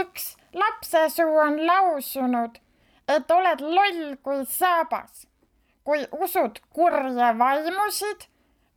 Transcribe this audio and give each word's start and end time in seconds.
üks 0.00 0.36
lapsesuu 0.52 1.36
on 1.38 1.66
lausunud, 1.66 2.58
et 3.08 3.30
oled 3.30 3.60
loll 3.60 4.16
kui 4.22 4.44
saabas, 4.48 5.26
kui 5.84 6.06
usud 6.24 6.60
kurje 6.74 7.30
vaimusid 7.38 8.26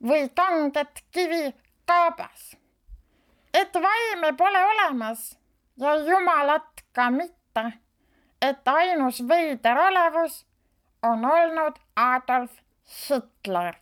või 0.03 0.29
kanget 0.35 1.03
kivi 1.11 1.53
kaabas. 1.87 2.55
et 3.53 3.73
vaime 3.73 4.33
pole 4.37 4.61
olemas 4.71 5.37
ja 5.79 5.95
jumalat 5.95 6.83
ka 6.91 7.09
mitte, 7.09 7.63
et 8.41 8.67
ainus 8.67 9.21
veider 9.27 9.77
olevus 9.77 10.45
on 11.03 11.25
olnud 11.25 11.79
Adolf 11.95 12.51
Hitler. 12.83 13.75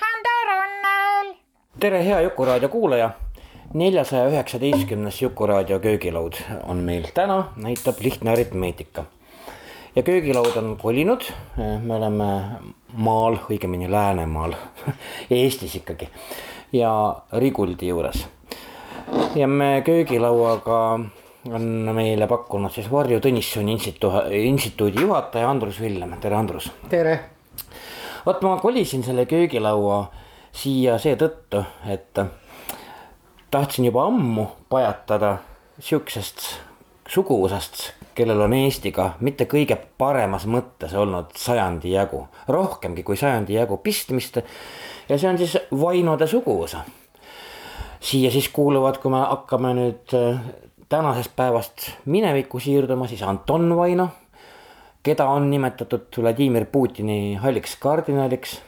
Hando 0.00 0.36
Runnel. 0.50 1.34
tere, 1.80 2.04
hea 2.04 2.20
Jukuraadio 2.20 2.68
kuulaja 2.68 3.10
neljasaja 3.74 4.28
üheksateistkümnes 4.30 5.22
Jukuraadio 5.22 5.80
köögilaud 5.82 6.36
on 6.62 6.76
meil 6.86 7.08
täna, 7.14 7.48
näitab 7.56 7.98
lihtne 8.00 8.30
aritmeetika. 8.30 9.04
ja 9.96 10.02
köögilaud 10.02 10.56
on 10.56 10.76
kolinud, 10.76 11.22
me 11.82 11.94
oleme 11.94 12.24
maal, 12.92 13.36
õigemini 13.50 13.90
Läänemaal 13.90 14.54
Eestis 15.30 15.74
ikkagi 15.74 16.08
ja 16.72 17.16
Riguldi 17.32 17.88
juures. 17.88 18.26
ja 19.34 19.46
me 19.46 19.82
köögilauaga 19.86 21.00
on 21.52 21.66
meile 21.94 22.26
pakkunud 22.26 22.72
siis 22.72 22.90
Varju 22.90 23.18
Tõnissoni 23.20 23.74
instituudi, 23.74 24.44
instituudi 24.46 25.02
juhataja 25.02 25.50
Andrus 25.50 25.80
Villem, 25.80 26.14
tere 26.20 26.36
Andrus. 26.36 26.70
tere. 26.88 27.18
vot 28.26 28.42
ma 28.42 28.56
kolisin 28.62 29.02
selle 29.02 29.26
köögilaua 29.26 30.04
siia 30.52 30.98
seetõttu, 30.98 31.64
et 31.90 32.22
tahtsin 33.54 33.84
juba 33.84 34.02
ammu 34.10 34.48
pajatada 34.68 35.36
sihukesest 35.78 36.40
suguvõsast, 37.06 37.84
kellel 38.18 38.40
on 38.42 38.56
Eestiga 38.56 39.12
mitte 39.22 39.46
kõige 39.46 39.76
paremas 39.98 40.48
mõttes 40.50 40.90
olnud 40.98 41.36
sajandi 41.38 41.92
jagu, 41.92 42.24
rohkemgi 42.50 43.04
kui 43.06 43.14
sajandi 43.20 43.54
jagu 43.54 43.78
pistmist. 43.78 44.40
ja 45.08 45.18
see 45.18 45.30
on 45.30 45.38
siis 45.38 45.54
Vainode 45.70 46.26
suguvõsa. 46.26 46.82
siia 48.00 48.30
siis 48.30 48.48
kuuluvad, 48.48 48.98
kui 48.98 49.10
me 49.14 49.22
hakkame 49.22 49.74
nüüd 49.74 50.18
äh, 50.18 50.40
tänasest 50.88 51.36
päevast 51.36 51.90
minevikku 52.04 52.58
siirduma, 52.58 53.06
siis 53.06 53.22
Anton 53.22 53.76
Vaino, 53.76 54.08
keda 55.02 55.30
on 55.30 55.50
nimetatud 55.50 56.10
Vladimir 56.18 56.66
Putini 56.66 57.34
halliks 57.34 57.76
kardinaliks 57.76 58.58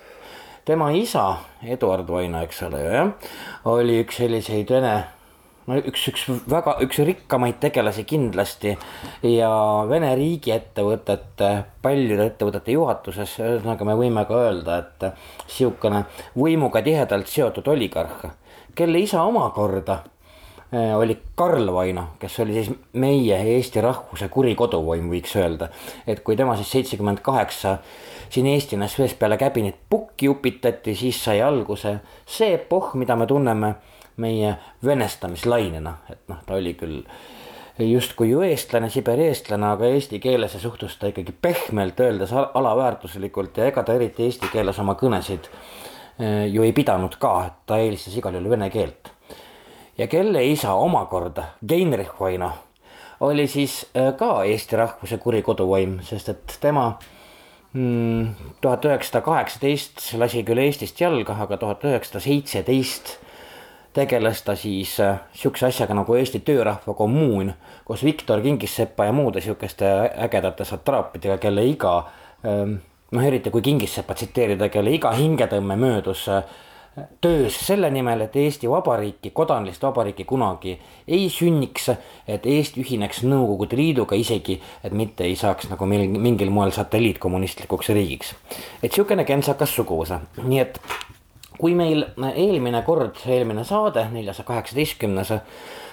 tema 0.67 0.91
isa, 0.91 1.37
Eduard 1.63 2.09
Vaino, 2.11 2.41
eks 2.43 2.65
ole 2.67 2.81
ju 2.83 2.95
jah, 2.97 3.29
oli 3.71 4.01
üks 4.03 4.19
selliseid 4.19 4.71
vene 4.75 4.95
no 5.67 5.77
üks, 5.79 6.09
üks 6.11 6.25
väga, 6.51 6.77
üks 6.83 6.99
rikkamaid 7.07 7.61
tegelasi 7.63 8.03
kindlasti 8.09 8.75
ja 9.27 9.51
Vene 9.91 10.13
riigiettevõtete, 10.19 11.53
paljude 11.83 12.27
ettevõtete 12.33 12.75
juhatuses, 12.75 13.37
ühesõnaga 13.43 13.87
me 13.87 13.95
võime 13.99 14.27
ka 14.27 14.43
öelda, 14.47 14.81
et 14.83 15.07
sihukene 15.51 16.05
võimuga 16.39 16.83
tihedalt 16.87 17.31
seotud 17.31 17.71
oligarh, 17.75 18.27
kelle 18.79 19.03
isa 19.03 19.23
omakorda 19.27 20.01
eh, 20.73 20.95
oli 20.99 21.19
Karl 21.39 21.71
Vaino, 21.75 22.09
kes 22.19 22.41
oli 22.43 22.59
siis 22.59 22.75
meie 22.99 23.39
Eesti 23.55 23.87
rahvuse 23.87 24.31
kuri 24.35 24.55
koduvoim, 24.59 25.11
võiks 25.15 25.39
öelda. 25.39 25.71
et 26.07 26.27
kui 26.27 26.39
tema 26.39 26.59
siis 26.59 26.75
seitsekümmend 26.75 27.23
kaheksa 27.27 27.79
siin 28.31 28.47
Eesti 28.47 28.77
NSV-s 28.77 29.15
peale 29.19 29.37
käbinit 29.37 29.77
pukki 29.91 30.29
upitati, 30.29 30.95
siis 30.95 31.25
sai 31.25 31.43
alguse 31.43 31.99
see 32.27 32.55
epohh, 32.55 32.95
mida 32.95 33.17
me 33.17 33.27
tunneme 33.27 33.75
meie 34.17 34.55
venestamislainena, 34.85 35.97
et 36.11 36.23
noh, 36.29 36.39
ta 36.47 36.55
oli 36.57 36.75
küll 36.75 37.03
justkui 37.79 38.31
ju 38.31 38.41
eestlane, 38.41 38.89
Siberi 38.91 39.27
eestlane, 39.29 39.67
aga 39.75 39.89
eesti 39.93 40.21
keeles 40.21 40.57
suhtus 40.63 40.97
ta 40.97 41.11
ikkagi 41.13 41.35
pehmelt 41.43 42.01
öeldes 42.01 42.33
alaväärtuslikult 42.33 43.59
ja 43.59 43.67
ega 43.71 43.85
ta 43.85 43.97
eriti 43.99 44.25
eesti 44.25 44.49
keeles 44.53 44.79
oma 44.81 44.97
kõnesid 44.97 45.51
eh, 46.19 46.47
ju 46.49 46.65
ei 46.65 46.73
pidanud 46.73 47.19
ka, 47.21 47.35
et 47.47 47.59
ta 47.69 47.81
eelistas 47.83 48.17
igal 48.17 48.39
juhul 48.39 48.51
vene 48.57 48.71
keelt. 48.73 49.13
ja 49.99 50.07
kelle 50.07 50.45
isa 50.45 50.73
omakorda, 50.73 51.45
Heinrich 51.71 52.21
Vaino, 52.21 52.51
oli 53.21 53.47
siis 53.47 53.85
eh, 53.95 54.15
ka 54.17 54.45
eesti 54.45 54.77
rahvuse 54.77 55.19
kuri 55.19 55.43
koduvaim, 55.43 56.01
sest 56.03 56.33
et 56.33 56.57
tema 56.61 56.95
tuhat 58.61 58.85
üheksasada 58.89 59.21
kaheksateist 59.27 60.01
lasi 60.17 60.43
küll 60.49 60.63
Eestist 60.63 61.01
jalga, 61.01 61.37
aga 61.45 61.59
tuhat 61.61 61.85
üheksasada 61.85 62.23
seitseteist 62.25 63.17
tegeles 63.97 64.43
ta 64.43 64.57
siis 64.57 64.99
äh, 65.01 65.19
sihukese 65.33 65.67
asjaga 65.71 65.95
nagu 65.97 66.15
Eesti 66.15 66.43
Töörahva 66.45 66.95
Kommuun 66.95 67.53
koos 67.85 68.05
Viktor 68.05 68.43
Kingissepa 68.45 69.09
ja 69.09 69.13
muude 69.13 69.41
sihukeste 69.41 69.89
ägedate 70.27 70.65
satraapidega, 70.69 71.39
kelle 71.41 71.65
iga 71.65 71.95
ähm, 72.45 72.77
noh, 73.11 73.25
eriti 73.25 73.51
kui 73.51 73.65
Kingissepa 73.65 74.15
tsiteerida, 74.15 74.69
kelle 74.69 74.93
iga 74.93 75.15
hingetõmme 75.17 75.79
möödus 75.81 76.27
äh, 76.29 76.43
töös 77.21 77.57
selle 77.67 77.91
nimel, 77.91 78.21
et 78.21 78.37
Eesti 78.37 78.71
Vabariiki, 78.71 79.31
kodanlist 79.31 79.83
vabariiki 79.83 80.25
kunagi 80.25 80.79
ei 81.09 81.29
sünniks, 81.31 81.91
et 82.29 82.47
Eesti 82.47 82.81
ühineks 82.81 83.23
Nõukogude 83.27 83.77
Liiduga 83.77 84.17
isegi, 84.17 84.57
et 84.85 84.95
mitte 84.97 85.25
ei 85.25 85.37
saaks 85.37 85.69
nagu 85.71 85.87
meil 85.87 86.09
mingil 86.09 86.51
moel 86.51 86.73
satelliitkommunistlikuks 86.73 87.93
riigiks. 87.93 88.35
et 88.83 88.93
sihukene 88.93 89.25
kentsakas 89.25 89.75
suguvõsa, 89.77 90.21
nii 90.43 90.61
et 90.61 90.81
kui 91.59 91.75
meil 91.75 92.05
eelmine 92.35 92.83
kord, 92.83 93.21
eelmine 93.27 93.65
saade, 93.65 94.09
neljasaja 94.13 94.47
kaheksateistkümnes, 94.47 95.33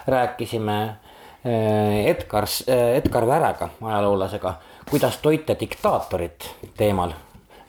rääkisime 0.07 0.79
eh, 0.87 2.05
Edgar, 2.11 2.47
eh, 2.67 2.95
Edgar 2.97 3.27
Värega, 3.27 3.69
ajaloolasega, 3.81 4.55
kuidas 4.89 5.17
toita 5.17 5.55
diktaatorit 5.59 6.49
teemal 6.77 7.15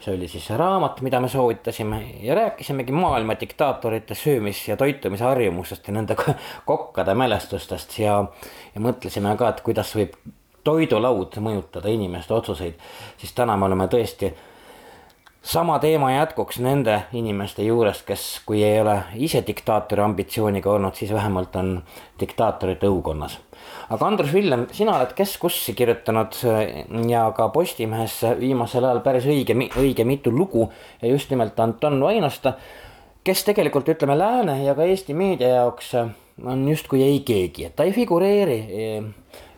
see 0.04 0.14
oli 0.16 0.28
siis 0.28 0.46
see 0.46 0.56
raamat, 0.60 1.00
mida 1.00 1.20
me 1.20 1.28
soovitasime 1.32 2.00
ja 2.20 2.34
rääkisimegi 2.34 2.92
maailma 2.92 3.36
diktaatorite 3.40 4.14
söömis- 4.14 4.68
ja 4.68 4.76
toitumisharjumustest 4.76 5.88
ja 5.88 5.94
nende 5.94 6.16
kokkade 6.70 7.14
mälestustest 7.14 7.98
ja, 7.98 8.24
ja 8.74 8.80
mõtlesime 8.80 9.36
ka, 9.36 9.48
et 9.48 9.62
kuidas 9.64 9.94
võib 9.96 10.16
toidulaud 10.64 11.38
mõjutada 11.44 11.92
inimeste 11.92 12.34
otsuseid, 12.34 12.74
siis 13.16 13.32
täna 13.32 13.56
me 13.56 13.68
oleme 13.68 13.88
tõesti 13.88 14.32
sama 15.44 15.78
teema 15.78 16.12
jätkuks 16.12 16.58
nende 16.64 17.02
inimeste 17.12 17.64
juures, 17.64 18.02
kes, 18.02 18.40
kui 18.46 18.62
ei 18.64 18.80
ole 18.80 18.98
ise 19.14 19.44
diktaatori 19.46 20.02
ambitsiooniga 20.02 20.72
olnud, 20.72 20.94
siis 20.96 21.12
vähemalt 21.12 21.56
on 21.56 21.76
diktaatorite 22.20 22.88
õukonnas 22.88 23.38
aga 23.88 24.06
Andrus 24.06 24.32
Villem, 24.32 24.66
sina 24.72 24.96
oled 24.98 25.12
Kes 25.16 25.36
kussi 25.40 25.74
kirjutanud 25.76 26.38
äh, 26.48 26.84
ja 27.10 27.26
ka 27.36 27.48
Postimehes 27.54 28.20
viimasel 28.40 28.86
ajal 28.88 29.02
päris 29.04 29.28
õige, 29.28 29.56
õige 29.80 30.06
mitu 30.08 30.32
lugu. 30.32 30.68
Ja 31.02 31.10
just 31.12 31.32
nimelt 31.32 31.58
Anton 31.60 32.00
Vainost, 32.02 32.48
kes 33.24 33.44
tegelikult 33.44 33.88
ütleme 33.92 34.16
lääne 34.18 34.60
ja 34.64 34.74
ka 34.76 34.86
Eesti 34.88 35.16
meedia 35.16 35.54
jaoks 35.58 35.94
äh, 36.00 36.12
on 36.44 36.68
justkui 36.68 37.02
ei 37.04 37.20
keegi, 37.26 37.68
et 37.68 37.76
ta 37.76 37.86
ei 37.86 37.92
figureeri 37.96 38.58
äh, 38.64 39.10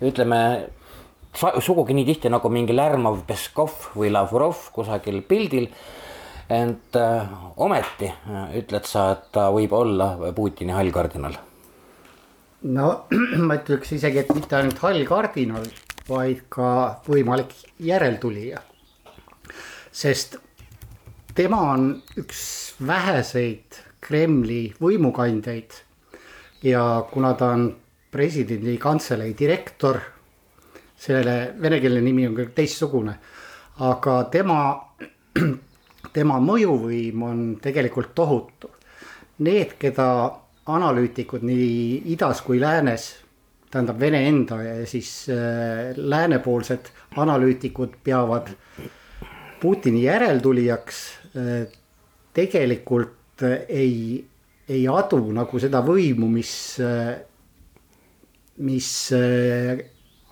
ütleme 0.06 0.41
sugugi 1.36 1.95
nii 1.97 2.06
tihti 2.09 2.33
nagu 2.33 2.48
mingi 2.53 2.77
lärmav 2.77 3.21
Peskov 3.28 3.91
või 3.97 4.12
Lavrov 4.12 4.71
kusagil 4.72 5.21
pildil. 5.28 5.68
Ent 6.47 6.95
äh, 6.95 7.27
ometi 7.59 8.12
ütled 8.54 8.86
sa, 8.86 9.10
et 9.16 9.28
ta 9.34 9.48
võib 9.54 9.74
olla 9.74 10.12
Putini 10.34 10.74
hall 10.77 10.95
kardinal 10.95 11.34
no 12.62 12.88
ma 13.47 13.58
ütleks 13.58 13.92
isegi, 13.97 14.22
et 14.22 14.32
mitte 14.34 14.56
ainult 14.56 14.80
hall 14.84 15.04
kardinal, 15.08 15.66
vaid 16.08 16.47
ka 16.53 17.03
võimalik 17.08 17.53
järeltulija. 17.82 18.62
sest 19.92 20.36
tema 21.34 21.60
on 21.72 21.88
üks 22.20 22.74
väheseid 22.86 23.82
Kremli 24.00 24.74
võimukandjaid 24.80 25.72
ja 26.62 26.82
kuna 27.10 27.34
ta 27.34 27.50
on 27.56 27.66
presidendi 28.10 28.76
kantselei 28.78 29.34
direktor, 29.38 29.98
selle 30.97 31.54
venekeelne 31.60 32.00
nimi 32.00 32.26
on 32.28 32.36
küll 32.36 32.54
teistsugune, 32.56 33.16
aga 33.84 34.16
tema, 34.32 34.60
tema 36.16 36.38
mõjuvõim 36.41 37.22
on 37.26 37.44
tegelikult 37.62 38.14
tohutu. 38.16 38.70
Need, 39.44 39.74
keda 39.76 40.06
analüütikud 40.66 41.45
nii 41.47 42.03
idas 42.13 42.42
kui 42.42 42.60
läänes 42.60 43.13
tähendab 43.71 44.01
Vene 44.01 44.22
enda 44.28 44.60
ja 44.63 44.86
siis 44.86 45.28
äh, 45.30 45.92
läänepoolsed 45.97 46.91
analüütikud 47.16 47.98
peavad 48.04 48.53
Putini 49.60 50.04
järeltulijaks 50.04 51.03
äh,. 51.36 51.66
tegelikult 52.34 53.42
äh, 53.42 53.66
ei, 53.68 54.24
ei 54.68 54.89
adu 54.89 55.21
nagu 55.33 55.59
seda 55.59 55.83
võimu, 55.86 56.28
mis 56.28 56.53
mis 58.57 58.89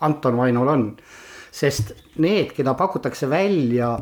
Anton 0.01 0.37
Vainol 0.37 0.67
on. 0.67 0.85
sest 1.55 1.93
need, 2.19 2.51
keda 2.51 2.73
pakutakse 2.73 3.29
välja 3.29 3.93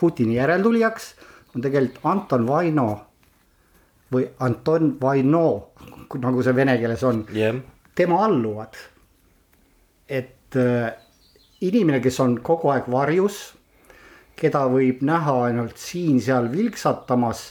Putini 0.00 0.34
järeltulijaks, 0.34 1.14
on 1.54 1.62
tegelikult 1.62 2.06
Anton 2.06 2.46
Vaino 2.46 2.88
või 4.12 4.26
Anton 4.42 4.96
Vaino, 5.00 5.44
nagu 6.18 6.42
see 6.42 6.54
vene 6.56 6.76
keeles 6.80 7.02
on 7.06 7.22
jah, 7.34 7.60
tema 7.94 8.24
alluvad. 8.26 8.76
et 10.08 10.56
äh, 10.58 10.90
inimene, 11.62 12.00
kes 12.02 12.20
on 12.20 12.38
kogu 12.42 12.72
aeg 12.72 12.88
varjus, 12.90 13.40
keda 14.40 14.64
võib 14.72 15.02
näha 15.06 15.36
ainult 15.46 15.78
siin-seal 15.78 16.48
vilksatamas, 16.50 17.44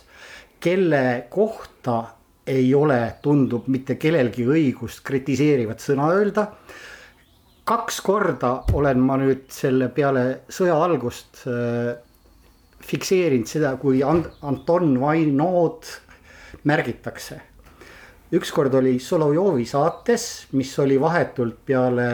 kelle 0.59 1.27
kohta 1.31 2.01
ei 2.49 2.73
ole, 2.75 2.99
tundub 3.21 3.67
mitte 3.69 3.95
kellelgi 4.01 4.47
õigust 4.49 5.03
kritiseerivat 5.05 5.79
sõna 5.83 6.09
öelda. 6.15 6.47
kaks 7.69 7.99
korda 8.01 8.63
olen 8.73 8.99
ma 9.05 9.15
nüüd 9.21 9.43
selle 9.53 9.91
peale 9.93 10.41
sõja 10.49 10.75
algust 10.81 11.43
äh, 11.47 11.93
fikseerinud 12.81 13.47
seda, 13.47 13.75
kui 13.77 14.01
Ant- 14.01 14.31
Anton 14.41 14.95
Vainod 14.99 15.85
märgitakse 16.63 17.41
ükskord 18.31 18.73
oli 18.73 18.99
Solovjovi 18.99 19.65
saates, 19.65 20.47
mis 20.51 20.71
oli 20.79 20.99
vahetult 21.01 21.57
peale 21.65 22.09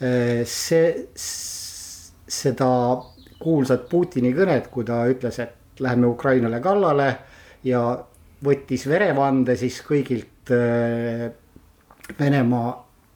eh, 0.00 0.42
see, 0.48 1.08
seda 2.28 2.70
kuulsat 3.42 3.88
Putini 3.90 4.32
kõnet, 4.36 4.70
kui 4.72 4.86
ta 4.88 5.02
ütles, 5.10 5.38
et 5.42 5.82
läheme 5.82 6.08
Ukrainale 6.08 6.62
kallale 6.64 7.08
ja 7.66 7.82
võttis 8.44 8.86
verevande 8.88 9.56
siis 9.60 9.82
kõigilt 9.86 10.52
eh, 10.54 11.28
Venemaa 12.18 12.70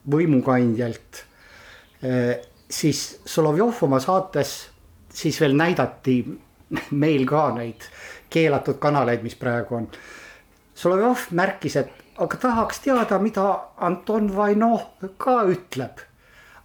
võimukandjalt. 0.09 1.19
siis 2.71 3.01
Solovjov 3.27 3.81
oma 3.83 3.99
saates 4.01 4.53
siis 5.11 5.41
veel 5.41 5.57
näidati 5.59 6.15
meil 7.03 7.25
ka 7.27 7.49
neid 7.57 7.83
keelatud 8.31 8.79
kanaleid, 8.79 9.25
mis 9.27 9.35
praegu 9.35 9.75
on 9.81 9.89
Solovjov 10.77 11.31
märkis, 11.33 11.79
et 11.81 12.21
aga 12.21 12.37
tahaks 12.41 12.83
teada, 12.85 13.19
mida 13.21 13.47
Anton 13.81 14.29
Vainov 14.37 14.83
ka 15.17 15.41
ütleb. 15.49 16.03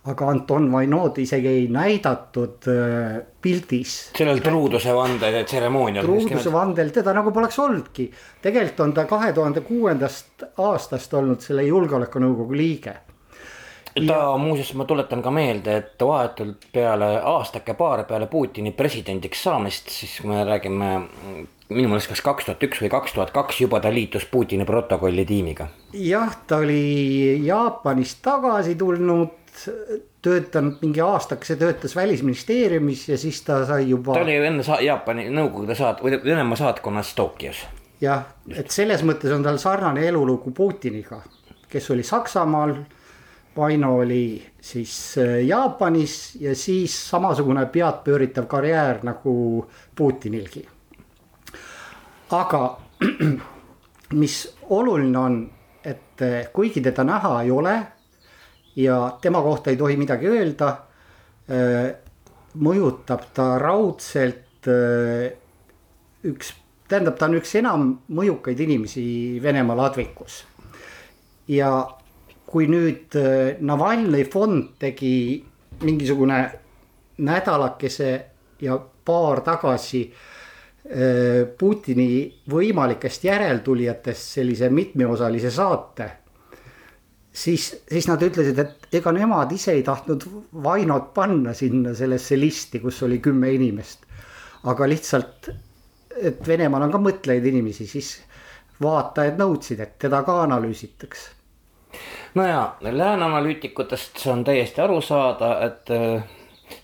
aga 0.02 0.32
Anton 0.34 0.64
Vainod 0.72 1.20
isegi 1.22 1.48
ei 1.48 1.68
näidatud 1.70 2.66
äh, 2.68 3.20
pildis. 3.42 4.10
sellel 4.18 4.42
truuduse 4.42 4.96
vande 4.98 5.44
tseremoonial. 5.44 6.06
truuduse 6.06 6.52
vandel 6.52 6.90
teda 6.90 7.14
nagu 7.14 7.32
poleks 7.32 7.60
olnudki. 7.60 8.10
tegelikult 8.42 8.80
on 8.80 8.94
ta 8.94 9.06
kahe 9.06 9.32
tuhande 9.34 9.62
kuuendast 9.62 10.44
aastast 10.58 11.14
olnud 11.14 11.40
selle 11.40 11.64
julgeolekunõukogu 11.64 12.58
liige. 12.58 12.96
ta 14.08 14.20
muuseas, 14.38 14.74
ma 14.74 14.86
tuletan 14.90 15.22
ka 15.22 15.32
meelde, 15.32 15.78
et 15.78 16.08
vahetult 16.08 16.68
peale 16.74 17.14
aastake-paar 17.22 18.04
peale 18.10 18.28
Putini 18.28 18.72
presidendiks 18.72 19.44
saamist, 19.44 19.90
siis 19.90 20.20
kui 20.20 20.34
me 20.34 20.44
räägime 20.44 20.94
minu 21.72 21.90
meelest 21.92 22.12
kas 22.12 22.22
kaks 22.26 22.48
tuhat 22.48 22.64
üks 22.68 22.82
või 22.84 22.90
kaks 22.92 23.16
tuhat 23.16 23.32
kaks 23.36 23.62
juba 23.64 23.80
ta 23.84 23.92
liitus 23.94 24.26
Putini 24.32 24.66
protokolli 24.68 25.26
tiimiga. 25.26 25.68
jah, 25.94 26.36
ta 26.48 26.62
oli 26.64 27.42
Jaapanist 27.46 28.22
tagasi 28.22 28.76
tulnud, 28.76 29.38
töötanud 30.22 30.80
mingi 30.82 31.02
aastakese, 31.02 31.56
töötas 31.60 31.96
välisministeeriumis 31.96 33.08
ja 33.10 33.18
siis 33.18 33.42
ta 33.48 33.66
sai 33.66 33.90
juba 33.90 34.14
ta 34.14 34.24
oli 34.26 34.38
ju 34.38 34.48
enne 34.48 34.64
Jaapani 34.86 35.30
Nõukogude 35.30 35.76
saat- 35.76 36.02
või 36.04 36.18
Venemaa 36.24 36.60
saatkonnas 36.60 37.14
Tokyos. 37.16 37.66
jah, 38.02 38.26
et 38.56 38.72
selles 38.72 39.04
mõttes 39.04 39.34
on 39.34 39.44
tal 39.44 39.58
sarnane 39.58 40.08
elulugu 40.08 40.52
Putiniga, 40.52 41.22
kes 41.70 41.92
oli 41.92 42.04
Saksamaal. 42.04 42.76
Vaino 43.52 43.98
oli 44.00 44.42
siis 44.62 45.18
äh, 45.20 45.42
Jaapanis 45.44 46.38
ja 46.40 46.56
siis 46.56 46.94
samasugune 47.10 47.66
peadpööritav 47.66 48.46
karjäär 48.48 49.02
nagu 49.04 49.68
Putinilgi. 49.96 50.64
Aga 52.34 52.78
mis 54.22 54.36
oluline 54.70 55.18
on, 55.20 55.42
et 55.84 56.22
äh, 56.22 56.48
kuigi 56.54 56.82
teda 56.82 57.04
näha 57.04 57.42
ei 57.44 57.52
ole 57.52 57.76
ja 58.76 59.18
tema 59.22 59.42
kohta 59.42 59.70
ei 59.70 59.78
tohi 59.78 59.98
midagi 60.00 60.30
öelda, 60.32 60.72
mõjutab 62.64 63.26
ta 63.36 63.48
raudselt 63.60 64.70
äh, 64.72 65.34
üks, 66.24 66.54
tähendab, 66.88 67.18
ta 67.20 67.28
on 67.28 67.36
üks 67.42 67.56
enam 67.60 67.88
mõjukaid 68.08 68.60
inimesi 68.64 69.04
Venemaa 69.44 69.76
ladvikus. 69.76 70.46
ja 71.48 71.72
kui 72.48 72.68
nüüd 72.68 73.16
Navalnõi 73.60 74.24
fond 74.32 74.76
tegi 74.80 75.44
mingisugune 75.84 76.40
nädalakese 77.18 78.12
ja 78.62 78.78
paar 78.78 79.42
tagasi 79.44 80.04
äh, 80.06 80.31
Putini 81.58 82.26
võimalikest 82.50 83.24
järeltulijatest 83.28 84.32
sellise 84.40 84.70
mitmeosalise 84.74 85.52
saate 85.54 86.08
siis, 87.34 87.84
siis 87.92 88.08
nad 88.08 88.22
ütlesid, 88.24 88.60
et 88.60 89.00
ega 89.00 89.14
nemad 89.16 89.52
ise 89.56 89.76
ei 89.76 89.84
tahtnud 89.88 90.26
Vainot 90.64 91.12
panna 91.14 91.54
sinna 91.58 91.96
sellesse 91.96 92.40
listi, 92.40 92.82
kus 92.84 93.02
oli 93.08 93.20
kümme 93.20 93.52
inimest. 93.54 94.06
aga 94.64 94.86
lihtsalt, 94.90 95.50
et 96.22 96.48
Venemaal 96.48 96.84
on 96.86 96.92
ka 96.94 97.00
mõtlejaid 97.02 97.46
inimesi, 97.50 97.88
siis 97.90 98.12
vaatajad 98.82 99.40
nõudsid, 99.40 99.80
et 99.82 99.96
teda 100.00 100.22
ka 100.24 100.42
analüüsitaks. 100.44 101.30
no 102.36 102.46
ja 102.46 102.76
lääne 102.82 103.26
analüütikutest 103.26 104.18
see 104.18 104.32
on 104.32 104.44
täiesti 104.44 104.82
aru 104.82 105.02
saada, 105.02 105.56
et 105.66 105.90
äh, 105.90 106.24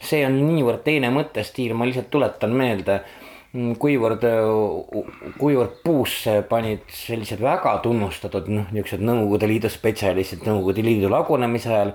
see 0.01 0.25
on 0.25 0.39
niivõrd 0.47 0.83
teine 0.83 1.11
mõttestiil, 1.13 1.73
ma 1.73 1.85
lihtsalt 1.85 2.09
tuletan 2.09 2.51
meelde, 2.51 3.01
kuivõrd, 3.79 4.23
kuivõrd 5.39 5.81
puusse 5.83 6.41
panid 6.49 6.85
sellised 6.93 7.41
väga 7.43 7.77
tunnustatud 7.83 8.49
noh, 8.51 8.69
niisugused 8.71 9.03
Nõukogude 9.03 9.49
Liidu 9.49 9.71
spetsialistid 9.71 10.45
Nõukogude 10.47 10.85
Liidu 10.85 11.11
lagunemise 11.11 11.71
ajal 11.73 11.93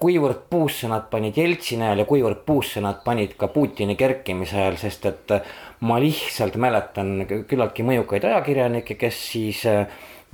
kuivõrd 0.00 0.46
puusse 0.50 0.88
nad 0.88 1.10
panid 1.12 1.36
Jeltsini 1.36 1.84
ajal 1.84 2.02
ja 2.02 2.08
kuivõrd 2.08 2.40
puusse 2.46 2.80
nad 2.84 3.02
panid 3.04 3.34
ka 3.40 3.50
Putini 3.52 3.96
kerkimise 4.00 4.56
ajal, 4.56 4.78
sest 4.80 5.06
et 5.10 5.34
ma 5.84 5.98
lihtsalt 6.00 6.56
mäletan 6.60 7.26
küllaltki 7.28 7.84
mõjukaid 7.86 8.24
ajakirjanikke, 8.30 8.96
kes 9.00 9.20
siis 9.32 9.64
äh, 9.68 9.84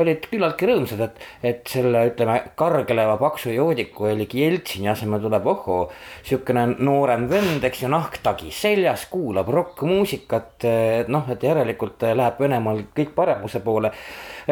olid 0.03 0.27
küllaltki 0.31 0.69
rõõmsad, 0.69 1.01
et, 1.07 1.23
et 1.51 1.71
selle 1.71 2.03
ütleme 2.11 2.39
kargeleva 2.59 3.17
paksu 3.21 3.55
joodiku 3.55 4.11
oligi 4.11 4.43
Jeltsini 4.43 4.91
asemel 4.93 5.23
tuleb 5.25 5.47
ohoo, 5.53 5.79
siukene 6.27 6.67
noorem 6.77 7.29
vend, 7.31 7.65
eks 7.65 7.85
ju, 7.85 7.93
nahktagi 7.93 8.53
seljas, 8.53 9.07
kuulab 9.13 9.49
rokkmuusikat, 9.53 10.69
noh, 11.09 11.33
et 11.33 11.49
järelikult 11.49 12.07
läheb 12.13 12.45
Venemaal 12.45 12.85
kõik 12.97 13.17
paremuse 13.17 13.63
poole, 13.65 13.93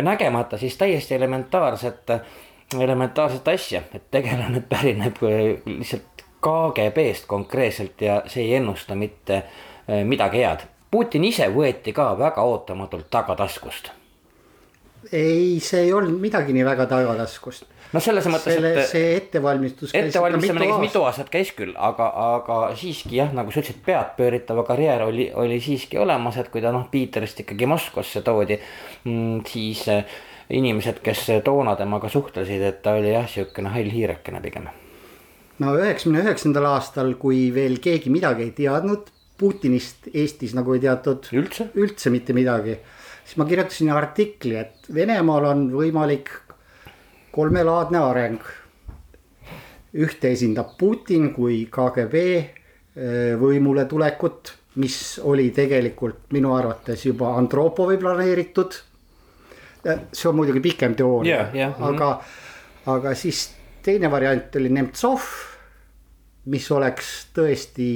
nägemata 0.00 0.58
siis 0.60 0.78
täiesti 0.80 1.18
elementaarset 1.18 2.16
elementaarset 2.80 3.48
asja, 3.48 3.82
et 3.94 4.10
tegelane 4.10 4.62
pärineb 4.68 5.20
lihtsalt 5.66 6.24
KGB-st 6.44 7.26
konkreetselt 7.26 8.00
ja 8.00 8.22
see 8.26 8.44
ei 8.44 8.54
ennusta 8.54 8.94
mitte 8.94 9.36
eh, 9.36 10.04
midagi 10.04 10.42
head. 10.44 10.66
Putin 10.90 11.24
ise 11.24 11.48
võeti 11.54 11.92
ka 11.96 12.12
väga 12.18 12.42
ootamatult 12.42 13.08
tagataskust. 13.10 13.90
ei, 15.12 15.60
see 15.60 15.86
ei 15.86 15.92
olnud 15.92 16.20
midagi 16.20 16.54
nii 16.56 16.64
väga 16.66 16.86
tagataskust. 16.90 17.66
no 17.92 18.02
selles 18.02 18.26
mõttes, 18.30 18.58
et 18.58 18.80
see 18.90 19.14
ettevalmistus. 19.18 19.94
ettevalmistamine 19.94 20.68
käis 20.70 20.82
mitu 20.82 21.02
aastat 21.06 21.32
käis 21.32 21.52
küll, 21.56 21.74
aga, 21.76 22.08
aga 22.36 22.60
siiski 22.78 23.18
jah, 23.20 23.32
nagu 23.36 23.54
sa 23.54 23.62
ütlesid, 23.62 23.82
peadpööritava 23.86 24.66
karjäär 24.68 25.06
oli, 25.06 25.30
oli 25.34 25.58
siiski 25.64 25.98
olemas, 26.00 26.38
et 26.40 26.50
kui 26.52 26.62
ta 26.64 26.72
noh, 26.74 26.86
Piiterist 26.90 27.44
ikkagi 27.44 27.68
Moskvasse 27.70 28.22
toodi, 28.26 28.58
siis 29.50 29.84
eh, 29.92 30.16
inimesed, 30.54 31.00
kes 31.04 31.26
toona 31.44 31.76
temaga 31.80 32.10
suhtlesid, 32.12 32.62
et 32.62 32.82
ta 32.84 32.96
oli 32.98 33.12
jah, 33.14 33.28
siukene 33.30 33.72
hall 33.74 33.92
hiirekene 33.92 34.40
pigem. 34.44 34.70
no 35.62 35.76
üheksakümne 35.78 36.24
üheksandal 36.24 36.70
aastal, 36.74 37.14
kui 37.20 37.48
veel 37.54 37.78
keegi 37.82 38.10
midagi 38.12 38.48
ei 38.48 38.56
teadnud 38.56 39.12
Putinist 39.38 40.06
Eestis 40.14 40.52
nagu 40.54 40.76
ei 40.76 40.82
teatud 40.84 41.26
üldse? 41.34 41.66
üldse 41.74 42.10
mitte 42.14 42.34
midagi, 42.36 42.76
siis 43.24 43.38
ma 43.40 43.46
kirjutasin 43.48 43.90
artikli, 43.92 44.56
et 44.60 44.88
Venemaal 44.94 45.48
on 45.50 45.64
võimalik 45.72 46.30
kolmelaadne 47.34 47.98
areng. 47.98 48.52
ühte 49.94 50.32
esindab 50.34 50.72
Putin 50.78 51.28
kui 51.32 51.68
KGB 51.70 52.14
eh, 52.34 53.34
võimule 53.38 53.84
tulekut, 53.86 54.52
mis 54.82 55.20
oli 55.22 55.50
tegelikult 55.54 56.32
minu 56.34 56.54
arvates 56.54 57.04
juba 57.06 57.36
Andropovi 57.38 57.96
planeeritud. 57.96 58.74
see 60.12 60.28
on 60.28 60.36
muidugi 60.36 60.60
pikem 60.60 60.94
teooria 60.94 61.36
Jah, 61.36 61.54
jah, 61.54 61.78
mhm. 61.78 61.94
aga 61.94 62.22
aga 62.86 63.14
siis 63.14 63.50
teine 63.84 64.10
variant 64.10 64.56
oli 64.56 64.70
Nemtsov, 64.72 65.20
mis 66.52 66.70
oleks 66.72 67.10
tõesti 67.36 67.88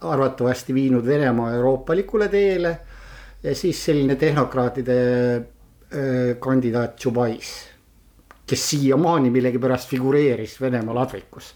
arvatavasti 0.00 0.74
viinud 0.74 1.06
Venemaa 1.06 1.54
euroopalikule 1.54 2.28
teele. 2.28 2.78
Ja 3.42 3.54
siis 3.56 3.84
selline 3.84 4.16
tehnokraatide 4.20 4.96
kandidaat 6.40 6.96
Tšubais, 6.96 7.48
kes 8.46 8.66
siiamaani 8.70 9.30
millegipärast 9.34 9.88
figureeris 9.90 10.60
Venemaa 10.60 10.94
ladvikus 10.94 11.54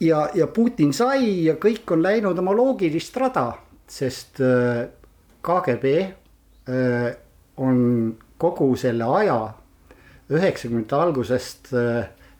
ja, 0.00 0.28
ja 0.34 0.46
Putin 0.46 0.92
sai 0.96 1.44
ja 1.44 1.56
kõik 1.60 1.92
on 1.94 2.02
läinud 2.02 2.38
oma 2.40 2.54
loogilist 2.56 3.16
rada, 3.20 3.52
sest 3.90 4.40
KGB 5.44 5.92
on 7.60 7.78
kogu 8.40 8.70
selle 8.80 9.08
aja 9.20 9.38
üheksakümnendate 10.30 10.96
algusest 10.96 11.72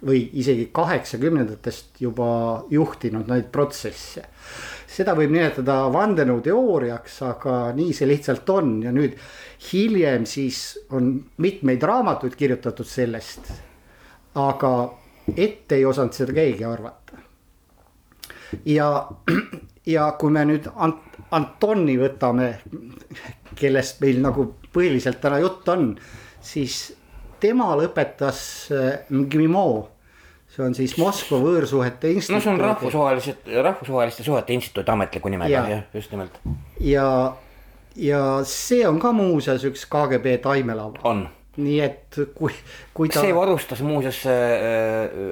või 0.06 0.22
isegi 0.40 0.70
kaheksakümnendatest 0.72 2.00
juba 2.00 2.30
juhtinud 2.72 3.28
neid 3.28 3.50
protsesse. 3.52 4.24
Seda 4.90 5.14
võib 5.18 5.30
nimetada 5.34 5.84
vandenõuteooriaks, 5.94 7.20
aga 7.28 7.56
nii 7.76 7.94
see 7.94 8.08
lihtsalt 8.10 8.48
on 8.50 8.78
ja 8.84 8.92
nüüd 8.94 9.16
hiljem 9.70 10.26
siis 10.26 10.80
on 10.96 11.12
mitmeid 11.42 11.82
raamatuid 11.82 12.34
kirjutatud 12.38 12.88
sellest. 12.88 13.52
aga 14.34 14.72
ette 15.36 15.76
ei 15.76 15.84
osanud 15.84 16.14
seda 16.14 16.32
keegi 16.32 16.64
arvata 16.64 17.18
ja, 18.66 18.88
ja 19.86 20.06
kui 20.18 20.32
me 20.34 20.44
nüüd 20.48 20.68
Ant-, 20.74 21.18
Antoni 21.34 21.96
võtame, 22.00 22.50
kellest 23.58 24.00
meil 24.02 24.20
nagu 24.22 24.46
põhiliselt 24.72 25.20
täna 25.22 25.40
jutt 25.42 25.68
on, 25.70 25.92
siis 26.42 26.82
tema 27.42 27.72
lõpetas 27.78 28.42
äh, 28.74 29.06
MGIMO 29.10 29.66
see 30.60 30.68
on 30.68 30.76
siis 30.76 30.96
Moskva 31.00 31.40
võõrsuhete 31.40 32.12
instituut. 32.12 32.36
no 32.36 32.44
see 32.44 32.52
on 32.52 32.60
rahvusvahelised, 32.60 33.52
rahvusvaheliste 33.64 34.26
suhete 34.26 34.56
instituudi 34.56 34.92
ametliku 34.92 35.32
nimega, 35.32 35.66
jah, 35.72 35.84
just 35.96 36.12
nimelt. 36.14 36.40
ja, 36.84 37.06
ja 37.96 38.22
see 38.48 38.86
on 38.88 39.00
ka 39.02 39.12
muuseas 39.16 39.64
üks 39.68 39.86
KGB 39.90 40.38
taimelaul. 40.44 40.98
on. 41.04 41.28
nii 41.60 41.78
et 41.84 42.20
kui, 42.34 42.52
kui 42.94 43.10
ta. 43.10 43.24
see 43.24 43.36
varustas 43.36 43.84
muuseas 43.86 44.24
äh, 44.28 44.34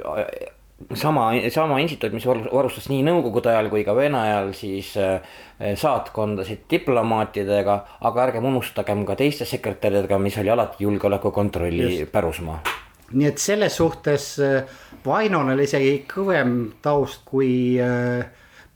äh 0.09 0.55
sama, 0.95 1.33
sama 1.51 1.79
instituut, 1.83 2.15
mis 2.15 2.27
varustas 2.29 2.87
nii 2.91 3.03
nõukogude 3.07 3.51
ajal 3.51 3.71
kui 3.73 3.83
ka 3.87 3.95
Vene 3.97 4.21
ajal 4.21 4.53
siis 4.57 4.93
äh, 5.01 5.19
saatkondasid 5.59 6.69
diplomaatidega, 6.71 7.79
aga 8.07 8.27
ärgem 8.29 8.47
unustagem 8.53 9.03
ka 9.09 9.17
teiste 9.19 9.49
sekretäridega, 9.49 10.21
mis 10.23 10.39
oli 10.39 10.53
alati 10.55 10.87
julgeolekukontrolli 10.87 12.07
pärusmaa. 12.13 12.61
nii 13.09 13.27
et 13.27 13.39
selles 13.43 13.77
suhtes 13.77 14.37
äh, 14.45 14.79
Vainol 15.07 15.55
oli 15.55 15.67
isegi 15.69 15.95
kõvem 16.11 16.57
taust 16.83 17.23
kui 17.28 17.78
äh, 17.83 18.26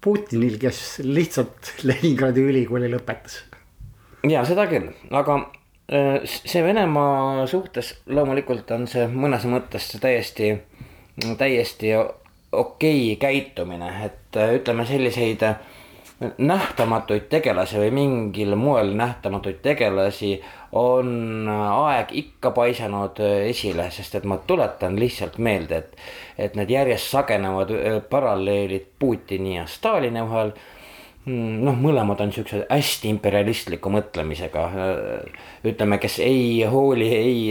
Putinil, 0.03 0.59
kes 0.63 1.01
lihtsalt 1.07 1.75
Leningradi 1.89 2.45
ülikooli 2.53 2.91
lõpetas. 2.93 3.43
ja 4.29 4.45
seda 4.47 4.69
küll, 4.71 4.93
aga 5.11 5.41
see 6.25 6.63
Venemaa 6.65 7.47
suhtes 7.51 7.91
loomulikult 8.07 8.71
on 8.73 8.87
see 8.89 9.09
mõnes 9.11 9.43
mõttes 9.51 9.91
täiesti 10.01 10.55
täiesti 11.39 11.91
okei 12.53 13.13
okay 13.13 13.17
käitumine, 13.17 13.91
et 14.05 14.37
äh, 14.37 14.55
ütleme 14.57 14.87
selliseid 14.87 15.43
äh, 15.43 15.57
nähtamatuid 16.39 17.29
tegelasi 17.33 17.79
või 17.81 17.91
mingil 17.95 18.57
moel 18.57 18.93
nähtamatuid 18.99 19.63
tegelasi 19.63 20.35
on 20.79 21.49
äh, 21.49 21.63
aeg 21.73 22.13
ikka 22.23 22.51
paisanud 22.57 23.19
esile, 23.49 23.91
sest 23.91 24.15
et 24.21 24.29
ma 24.29 24.39
tuletan 24.47 24.99
lihtsalt 25.01 25.39
meelde, 25.39 25.83
et, 25.83 25.97
et 26.39 26.55
need 26.59 26.71
järjest 26.71 27.11
sagenevad 27.17 27.73
paralleelid 28.11 28.87
Putini 28.99 29.57
ja 29.57 29.67
Stalini 29.67 30.23
vahel 30.23 30.55
noh, 31.27 31.77
mõlemad 31.79 32.19
on 32.25 32.33
siuksed 32.35 32.65
hästi 32.67 33.11
imperialistliku 33.13 33.91
mõtlemisega. 33.95 34.65
ütleme, 35.65 35.99
kes 36.03 36.19
ei 36.25 36.65
hooli 36.67 37.09
ei 37.15 37.43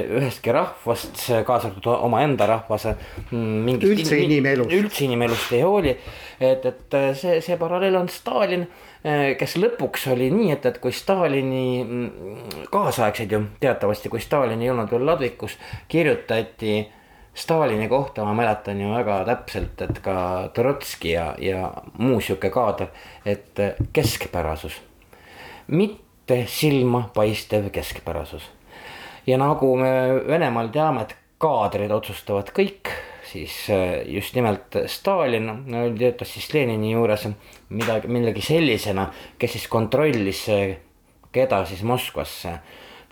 ühestki 0.00 0.52
rahvast, 0.52 1.26
kaasa 1.46 1.68
arvatud 1.68 1.92
omaenda 1.92 2.46
rahvas. 2.48 2.88
Hmm, 3.30 3.68
üldse 3.76 4.16
in, 4.16 4.30
inimelust. 4.30 4.72
üldse 4.72 5.04
inimelust 5.04 5.52
ei 5.52 5.62
hooli, 5.62 5.96
et, 6.40 6.64
et 6.64 7.00
see, 7.20 7.40
see 7.44 7.56
paralleel 7.60 8.00
on 8.00 8.08
Stalin, 8.08 8.64
kes 9.38 9.58
lõpuks 9.60 10.08
oli 10.14 10.30
nii, 10.32 10.52
et, 10.56 10.64
et 10.72 10.78
kui 10.80 10.92
Stalini 10.96 11.82
hmm, 11.82 12.68
kaasaegseid 12.72 13.32
ju 13.32 13.44
teatavasti, 13.60 14.08
kui 14.08 14.24
Stalin 14.24 14.62
ei 14.64 14.72
olnud 14.72 14.88
veel 14.90 15.04
ladvikus, 15.04 15.58
kirjutati 15.88 16.80
Stalini 17.38 17.88
kohta 17.88 18.24
ma 18.26 18.32
mäletan 18.34 18.80
ju 18.82 18.90
väga 18.90 19.20
täpselt, 19.28 19.82
et 19.84 20.00
ka 20.02 20.14
Trotski 20.54 21.12
ja, 21.12 21.28
ja 21.38 21.68
muu 21.98 22.18
sihuke 22.20 22.50
kaader, 22.50 22.88
et 23.26 23.60
keskpärasus. 23.94 24.80
mitte 25.66 26.44
silmapaistev 26.46 27.70
keskpärasus. 27.70 28.50
ja 29.26 29.38
nagu 29.38 29.76
me 29.76 29.90
Venemaal 30.26 30.68
teame, 30.68 31.02
et 31.02 31.16
kaadrid 31.38 31.94
otsustavad 31.94 32.50
kõik, 32.50 32.90
siis 33.30 33.54
äh, 33.70 34.02
just 34.06 34.34
nimelt 34.34 34.74
Stalin 34.86 35.50
töötas 35.98 36.34
siis 36.34 36.50
Lenini 36.54 36.92
juures 36.92 37.28
midagi, 37.68 38.08
millegi 38.08 38.42
sellisena, 38.42 39.06
kes 39.38 39.52
siis 39.52 39.68
kontrollis, 39.68 40.46
keda 41.32 41.64
siis 41.70 41.82
Moskvasse 41.86 42.58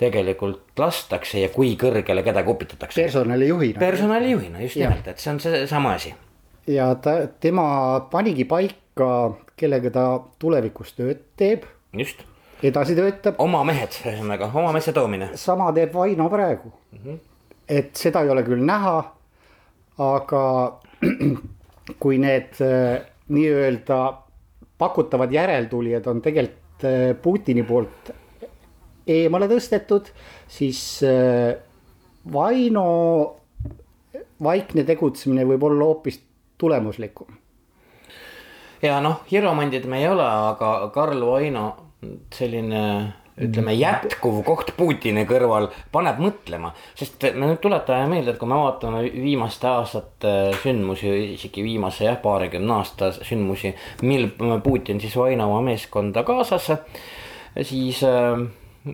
tegelikult 0.00 0.78
lastakse 0.78 1.40
ja 1.40 1.48
kui 1.52 1.74
kõrgele 1.80 2.24
keda 2.24 2.42
kupitatakse. 2.44 3.00
personalijuhina. 3.02 3.78
personalijuhina 3.80 4.62
just 4.62 4.80
nimelt, 4.80 5.08
et 5.08 5.22
see 5.22 5.32
on 5.32 5.40
seesama 5.40 5.94
asi. 5.96 6.14
ja 6.66 6.92
ta, 6.94 7.18
tema 7.40 7.66
panigi 8.10 8.44
paika, 8.44 9.10
kellega 9.56 9.92
ta 9.92 10.06
tulevikus 10.38 10.92
tööd 10.98 11.22
teeb. 11.36 11.64
just. 11.96 12.22
edasi 12.62 12.96
töötab. 12.98 13.40
oma 13.42 13.64
mehed, 13.64 13.96
ühesõnaga 14.04 14.50
oma 14.52 14.74
meeste 14.76 14.92
toomine. 14.96 15.30
sama 15.34 15.72
teeb 15.76 15.94
Vaino 15.94 16.28
praegu 16.32 16.72
mm. 16.92 16.98
-hmm. 17.04 17.18
et 17.68 17.96
seda 17.96 18.22
ei 18.22 18.30
ole 18.30 18.44
küll 18.44 18.64
näha, 18.64 18.98
aga 19.98 20.44
kui 22.02 22.18
need 22.18 22.60
äh, 22.60 23.00
nii-öelda 23.28 23.98
pakutavad 24.78 25.32
järeltulijad 25.32 26.06
on 26.06 26.22
tegelikult 26.22 26.84
äh, 26.84 27.16
Putini 27.22 27.62
poolt 27.62 28.12
eemale 29.06 29.48
tõstetud, 29.50 30.10
siis 30.48 30.80
äh, 31.06 31.54
Vaino 32.32 32.86
vaikne 34.42 34.84
tegutsemine 34.84 35.44
võib 35.46 35.62
olla 35.68 35.84
hoopis 35.86 36.20
tulemuslikum. 36.58 37.28
ja 38.82 38.98
noh, 39.00 39.22
hiromandid 39.30 39.86
me 39.86 40.02
ei 40.02 40.08
ole, 40.08 40.26
aga 40.26 40.90
Karl 40.94 41.22
Vaino 41.26 41.68
selline 42.34 42.82
ütleme 43.36 43.74
jätkuv 43.76 44.40
koht 44.46 44.72
Putini 44.76 45.26
kõrval 45.28 45.68
paneb 45.92 46.20
mõtlema, 46.22 46.70
sest 46.96 47.26
me 47.36 47.50
nüüd 47.50 47.60
tuletame 47.60 48.08
meelde, 48.08 48.32
et 48.32 48.40
kui 48.40 48.48
me 48.48 48.56
vaatame 48.60 49.02
viimaste 49.12 49.68
aastate 49.68 50.34
sündmusi, 50.62 51.12
isegi 51.34 51.64
viimase 51.64 52.06
jah, 52.08 52.16
paarikümne 52.22 52.78
aasta 52.78 53.12
sündmusi, 53.18 53.74
mil 54.08 54.30
Putin 54.64 55.02
siis 55.04 55.16
Vaino 55.20 55.50
oma 55.50 55.60
meeskonda 55.68 56.24
kaasas, 56.24 56.70
siis 57.60 58.00
äh, 58.08 58.46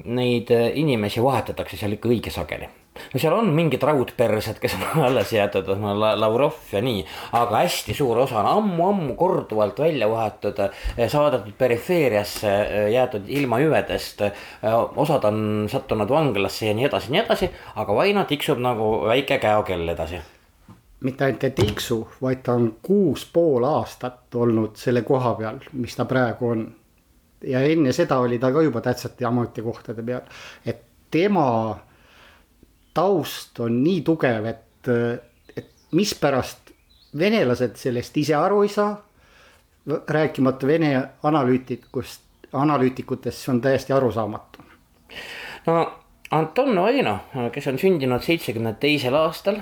neid 0.05 0.51
äh, 0.51 0.71
inimesi 0.79 1.23
vahetatakse 1.23 1.77
seal 1.77 1.99
ikka 1.99 2.11
õige 2.13 2.33
sageli 2.33 2.69
no 3.13 3.21
seal 3.21 3.35
on 3.37 3.51
mingid 3.57 3.83
raudpersed, 3.87 4.59
kes 4.61 4.75
on 4.77 5.05
alles 5.09 5.33
jäetud, 5.33 5.69
Lavrov 6.21 6.73
ja 6.73 6.83
nii, 6.85 7.05
aga 7.39 7.63
hästi 7.63 7.97
suur 7.97 8.23
osa 8.25 8.41
on 8.43 8.51
ammu-ammu 8.51 9.17
korduvalt 9.21 9.81
välja 9.81 10.09
vahetatud, 10.11 10.61
äh, 10.67 11.09
saadetud 11.09 11.57
perifeeriasse, 11.59 12.53
äh, 12.53 12.91
jäetud 12.93 13.29
ilma 13.29 13.61
hüvedest. 13.63 14.23
osad 14.97 15.25
on 15.25 15.67
sattunud 15.71 16.09
vanglasse 16.09 16.67
ja 16.67 16.75
nii 16.77 16.87
edasi, 16.89 17.13
nii 17.13 17.23
edasi, 17.25 17.51
aga 17.77 17.95
Vaino 17.95 18.25
tiksub 18.29 18.61
nagu 18.61 18.93
väike 19.07 19.39
käokell 19.39 19.89
edasi. 19.89 20.21
mitte 21.01 21.25
ainult 21.25 21.45
ei 21.45 21.51
tiksu, 21.51 21.97
vaid 22.23 22.45
ta 22.47 22.53
on 22.55 22.77
kuus 22.83 23.25
pool 23.33 23.65
aastat 23.67 24.35
olnud 24.35 24.77
selle 24.79 25.03
koha 25.03 25.35
peal, 25.35 25.59
mis 25.73 25.97
ta 25.97 26.05
praegu 26.05 26.49
on 26.49 26.69
ja 27.45 27.63
enne 27.67 27.93
seda 27.93 28.19
oli 28.23 28.39
ta 28.39 28.53
ka 28.53 28.63
juba 28.63 28.81
tähtsate 28.81 29.27
ametikohtade 29.27 30.03
peal, 30.03 30.23
et 30.67 30.83
tema 31.11 31.47
taust 32.95 33.61
on 33.61 33.83
nii 33.85 34.03
tugev, 34.07 34.47
et, 34.47 34.91
et 35.57 35.71
mispärast 35.97 36.73
venelased 37.19 37.77
sellest 37.77 38.17
ise 38.17 38.37
aru 38.37 38.63
ei 38.63 38.73
saa. 38.73 38.93
rääkimata 40.09 40.67
Vene 40.67 41.09
analüütikust, 41.23 42.21
analüütikutest, 42.53 43.39
see 43.39 43.53
on 43.53 43.61
täiesti 43.61 43.93
arusaamatu. 43.93 44.63
no 45.67 45.93
Anton 46.31 46.77
Vaino, 46.81 47.19
kes 47.53 47.67
on 47.67 47.79
sündinud 47.79 48.23
seitsmekümne 48.23 48.77
teisel 48.81 49.15
aastal 49.15 49.59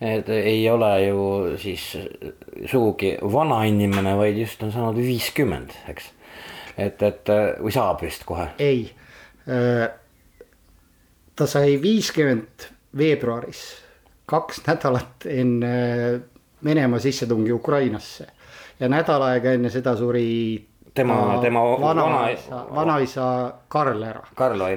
et 0.00 0.28
ei 0.28 0.68
ole 0.70 0.90
ju 1.06 1.22
siis 1.58 1.96
sugugi 2.68 3.16
vana 3.22 3.62
inimene, 3.64 4.16
vaid 4.16 4.36
just 4.38 4.62
on 4.62 4.72
saanud 4.72 5.00
viiskümmend, 5.00 5.72
eks 5.88 6.10
et, 6.76 7.02
et 7.02 7.32
või 7.62 7.72
saab 7.74 8.02
vist 8.04 8.24
kohe? 8.28 8.48
ei, 8.58 8.86
äh, 9.48 9.88
ta 11.36 11.46
sai 11.50 11.76
viiskümmend 11.82 12.70
veebruaris, 12.96 13.66
kaks 14.26 14.62
nädalat 14.66 15.28
enne 15.30 15.74
Venemaa 16.64 16.98
sissetungi 16.98 17.52
Ukrainasse 17.52 18.26
ja 18.80 18.88
nädal 18.88 19.22
aega 19.22 19.52
enne 19.54 19.70
seda 19.70 19.92
suri 19.96 20.56
Tema- 20.96 21.38
tema 21.42 21.62
vanaisa 21.80 22.50
vana-, 22.50 22.74
vanaisa 22.74 23.26
Karl 23.68 24.02
ära. 24.02 24.22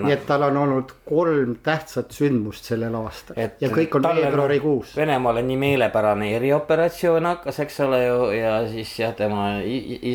Nii 0.06 0.14
et 0.14 0.26
tal 0.28 0.44
on 0.50 0.58
olnud 0.64 0.92
kolm 1.08 1.56
tähtsat 1.64 2.12
sündmust 2.16 2.68
sellel 2.70 2.96
aastal 3.00 3.40
Et 3.40 3.62
ja 3.64 3.70
kõik 3.74 3.96
on 4.00 4.08
veebruarikuus. 4.10 4.96
Venemaale 5.00 5.44
nii 5.48 5.58
meelepärane 5.62 6.34
erioperatsioon 6.36 7.30
hakkas, 7.32 7.62
eks 7.66 7.80
ole 7.88 8.04
ju, 8.04 8.20
ja 8.36 8.54
siis 8.70 8.94
jah, 9.00 9.16
tema, 9.16 9.48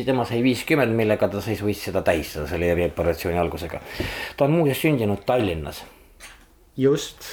tema 0.05 0.27
sai 0.29 0.43
viiskümmend, 0.45 0.95
millega 0.95 1.29
ta 1.31 1.41
siis 1.43 1.63
võis 1.65 1.83
seda 1.89 2.05
tähistada 2.05 2.47
selle 2.51 2.71
erioperatsiooni 2.75 3.41
algusega. 3.41 3.81
ta 4.37 4.45
on 4.45 4.57
muuseas 4.59 4.81
sündinud 4.85 5.25
Tallinnas 5.25 5.83
just, 6.77 7.23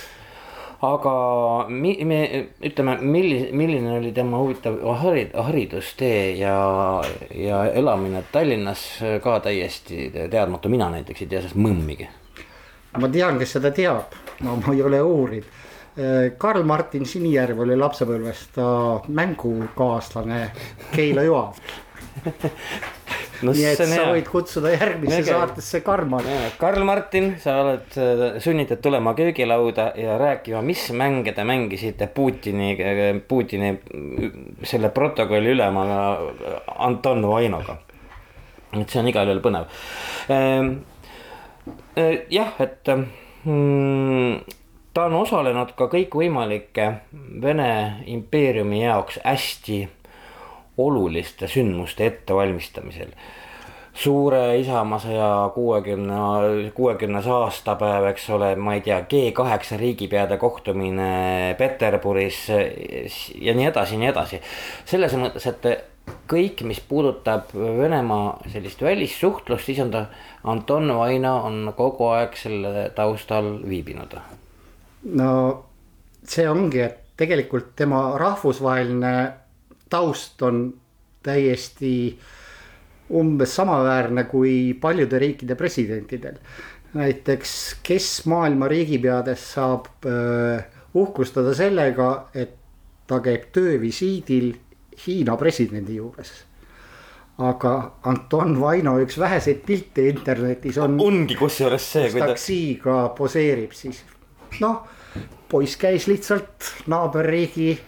aga 0.83 1.15
mi-, 1.71 1.99
me 2.05 2.21
ütleme, 2.65 2.97
milline, 3.01 3.51
milline 3.57 3.97
oli 4.01 4.13
tema 4.15 4.41
huvitav 4.43 4.81
harid-, 5.03 5.35
haridustee 5.47 6.33
ja, 6.41 6.57
ja 7.39 7.65
elamine 7.71 8.25
Tallinnas 8.33 8.85
ka 9.23 9.39
täiesti 9.45 10.11
teadmatu, 10.31 10.73
mina 10.73 10.91
näiteks 10.91 11.23
ei 11.23 11.31
tea 11.31 11.43
sellest 11.43 11.61
mõmmigi. 11.61 12.09
ma 12.99 13.09
tean, 13.09 13.39
kes 13.39 13.59
seda 13.59 13.71
teab, 13.75 14.17
no 14.43 14.59
ma 14.59 14.75
ei 14.75 14.83
ole 14.83 15.03
uurinud. 15.03 15.61
Karl-Martin 16.41 17.05
Sinijärv 17.05 17.59
oli 17.67 17.75
lapsepõlves 17.77 18.47
ta 18.55 18.67
mängukaaslane 19.13 20.39
Keila 20.95 21.27
Joav, 21.27 21.59
no 23.43 23.53
nii 23.53 23.65
et 23.67 23.79
sa 23.81 23.87
hea 23.91 24.05
võid 24.13 24.29
kutsuda 24.31 24.73
järgmisse 24.75 25.21
Äge. 25.23 25.31
saatesse 25.31 25.81
Karl-Mart. 25.85 26.29
Karl 26.61 26.85
Martin, 26.87 27.33
sa 27.43 27.59
oled 27.65 27.97
äh, 27.99 28.25
sunnitud 28.43 28.83
tulema 28.85 29.15
köögilauda 29.19 29.91
ja 29.99 30.17
rääkima, 30.21 30.63
mis 30.67 30.85
mänge 30.97 31.35
te 31.37 31.45
mängisite 31.49 32.09
Putini, 32.15 32.75
Putini 33.29 33.73
mm, 33.73 34.63
selle 34.69 34.93
protokolli 34.95 35.55
ülema 35.57 35.87
Anton 36.79 37.27
Vainoga. 37.29 37.79
et 38.73 38.89
see 38.89 39.03
on 39.03 39.09
igal 39.11 39.29
juhul 39.29 39.43
põnev. 39.45 39.73
jah, 42.33 42.55
et 42.65 42.89
mm, 43.45 44.39
ta 44.95 45.09
on 45.09 45.19
osalenud 45.23 45.75
ka 45.77 45.89
kõikvõimalike 45.93 46.89
Vene 47.43 47.73
impeeriumi 48.13 48.85
jaoks 48.85 49.21
hästi 49.25 49.83
oluliste 50.79 51.49
sündmuste 51.49 52.07
ettevalmistamisel 52.07 53.13
suure 53.93 54.57
isamaasõja 54.57 55.51
kuuekümne, 55.55 56.17
kuuekümnes 56.75 57.27
aastapäev, 57.29 58.07
eks 58.13 58.29
ole, 58.33 58.55
ma 58.57 58.77
ei 58.79 58.81
tea, 58.85 59.03
G 59.09 59.33
kaheksa 59.37 59.77
riigipeade 59.77 60.39
kohtumine 60.41 61.55
Peterburis 61.59 62.47
ja 62.49 63.55
nii 63.55 63.69
edasi, 63.69 64.01
nii 64.01 64.09
edasi. 64.09 64.41
selles 64.89 65.17
mõttes, 65.21 65.47
et 65.51 65.69
kõik, 66.29 66.65
mis 66.67 66.81
puudutab 66.89 67.53
Venemaa 67.55 68.39
sellist 68.53 68.83
välissuhtlust, 68.83 69.69
siis 69.69 69.83
on 69.85 69.93
ta, 69.93 70.07
Anton 70.49 70.89
Vaino 70.97 71.37
on 71.47 71.75
kogu 71.77 72.09
aeg 72.17 72.37
selle 72.37 72.91
taustal 72.97 73.59
viibinud. 73.69 74.17
no 75.13 75.31
see 76.25 76.49
ongi, 76.49 76.81
et 76.81 76.99
tegelikult 77.17 77.75
tema 77.77 78.17
rahvusvaheline 78.19 79.13
taust 79.93 80.43
on 80.43 80.65
täiesti 81.23 82.19
umbes 83.13 83.57
samaväärne 83.57 84.25
kui 84.25 84.75
paljude 84.81 85.19
riikide 85.19 85.55
presidentidel. 85.55 86.39
näiteks, 86.93 87.77
kes 87.83 88.27
maailma 88.29 88.69
riigipeades 88.69 89.45
saab 89.55 89.87
äh, 90.05 90.65
uhkustada 90.95 91.55
sellega, 91.57 92.29
et 92.35 92.59
ta 93.09 93.21
käib 93.25 93.49
töövisiidil 93.53 94.53
Hiina 95.07 95.37
presidendi 95.37 95.97
juures. 95.97 96.33
aga 97.43 97.95
Anton 98.05 98.59
Vaino 98.61 98.99
üks 99.01 99.17
väheseid 99.19 99.63
pilte 99.67 100.05
internetis 100.09 100.77
on 100.79 100.99
ongi 101.01 101.35
kusjuures 101.35 101.87
see, 101.95 102.11
kus 102.13 102.21
taksiga 102.21 102.97
poseerib 103.17 103.73
siis. 103.73 104.03
noh, 104.61 104.85
poiss 105.49 105.79
käis 105.81 106.07
lihtsalt 106.13 106.69
naaberriigi, 106.93 107.79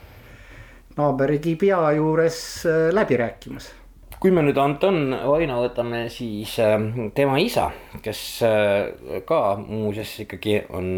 naaberriigi 0.96 1.56
pea 1.58 1.80
juures 1.96 2.36
äh, 2.66 2.92
läbi 2.94 3.16
rääkimas. 3.16 3.72
kui 4.24 4.30
me 4.32 4.40
nüüd 4.40 4.56
Anton 4.56 5.12
Vaino 5.12 5.58
võtame, 5.60 6.06
siis 6.08 6.54
äh, 6.62 6.78
tema 7.14 7.36
isa, 7.42 7.66
kes 8.02 8.20
äh, 8.46 9.20
ka 9.28 9.40
muuseas 9.60 10.14
ikkagi 10.24 10.62
on 10.72 10.88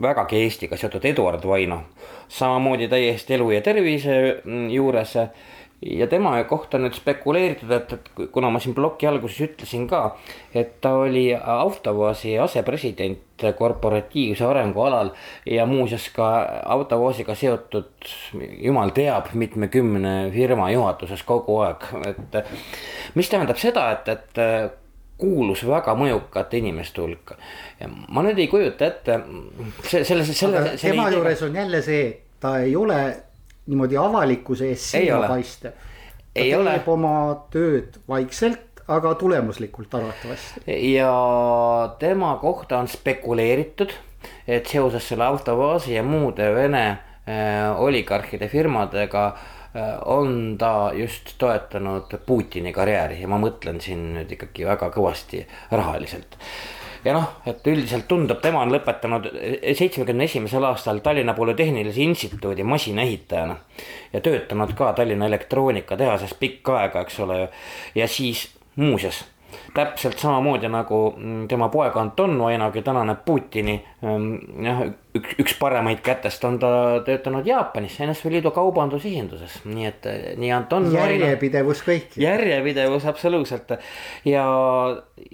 vägagi 0.00 0.40
Eestiga 0.46 0.78
seotud, 0.80 1.04
Eduard 1.04 1.44
Vaino. 1.44 1.82
samamoodi 2.28 2.88
täiesti 2.88 3.34
elu 3.36 3.50
ja 3.50 3.60
tervise 3.60 4.16
mm, 4.44 4.70
juures 4.70 5.16
ja 5.82 6.06
tema 6.06 6.32
kohta 6.48 6.78
nüüd 6.80 6.94
spekuleeritud, 6.96 7.70
et, 7.76 7.92
et 7.92 8.30
kuna 8.32 8.48
ma 8.50 8.60
siin 8.62 8.74
ploki 8.74 9.08
alguses 9.08 9.42
ütlesin 9.44 9.84
ka, 9.90 10.16
et 10.56 10.78
ta 10.80 10.94
oli 11.02 11.28
Autovaasi 11.36 12.38
asepresident 12.40 13.44
korporatiivse 13.58 14.46
arengu 14.46 14.86
alal 14.86 15.12
ja 15.44 15.66
muuseas 15.68 16.08
ka 16.16 16.30
Autovaasiga 16.76 17.36
seotud, 17.36 18.08
jumal 18.64 18.94
teab, 18.96 19.28
mitmekümne 19.34 20.16
firma 20.32 20.70
juhatuses 20.72 21.22
kogu 21.28 21.60
aeg, 21.66 21.86
et 22.08 22.40
mis 23.14 23.28
tähendab 23.28 23.60
seda, 23.60 23.90
et, 23.98 24.08
et 24.16 24.82
kuulus 25.20 25.62
väga 25.68 25.94
mõjukate 25.96 26.60
inimeste 26.60 27.00
hulka. 27.00 27.36
Ja 27.80 27.88
ma 27.88 28.24
nüüd 28.24 28.40
ei 28.40 28.48
kujuta 28.52 28.90
ette 28.90 29.20
see, 29.84 30.04
selle, 30.04 30.24
selle, 30.28 30.60
aga 30.60 30.74
tema 30.80 31.08
juures 31.12 31.44
on 31.46 31.56
jälle 31.56 31.80
see, 31.84 32.10
ta 32.40 32.58
ei 32.64 32.76
ole 32.76 33.00
niimoodi 33.66 33.96
avalikkuse 33.96 34.68
ees 34.68 34.94
Ei 34.94 35.10
ole. 35.12 35.26
silmapaistev. 35.26 35.70
ta 35.70 36.40
Ei 36.40 36.50
teeb 36.50 36.60
ole. 36.60 36.80
oma 36.86 37.16
tööd 37.50 37.98
vaikselt, 38.08 38.82
aga 38.88 39.14
tulemuslikult 39.14 39.94
arvatavasti. 39.94 40.62
ja 40.92 41.12
tema 41.98 42.36
kohta 42.40 42.78
on 42.78 42.88
spekuleeritud, 42.88 43.92
et 44.48 44.66
seoses 44.66 45.08
selle 45.08 45.24
Autovaasi 45.24 45.94
ja 45.94 46.02
muude 46.02 46.54
Vene 46.54 46.86
äh, 46.90 47.80
oligarhide 47.80 48.48
firmadega 48.48 49.26
äh, 49.26 49.98
on 50.04 50.56
ta 50.58 50.90
just 50.94 51.34
toetanud 51.38 52.18
Putini 52.26 52.72
karjääri 52.72 53.20
ja 53.20 53.28
ma 53.28 53.38
mõtlen 53.42 53.80
siin 53.80 54.12
nüüd 54.16 54.32
ikkagi 54.38 54.66
väga 54.66 54.90
kõvasti 54.94 55.46
rahaliselt 55.70 56.38
ja 57.04 57.14
noh, 57.16 57.28
et 57.46 57.66
üldiselt 57.66 58.08
tundub, 58.08 58.40
tema 58.42 58.62
on 58.64 58.72
lõpetanud 58.74 59.28
seitsmekümne 59.76 60.26
esimesel 60.28 60.64
aastal 60.68 61.00
Tallinna 61.04 61.34
Polütehnilise 61.34 62.02
Instituudi 62.06 62.64
masinaehitajana 62.66 63.56
ja 64.12 64.20
töötanud 64.20 64.74
ka 64.78 64.92
Tallinna 64.92 65.28
Elektroonikatehases 65.30 66.34
pikka 66.40 66.80
aega, 66.82 67.06
eks 67.06 67.20
ole 67.20 67.40
ju. 67.40 67.48
ja 68.02 68.08
siis 68.08 68.48
muuseas 68.76 69.24
täpselt 69.74 70.18
samamoodi 70.18 70.70
nagu 70.72 71.00
mm, 71.16 71.48
tema 71.48 71.68
poeg 71.72 71.96
Anton 71.96 72.38
Vainogi 72.38 72.82
tänane 72.82 73.16
Putini 73.24 73.76
mm, 74.02 74.64
jah, 74.64 74.82
üks, 75.16 75.34
üks 75.42 75.56
paremaid 75.60 76.00
kätest 76.04 76.44
on 76.46 76.58
ta 76.62 76.70
töötanud 77.06 77.46
Jaapanis 77.46 77.98
NSV 78.04 78.32
Liidu 78.36 78.52
kaubandusesinduses, 78.56 79.60
nii 79.68 79.88
et 79.88 80.08
eh, 80.10 80.24
nii 80.40 80.52
Anton 80.56 80.88
Vaino 80.92 81.16
järjepidevus 81.16 81.82
kõiki. 81.86 82.20
järjepidevus 82.22 83.06
absoluutselt 83.08 83.76
ja, 84.28 84.46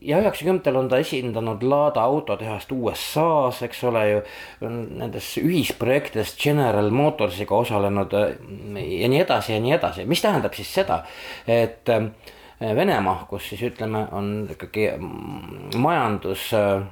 ja 0.03 0.21
üheksakümnendatel 0.23 0.79
on 0.81 0.91
ta 0.93 1.01
esindanud 1.03 1.63
Lada 1.67 2.05
autotehast 2.07 2.73
USA-s, 2.73 3.63
eks 3.67 3.83
ole 3.89 4.05
ju. 4.09 4.21
Nendes 4.63 5.29
ühisprojektides 5.41 6.35
General 6.41 6.91
Motorsiga 6.95 7.57
osalenud 7.57 8.13
ja 8.13 9.09
nii 9.11 9.23
edasi 9.23 9.57
ja 9.57 9.63
nii 9.63 9.77
edasi, 9.79 10.07
mis 10.09 10.23
tähendab 10.23 10.55
siis 10.57 10.71
seda, 10.75 11.03
et 11.47 11.89
Venemaa, 12.63 13.25
kus 13.27 13.49
siis 13.51 13.63
ütleme, 13.67 14.05
on 14.15 14.27
ikkagi 14.53 14.85
mm, 14.93 15.73
majandus 15.83 16.45
äh, 16.55 16.85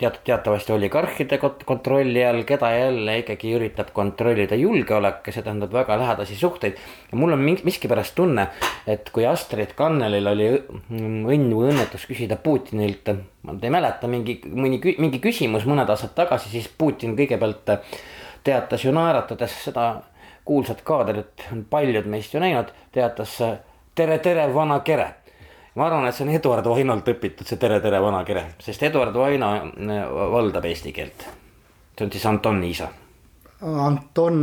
teat-, 0.00 0.22
teatavasti 0.24 0.72
oligarhide 0.72 1.36
kont- 1.42 1.66
kontrolli 1.68 2.22
all, 2.24 2.46
keda 2.48 2.70
jälle 2.72 3.18
ikkagi 3.20 3.52
üritab 3.58 3.90
kontrollida 3.92 4.56
julgeolek 4.56 5.28
ja 5.28 5.34
see 5.36 5.44
tähendab 5.44 5.74
väga 5.76 5.98
lähedasi 6.00 6.36
suhteid. 6.38 6.80
ja 7.12 7.18
mul 7.20 7.36
on 7.36 7.44
miskipärast 7.44 8.14
tunne, 8.16 8.46
et 8.86 9.10
kui 9.12 9.26
Astrid 9.28 9.76
Kannelil 9.76 10.32
oli 10.32 10.48
mm, 10.54 11.20
õnn 11.28 11.52
või 11.52 11.72
õnnetus 11.74 12.08
küsida 12.08 12.40
Putinilt, 12.40 13.12
ma 13.44 13.58
ei 13.60 13.74
mäleta, 13.74 14.08
mingi, 14.08 14.40
mõni, 14.48 14.80
mingi 14.96 15.20
küsimus 15.20 15.68
mõned 15.68 15.92
aastad 15.92 16.16
tagasi, 16.16 16.54
siis 16.54 16.72
Putin 16.72 17.18
kõigepealt 17.18 17.76
teatas 18.48 18.84
ju 18.84 18.96
naeratades 18.96 19.64
seda 19.66 19.90
kuulsat 20.48 20.80
kaadrit, 20.88 21.50
paljud 21.70 22.06
meist 22.08 22.32
ju 22.32 22.40
näinud, 22.40 22.72
teatas 22.96 23.36
tere, 23.98 24.20
tere, 24.22 24.46
vana 24.54 24.78
kere 24.86 25.08
ma 25.78 25.86
arvan, 25.86 26.08
et 26.08 26.16
see 26.16 26.26
on 26.26 26.32
Eduard 26.34 26.66
Vainolt 26.66 27.10
õpitud, 27.12 27.46
see 27.46 27.58
tere, 27.60 27.78
tere, 27.82 28.00
vana 28.02 28.24
kere, 28.26 28.44
sest 28.62 28.82
Eduard 28.88 29.14
Vaino 29.14 29.50
valdab 30.34 30.66
eesti 30.66 30.92
keelt. 30.94 31.26
see 31.98 32.06
on 32.06 32.10
siis 32.14 32.26
Antoni 32.26 32.70
isa. 32.74 32.88
Anton 33.60 34.40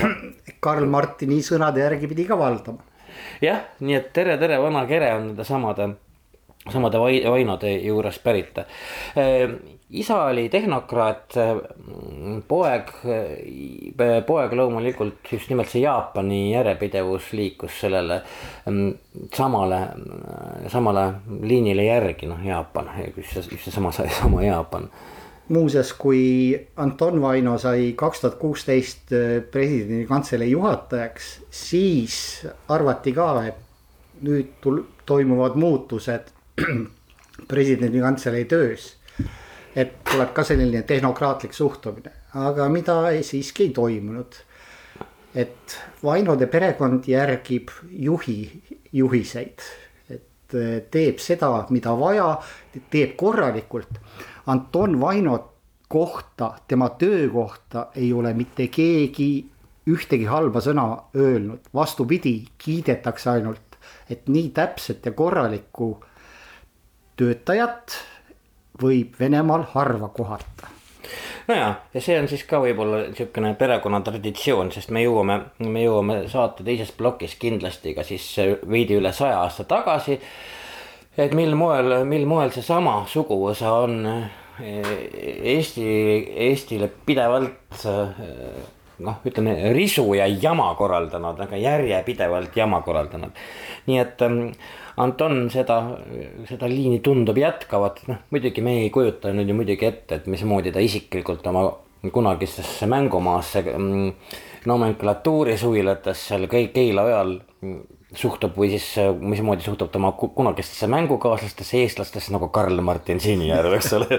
Karl 0.64 0.88
Martini 0.88 1.40
sõnade 1.44 1.84
järgi 1.84 2.08
pidi 2.08 2.26
ka 2.28 2.38
valdama. 2.38 2.84
jah, 3.44 3.66
nii 3.80 3.98
et 3.98 4.12
tere, 4.16 4.38
tere, 4.40 4.60
vana 4.60 4.86
kere 4.88 5.12
on 5.16 5.28
nende 5.32 5.44
samade 6.70 6.92
samade 6.92 6.98
vai-, 6.98 7.30
vainode 7.30 7.76
juurest 7.82 8.22
pärit. 8.22 8.58
isa 9.90 10.24
oli 10.24 10.48
tehnokraat, 10.48 11.34
poeg, 12.48 12.90
poeg 14.26 14.52
loomulikult 14.52 15.32
just 15.32 15.50
nimelt 15.50 15.68
see 15.68 15.82
Jaapani 15.82 16.52
järjepidevus 16.52 17.32
liikus 17.32 17.80
sellele 17.80 18.22
samale, 19.34 19.80
samale 20.68 21.08
liinile 21.42 21.84
järgi, 21.84 22.26
noh 22.30 22.44
Jaapan, 22.46 22.88
see, 22.96 23.12
just 23.50 23.64
seesama, 23.64 23.92
sama 23.92 24.42
Jaapan 24.42 24.88
muuseas, 25.52 25.92
kui 25.98 26.54
Anton 26.76 27.20
Vaino 27.20 27.58
sai 27.58 27.92
kaks 27.98 28.20
tuhat 28.20 28.38
kuusteist 28.40 29.10
presidendi 29.50 30.06
kantselei 30.08 30.50
juhatajaks, 30.54 31.32
siis 31.50 32.46
arvati 32.72 33.12
ka, 33.12 33.26
et 33.50 34.22
nüüd 34.22 34.54
tul-, 34.62 34.84
toimuvad 35.04 35.58
muutused 35.58 36.30
presidendi 37.50 38.00
kantselei 38.00 38.44
töös. 38.44 38.96
et 39.76 39.92
tuleb 40.04 40.34
ka 40.36 40.42
selline 40.44 40.82
tehnokraatlik 40.84 41.54
suhtumine, 41.56 42.10
aga 42.36 42.66
mida 42.68 42.96
ei, 43.10 43.22
siiski 43.22 43.68
ei 43.68 43.70
toimunud. 43.72 44.34
et 45.34 45.78
Vainode 46.04 46.46
perekond 46.46 47.08
järgib 47.08 47.70
juhi 47.90 48.62
juhiseid, 48.92 49.64
et 50.10 50.54
eh, 50.54 50.82
teeb 50.90 51.18
seda, 51.18 51.66
mida 51.70 51.94
vaja, 51.96 52.36
teeb 52.90 53.16
korralikult. 53.16 54.00
Anton 54.46 55.00
Vainot 55.00 55.48
kohta, 55.88 56.54
tema 56.68 56.88
töö 57.00 57.28
kohta 57.32 57.86
ei 57.96 58.12
ole 58.12 58.34
mitte 58.34 58.68
keegi 58.68 59.46
ühtegi 59.88 60.24
halba 60.28 60.60
sõna 60.62 60.86
öelnud, 61.16 61.66
vastupidi, 61.74 62.36
kiidetakse 62.58 63.30
ainult, 63.34 63.76
et 64.10 64.28
nii 64.28 64.50
täpset 64.54 65.06
ja 65.06 65.12
korralikku 65.16 65.96
töötajat 67.22 67.98
võib 68.82 69.18
Venemaal 69.20 69.66
harva 69.74 70.08
kohata 70.14 70.72
nojah, 71.48 71.76
ja 71.94 72.02
see 72.02 72.16
on 72.18 72.28
siis 72.30 72.44
ka 72.48 72.60
võib-olla 72.62 73.02
niisugune 73.08 73.52
perekonna 73.58 74.00
traditsioon, 74.06 74.72
sest 74.74 74.92
me 74.94 75.02
jõuame, 75.04 75.38
me 75.66 75.84
jõuame 75.84 76.18
saate 76.30 76.64
teises 76.66 76.92
plokis 76.96 77.36
kindlasti 77.40 77.94
ka 77.96 78.04
siis 78.06 78.26
veidi 78.70 78.98
üle 78.98 79.12
saja 79.14 79.42
aasta 79.42 79.66
tagasi. 79.68 80.18
et 81.16 81.34
mil 81.36 81.54
moel, 81.58 82.04
mil 82.08 82.26
moel 82.26 82.52
seesama 82.54 83.02
suguvõsa 83.08 83.72
on 83.84 84.06
eh, 84.06 84.92
Eesti, 85.54 85.84
Eestile 86.46 86.88
pidevalt 87.06 87.84
eh, 87.90 88.22
noh, 89.02 89.18
ütleme 89.26 89.72
risu 89.74 90.06
ja 90.14 90.26
jama 90.26 90.72
korraldanud, 90.78 91.40
aga 91.40 91.58
järjepidevalt 91.58 92.56
jama 92.56 92.80
korraldanud. 92.86 93.42
nii 93.86 93.98
et 93.98 94.22
ähm, 94.22 94.46
Anton 95.00 95.46
seda, 95.52 95.78
seda 96.48 96.68
liini 96.68 97.00
tundub 97.04 97.38
jätkavat, 97.40 98.02
noh 98.10 98.26
muidugi 98.34 98.64
me 98.64 98.76
ei 98.82 98.90
kujuta 98.92 99.32
nüüd 99.32 99.48
ju 99.48 99.56
muidugi 99.56 99.88
ette, 99.88 100.20
et 100.20 100.28
mismoodi 100.28 100.72
ta 100.74 100.82
isiklikult 100.84 101.46
oma 101.48 101.64
kunagisesse 102.12 102.86
mängumaasse 102.90 103.62
mm, 103.62 104.12
nomenklatuuris 104.66 105.64
huvilates 105.64 106.28
seal 106.28 106.48
Keila 106.50 107.06
ojal 107.08 107.36
suhtub 108.14 108.56
või 108.56 108.68
siis 108.74 108.86
mismoodi 109.20 109.64
suhtub 109.64 109.88
tema 109.92 110.10
kunagistesse 110.12 110.86
mängukaaslastesse, 110.92 111.80
eestlastesse 111.80 112.32
nagu 112.34 112.48
Karl-Martin 112.52 113.20
Sinijärv, 113.20 113.76
eks 113.78 113.92
ole 113.96 114.18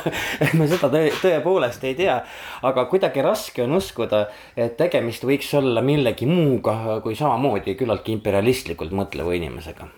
me 0.58 0.68
seda 0.70 0.88
tõe, 0.92 1.10
tõepoolest 1.20 1.84
ei 1.84 1.98
tea, 1.98 2.16
aga 2.64 2.86
kuidagi 2.88 3.24
raske 3.24 3.66
on 3.66 3.76
uskuda, 3.80 4.24
et 4.56 4.78
tegemist 4.80 5.26
võiks 5.28 5.52
olla 5.58 5.84
millegi 5.84 6.28
muuga 6.30 7.02
kui 7.04 7.18
samamoodi 7.18 7.76
küllaltki 7.76 8.16
imperialistlikult 8.16 8.96
mõtleva 8.96 9.36
inimesega. 9.36 9.90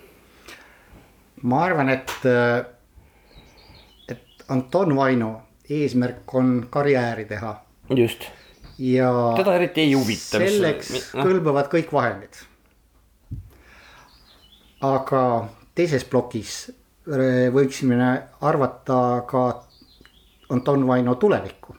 Ma 1.42 1.64
arvan, 1.64 1.88
et, 1.88 2.12
et 4.08 4.44
Anton 4.48 4.96
Vaino 4.96 5.30
eesmärk 5.70 6.34
on 6.34 6.66
karjääri 6.70 7.24
teha. 7.24 7.54
just. 7.90 8.24
ja 8.78 9.12
teda 9.36 9.54
eriti 9.54 9.80
ei 9.80 9.92
huvita. 9.92 10.38
selleks 10.38 10.90
mis... 10.90 11.08
kõlbavad 11.12 11.68
kõik 11.72 11.92
vahendid 11.92 12.44
aga 14.84 15.22
teises 15.76 16.04
plokis 16.04 16.66
võiksime 17.52 17.96
arvata 18.42 19.22
ka 19.28 19.44
Anton 20.50 20.86
Vaino 20.86 21.14
tulevikku. 21.14 21.76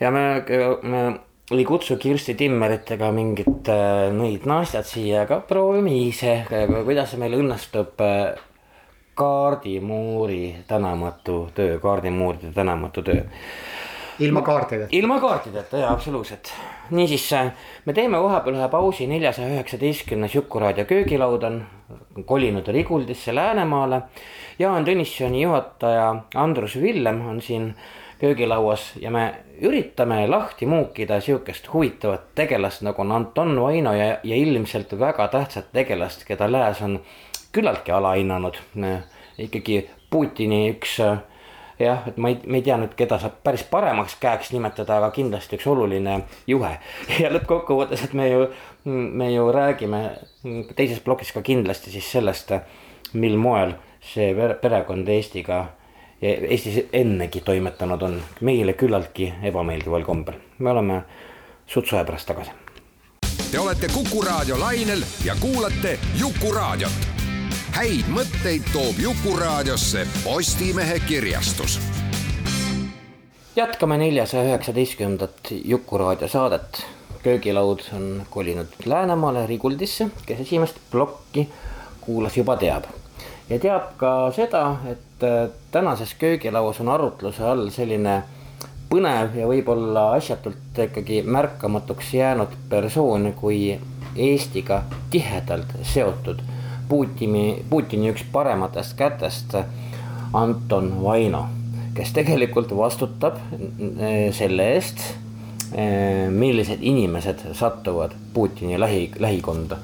ja 0.00 0.10
me, 0.10 0.44
me 0.82 1.20
ei 1.50 1.64
kutsu 1.64 1.96
Kirsti 1.96 2.34
Timmerit 2.38 2.90
ega 2.94 3.10
mingit 3.14 3.68
äh, 3.72 4.06
nõid 4.14 4.46
naasjad 4.46 4.86
siia, 4.86 5.24
aga 5.26 5.40
proovime 5.48 5.96
ise, 6.04 6.40
kuidas 6.84 7.16
meil 7.18 7.34
õnnestub 7.40 8.00
äh, 8.06 8.38
kaardimuuri 9.18 10.64
tänamatu 10.68 11.42
töö, 11.54 11.78
kaardimuuride 11.82 12.54
tänamatu 12.54 13.02
töö 13.02 13.24
ilma 14.20 14.42
kaartideta. 14.42 14.88
ilma 14.92 15.20
kaartideta 15.20 15.76
jaa, 15.76 15.92
absoluutselt. 15.92 16.52
niisiis, 16.90 17.30
me 17.84 17.92
teeme 17.92 18.20
vahepeal 18.22 18.58
ühe 18.58 18.68
pausi, 18.68 19.06
neljasaja 19.10 19.48
üheksateistkümnes 19.54 20.34
Jukuraadio 20.34 20.84
köögilaud 20.84 21.46
on 21.48 21.62
kolinud 22.26 22.68
Riguldisse 22.68 23.34
Läänemaale. 23.34 24.02
Jaan 24.58 24.84
Tõnissoni 24.84 25.42
juhataja 25.42 26.08
Andrus 26.34 26.76
Villem 26.80 27.20
on 27.28 27.40
siin 27.40 27.70
köögilauas 28.20 28.92
ja 29.00 29.10
me 29.10 29.34
üritame 29.60 30.26
lahti 30.28 30.66
muukida 30.66 31.20
sihukest 31.20 31.72
huvitavat 31.72 32.34
tegelast 32.34 32.82
nagu 32.82 33.02
on 33.02 33.12
Anton 33.12 33.60
Vaino 33.60 33.94
ja, 33.96 34.18
ja 34.22 34.36
ilmselt 34.36 34.98
väga 34.98 35.28
tähtsat 35.28 35.72
tegelast, 35.72 36.24
keda 36.28 36.52
lääs 36.52 36.82
on 36.82 37.00
küllaltki 37.52 37.92
alahinnanud. 37.92 38.60
ikkagi 39.38 39.90
Putini 40.10 40.70
üks 40.70 40.98
jah, 41.80 42.02
et 42.08 42.16
ma 42.16 42.28
ei, 42.28 42.38
ma 42.46 42.58
ei 42.58 42.64
tea 42.64 42.76
nüüd, 42.80 42.92
keda 42.98 43.18
saab 43.22 43.40
päris 43.44 43.62
paremaks 43.70 44.16
käeks 44.20 44.52
nimetada, 44.54 44.98
aga 44.98 45.10
kindlasti 45.14 45.56
üks 45.58 45.66
oluline 45.70 46.20
juhe. 46.50 46.72
ja 47.22 47.30
lõppkokkuvõttes, 47.32 48.04
et 48.04 48.14
me 48.16 48.28
ju, 48.28 48.46
me 48.84 49.30
ju 49.32 49.48
räägime 49.54 50.02
teises 50.76 51.00
plokis 51.04 51.32
ka 51.36 51.42
kindlasti 51.46 51.92
siis 51.94 52.10
sellest, 52.12 52.52
mil 53.12 53.36
moel 53.40 53.74
see 54.04 54.32
perekond 54.62 55.08
Eestiga, 55.08 55.64
Eestis 56.22 56.84
ennegi 56.92 57.40
toimetanud 57.40 58.02
on 58.02 58.22
meile 58.40 58.72
küllaltki 58.72 59.32
ebameeldival 59.42 60.04
kombel. 60.04 60.34
me 60.58 60.70
oleme 60.70 61.02
sutsu 61.66 61.96
aja 61.96 62.04
pärast 62.04 62.26
tagasi. 62.26 62.50
Te 63.50 63.58
olete 63.58 63.88
Kuku 63.94 64.22
raadio 64.22 64.60
lainel 64.60 65.02
ja 65.24 65.34
kuulate 65.40 65.98
Jukuraadiot 66.20 67.20
häid 67.74 68.08
mõtteid 68.10 68.66
toob 68.72 68.98
Jukuraadiosse 68.98 70.06
Postimehe 70.24 70.98
kirjastus. 71.06 71.78
jätkame 73.56 73.98
neljasaja 73.98 74.44
üheksateistkümnendat 74.44 75.52
Jukuraadio 75.64 76.28
saadet. 76.28 76.86
köögilaud 77.22 77.80
on 77.92 78.26
kolinud 78.30 78.66
Läänemaale 78.84 79.46
Riguldisse, 79.46 80.10
kes 80.26 80.40
esimest 80.40 80.76
plokki 80.90 81.48
kuulas, 82.00 82.36
juba 82.36 82.56
teab. 82.56 82.84
Ja 83.50 83.58
teab 83.58 83.94
ka 83.98 84.30
seda, 84.34 84.64
et 84.90 85.24
äh, 85.26 85.48
tänases 85.70 86.14
köögilauas 86.18 86.80
on 86.80 86.88
arutluse 86.88 87.44
all 87.44 87.68
selline 87.74 88.22
põnev 88.90 89.36
ja 89.38 89.46
võib-olla 89.46 90.10
asjatult 90.16 90.78
ikkagi 90.86 91.22
märkamatuks 91.22 92.14
jäänud 92.14 92.54
persoon 92.68 93.32
kui 93.38 93.78
Eestiga 94.16 94.82
tihedalt 95.10 95.76
seotud 95.86 96.40
Putini, 96.88 97.62
Putini 97.70 98.10
üks 98.10 98.24
parematest 98.32 98.96
kätest, 98.98 99.54
Anton 100.34 100.88
Vaino, 101.04 101.44
kes 101.94 102.10
tegelikult 102.16 102.72
vastutab 102.74 103.38
eh, 103.54 104.32
selle 104.34 104.66
eest, 104.74 105.04
eh, 105.70 106.26
millised 106.34 106.82
inimesed 106.82 107.46
satuvad 107.54 108.16
Putini 108.34 108.80
lähi, 108.80 109.04
lähikonda 109.22 109.78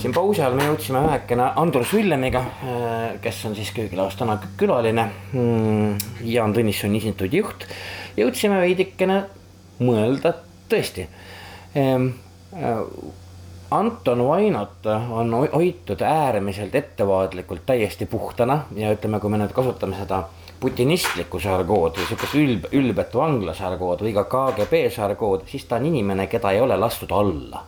siin 0.00 0.14
pausi 0.16 0.40
ajal 0.40 0.56
me 0.56 0.66
jõudsime 0.70 1.02
vähekene 1.04 1.50
Andrus 1.60 1.92
Villemiga, 1.94 2.40
eh, 2.40 3.20
kes 3.20 3.44
on 3.46 3.54
siis 3.54 3.72
köögilaos 3.76 4.16
täna 4.16 4.38
külaline. 4.56 5.10
Mm, 5.32 5.98
Jaan 6.24 6.56
Tõnissoni 6.56 7.00
instituudi 7.00 7.42
juht, 7.42 7.66
jõudsime 8.16 8.60
veidikene 8.64 9.22
mõelda 9.80 10.34
tõesti 10.70 11.06
Anton 13.70 14.26
Vainot 14.26 14.86
on 15.10 15.34
hoitud 15.52 16.00
äärmiselt 16.00 16.74
ettevaatlikult 16.74 17.60
täiesti 17.66 18.06
puhtana 18.06 18.64
ja 18.74 18.90
ütleme, 18.90 19.20
kui 19.20 19.30
me 19.30 19.38
nüüd 19.38 19.52
kasutame 19.54 19.94
seda 19.94 20.24
putinistlikku 20.60 21.38
žargood 21.40 22.00
või 22.00 22.08
sihukest 22.08 22.34
ülb, 22.34 22.66
ülbet 22.74 23.14
vangla 23.14 23.54
žargood 23.54 24.02
või 24.02 24.12
ka 24.16 24.24
KGB 24.32 24.82
žargood, 24.96 25.46
siis 25.48 25.64
ta 25.70 25.78
on 25.78 25.86
inimene, 25.86 26.26
keda 26.26 26.50
ei 26.50 26.60
ole 26.60 26.76
lastud 26.76 27.14
alla. 27.14 27.62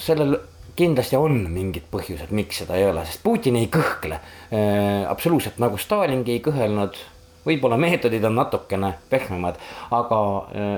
Sellel 0.00 0.36
kindlasti 0.76 1.16
on 1.16 1.38
mingid 1.52 1.86
põhjused, 1.92 2.32
miks 2.36 2.62
seda 2.62 2.76
ei 2.78 2.86
ole, 2.88 3.04
sest 3.08 3.22
Putin 3.24 3.56
ei 3.60 3.68
kõhkle 3.72 4.20
absoluutselt 5.10 5.58
nagu 5.62 5.78
Stalingi 5.80 6.36
ei 6.36 6.44
kõhelnud 6.44 6.98
võib-olla 7.46 7.76
meetodid 7.80 8.24
on 8.24 8.36
natukene 8.36 8.92
pehmemad, 9.10 9.58
aga 9.96 10.20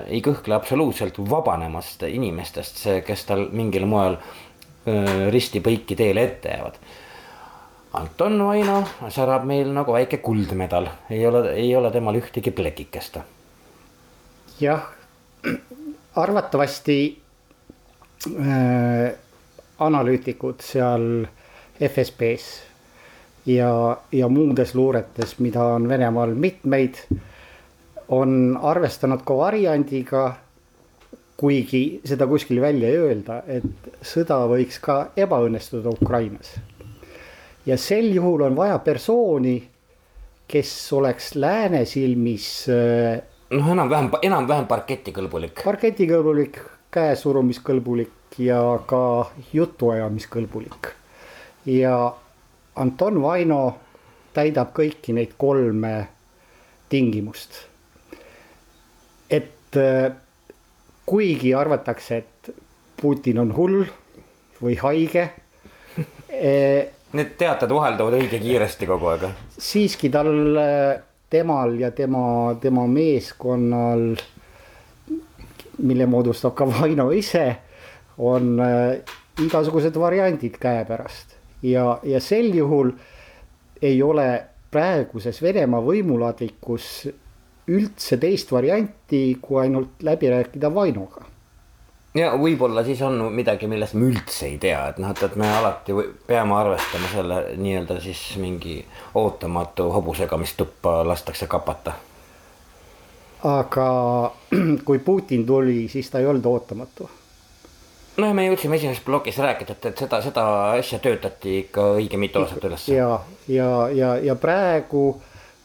ei 0.06 0.22
kõhkle 0.24 0.56
absoluutselt 0.56 1.18
vabanemast 1.18 2.04
inimestest, 2.08 2.84
kes 3.06 3.24
tal 3.28 3.48
mingil 3.52 3.86
moel 3.90 4.18
risti-põiki 5.32 5.96
teele 5.98 6.26
ette 6.26 6.54
jäävad. 6.54 6.78
Anton 7.98 8.38
Vaino 8.40 8.78
särab 9.12 9.44
meil 9.46 9.68
nagu 9.74 9.92
väike 9.92 10.22
kuldmedal, 10.24 10.88
ei 11.12 11.26
ole, 11.28 11.42
ei 11.52 11.74
ole 11.76 11.90
temal 11.92 12.16
ühtegi 12.16 12.50
plekikest. 12.50 13.18
jah, 14.60 14.86
arvatavasti 16.16 17.21
analüütikud 19.82 20.62
seal 20.62 21.06
FSB-s 21.80 22.72
ja, 23.46 23.96
ja 24.12 24.28
muudes 24.28 24.74
luuretes, 24.74 25.38
mida 25.38 25.64
on 25.74 25.88
Venemaal 25.88 26.34
mitmeid, 26.34 27.00
on 28.12 28.58
arvestanud 28.62 29.24
ka 29.26 29.36
variandiga, 29.36 30.24
kuigi 31.36 32.00
seda 32.06 32.28
kuskil 32.30 32.60
välja 32.62 32.90
ei 32.92 33.00
öelda, 33.00 33.40
et 33.50 34.06
sõda 34.06 34.44
võiks 34.50 34.78
ka 34.82 34.98
ebaõnnestuda 35.16 35.90
Ukrainas. 35.90 36.54
ja 37.66 37.76
sel 37.78 38.12
juhul 38.14 38.42
on 38.42 38.56
vaja 38.56 38.78
persooni, 38.78 39.56
kes 40.46 40.92
oleks 40.92 41.34
lääne 41.34 41.84
silmis 41.86 42.68
äh, 42.68 43.22
noh, 43.50 43.70
enam-vähem, 43.74 44.10
enam-vähem 44.22 44.66
parketikõlbulik. 44.66 45.62
parketikõlbulik, 45.64 46.58
käesurumiskõlbulik 46.92 48.38
ja 48.38 48.60
ka 48.86 49.30
jutuajamiskõlbulik. 49.52 50.88
ja 51.66 52.14
Anton 52.76 53.22
Vaino 53.22 53.76
täidab 54.32 54.72
kõiki 54.76 55.12
neid 55.12 55.34
kolme 55.38 56.08
tingimust. 56.88 57.50
et 59.30 59.76
äh, 59.76 60.12
kuigi 61.06 61.54
arvatakse, 61.54 62.16
et 62.16 62.54
Putin 63.00 63.38
on 63.38 63.54
hull 63.56 63.84
või 64.62 64.76
haige 64.78 65.30
eh,. 66.28 66.88
Need 67.12 67.34
teated 67.36 67.68
vahelduvad 67.68 68.14
õige 68.16 68.38
kiiresti 68.40 68.86
kogu 68.88 69.10
aeg. 69.10 69.26
siiski 69.58 70.08
tal, 70.08 70.30
temal 71.28 71.74
ja 71.80 71.90
tema, 71.92 72.54
tema 72.60 72.86
meeskonnal, 72.88 74.14
mille 75.82 76.06
moodustab 76.06 76.54
ka 76.54 76.66
Vaino 76.70 77.10
ise, 77.10 77.56
on 78.18 78.56
äh, 78.60 78.98
igasugused 79.42 79.96
variandid 79.98 80.58
käepärast 80.60 81.36
ja, 81.62 81.98
ja 82.02 82.20
sel 82.20 82.54
juhul 82.54 82.92
ei 83.82 84.02
ole 84.02 84.44
praeguses 84.70 85.42
Venemaa 85.42 85.82
võimuladvikus 85.84 87.08
üldse 87.72 88.16
teist 88.18 88.50
varianti, 88.52 89.38
kui 89.42 89.60
ainult 89.62 90.02
läbi 90.02 90.30
rääkida 90.30 90.74
Vainoga. 90.74 91.24
ja 92.14 92.32
võib-olla 92.36 92.84
siis 92.84 93.02
on 93.02 93.20
midagi, 93.32 93.68
millest 93.70 93.94
me 93.94 94.10
üldse 94.10 94.46
ei 94.46 94.58
tea, 94.58 94.86
et 94.90 94.98
noh, 94.98 95.12
et, 95.14 95.22
et 95.22 95.36
me 95.36 95.48
alati 95.48 95.96
peame 96.26 96.56
arvestama 96.58 97.10
selle 97.12 97.42
nii-öelda 97.56 98.00
siis 98.00 98.24
mingi 98.42 98.80
ootamatu 99.14 99.90
hobusega, 99.92 100.36
mis 100.36 100.56
tuppa 100.58 101.00
lastakse 101.08 101.46
kapata. 101.46 101.92
Aga 103.48 103.88
kui 104.86 104.98
Putin 104.98 105.46
tuli, 105.46 105.88
siis 105.88 106.10
ta 106.10 106.20
ei 106.22 106.26
olnud 106.26 106.46
ootamatu 106.46 107.08
no 108.20 108.32
me 108.36 108.46
jõudsime 108.46 108.76
esimeses 108.76 109.02
plokis 109.04 109.38
rääkida, 109.40 109.76
et, 109.76 109.86
et 109.92 110.02
seda, 110.04 110.20
seda 110.24 110.44
asja 110.76 111.00
töötati 111.02 111.58
ikka 111.64 111.92
õige 111.96 112.20
mitu 112.20 112.42
aastat 112.42 112.66
üles. 112.68 112.86
ja, 112.92 113.08
ja, 113.48 113.70
ja, 113.94 114.16
ja 114.20 114.36
praegu 114.36 115.06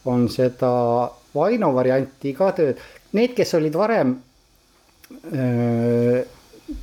on 0.08 0.28
seda 0.32 0.72
Vaino 1.34 1.68
varianti 1.76 2.32
ka 2.34 2.50
tööd, 2.56 2.80
need, 3.14 3.34
kes 3.36 3.52
olid 3.58 3.74
varem 3.76 4.14
öö, 5.28 6.22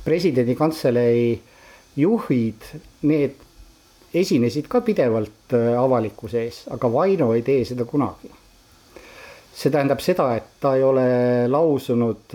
presidendi 0.04 0.54
kantselei 0.56 1.34
juhid, 1.98 2.70
need 3.10 3.42
esinesid 4.16 4.70
ka 4.70 4.80
pidevalt 4.86 5.56
avalikkuse 5.56 6.44
ees, 6.46 6.62
aga 6.72 6.90
Vaino 6.92 7.32
ei 7.34 7.42
tee 7.46 7.64
seda 7.68 7.84
kunagi. 7.88 8.30
See 9.56 9.72
tähendab 9.72 10.02
seda, 10.04 10.28
et 10.36 10.56
ta 10.60 10.74
ei 10.76 10.82
ole 10.84 11.06
lausunud 11.48 12.34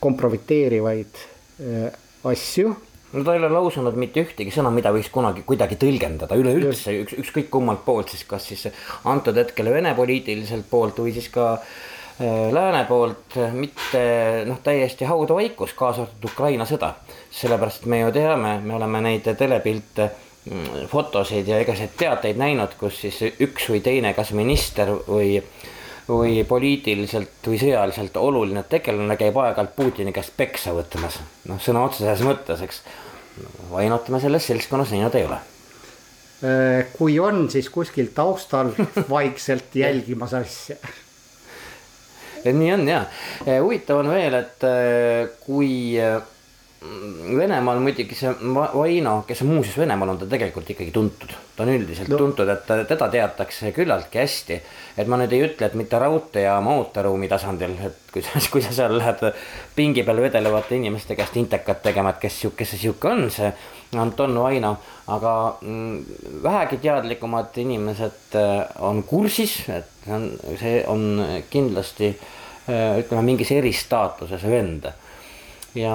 kompromiteerivaid 0.00 1.22
Äh, 1.62 1.92
asju. 2.24 2.76
no 3.12 3.24
ta 3.24 3.34
ei 3.34 3.38
ole 3.38 3.50
lausunud 3.52 3.96
mitte 4.00 4.22
ühtegi 4.24 4.50
sõna, 4.54 4.70
mida 4.72 4.90
võiks 4.94 5.10
kunagi 5.12 5.44
kuidagi 5.46 5.76
tõlgendada 5.78 6.38
üleüldse 6.40 6.94
üks, 7.02 7.14
ükskõik 7.20 7.50
kummalt 7.52 7.84
poolt 7.84 8.10
siis, 8.10 8.24
kas 8.26 8.46
siis 8.48 8.64
antud 9.04 9.36
hetkel 9.36 9.68
Vene 9.70 9.92
poliitiliselt 9.94 10.64
poolt 10.70 11.02
või 11.04 11.12
siis 11.12 11.28
ka 11.34 11.50
äh, 11.58 12.48
lääne 12.56 12.86
poolt, 12.88 13.36
mitte 13.52 14.02
noh, 14.48 14.62
täiesti 14.64 15.06
haudavaikus, 15.06 15.76
kaasa 15.78 16.06
arvatud 16.06 16.30
Ukraina 16.32 16.66
sõda. 16.66 16.94
sellepärast 17.30 17.86
me 17.86 18.00
ju 18.00 18.10
teame, 18.16 18.56
me 18.64 18.74
oleme 18.80 19.04
neid 19.04 19.28
telepilte 19.38 20.08
fotosid 20.90 21.46
ja 21.46 21.60
igasuguseid 21.62 21.92
teateid 21.98 22.40
näinud, 22.40 22.72
kus 22.80 22.96
siis 23.04 23.20
üks 23.40 23.68
või 23.70 23.78
teine, 23.84 24.10
kas 24.16 24.32
minister 24.34 24.90
või 25.06 25.36
või 26.08 26.42
poliitiliselt 26.44 27.46
või 27.46 27.58
sõjaliselt 27.60 28.16
oluline 28.18 28.64
tegelane 28.68 29.16
käib 29.16 29.36
aeg-ajalt 29.38 29.76
Putini 29.76 30.12
käest 30.12 30.34
peksa 30.36 30.74
võtmas. 30.74 31.20
noh, 31.48 31.60
sõna 31.62 31.84
otseses 31.86 32.24
mõttes, 32.26 32.62
eks. 32.62 32.82
Vainot 33.70 34.08
me 34.12 34.20
selles 34.20 34.46
seltskonnas 34.46 34.90
näinud 34.92 35.14
ei 35.16 35.24
ole. 35.24 35.38
Äh, 36.42 36.90
kui 36.96 37.18
on, 37.22 37.46
siis 37.50 37.70
kuskil 37.70 38.10
taustal 38.14 38.74
vaikselt 39.16 39.74
jälgimas 39.78 40.34
asja. 40.34 40.76
nii 42.44 42.72
on 42.74 42.88
ja, 42.88 43.04
äh, 43.46 43.60
huvitav 43.62 44.02
on 44.02 44.10
veel, 44.10 44.34
et 44.42 44.66
äh, 44.66 45.30
kui 45.46 45.94
Venemaal 46.82 47.78
muidugi 47.78 48.16
see 48.18 48.30
Vaino, 48.52 49.12
kes 49.26 49.42
on 49.44 49.52
muuseas 49.52 49.76
Venemaal 49.78 50.10
on 50.12 50.18
ta 50.18 50.26
tegelikult 50.26 50.70
ikkagi 50.72 50.90
tuntud, 50.90 51.30
ta 51.54 51.62
on 51.62 51.70
üldiselt 51.70 52.08
no. 52.10 52.18
tuntud, 52.18 52.48
et 52.50 52.64
teda 52.88 53.06
teatakse 53.12 53.70
küllaltki 53.76 54.18
hästi. 54.18 54.56
et 54.98 55.10
ma 55.10 55.16
nüüd 55.20 55.32
ei 55.32 55.44
ütle, 55.46 55.68
et 55.68 55.76
mitte 55.78 56.00
raudteejaama 56.02 56.74
ooteruumi 56.80 57.28
tasandil, 57.30 57.76
et 57.86 58.10
kui 58.12 58.24
sa, 58.26 58.42
kui 58.50 58.64
sa 58.64 58.74
seal 58.74 58.96
lähed 58.98 59.22
pingi 59.76 60.02
peal 60.02 60.22
vedelevate 60.24 60.74
inimeste 60.80 61.14
käest 61.18 61.38
intekat 61.38 61.84
tegema, 61.86 62.10
et 62.10 62.18
kes 62.24 62.40
kes 62.56 62.74
see 62.74 62.82
sihuke 62.86 63.12
on, 63.12 63.28
see 63.30 63.52
Anton 64.02 64.34
Vaino. 64.42 64.74
aga 65.06 65.34
mm, 65.60 66.42
vähegi 66.42 66.80
teadlikumad 66.82 67.54
inimesed 67.62 68.34
äh, 68.40 68.66
on 68.82 69.04
kursis, 69.06 69.60
et 69.68 69.86
see 70.02 70.18
on, 70.18 70.28
see 70.58 70.82
on 70.86 71.06
kindlasti 71.50 72.10
äh, 72.10 72.98
ütleme 73.04 73.22
mingis 73.30 73.54
eristaatuses 73.54 74.50
vend 74.50 74.90
ja 75.74 75.94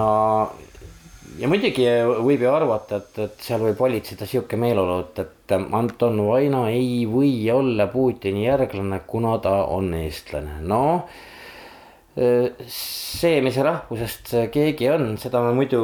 ja 1.39 1.49
muidugi 1.51 1.85
võib 2.23 2.43
ju 2.45 2.51
arvata, 2.51 3.01
et, 3.01 3.19
et 3.25 3.45
seal 3.45 3.63
võib 3.65 3.79
valitseda 3.83 4.27
sihuke 4.29 4.59
meeleolu, 4.59 4.99
et, 5.03 5.23
et 5.25 5.55
Anton 5.57 6.19
Vaino 6.27 6.65
ei 6.71 7.05
või 7.09 7.33
olla 7.53 7.89
Putini 7.91 8.45
järglane, 8.45 9.01
kuna 9.07 9.37
ta 9.43 9.59
on 9.73 9.93
eestlane, 9.97 10.59
noh. 10.67 11.07
see, 12.17 13.41
mis 13.45 13.59
rahvusest 13.61 14.33
keegi 14.53 14.89
on, 14.89 15.11
seda 15.21 15.43
me 15.45 15.53
muidu 15.57 15.83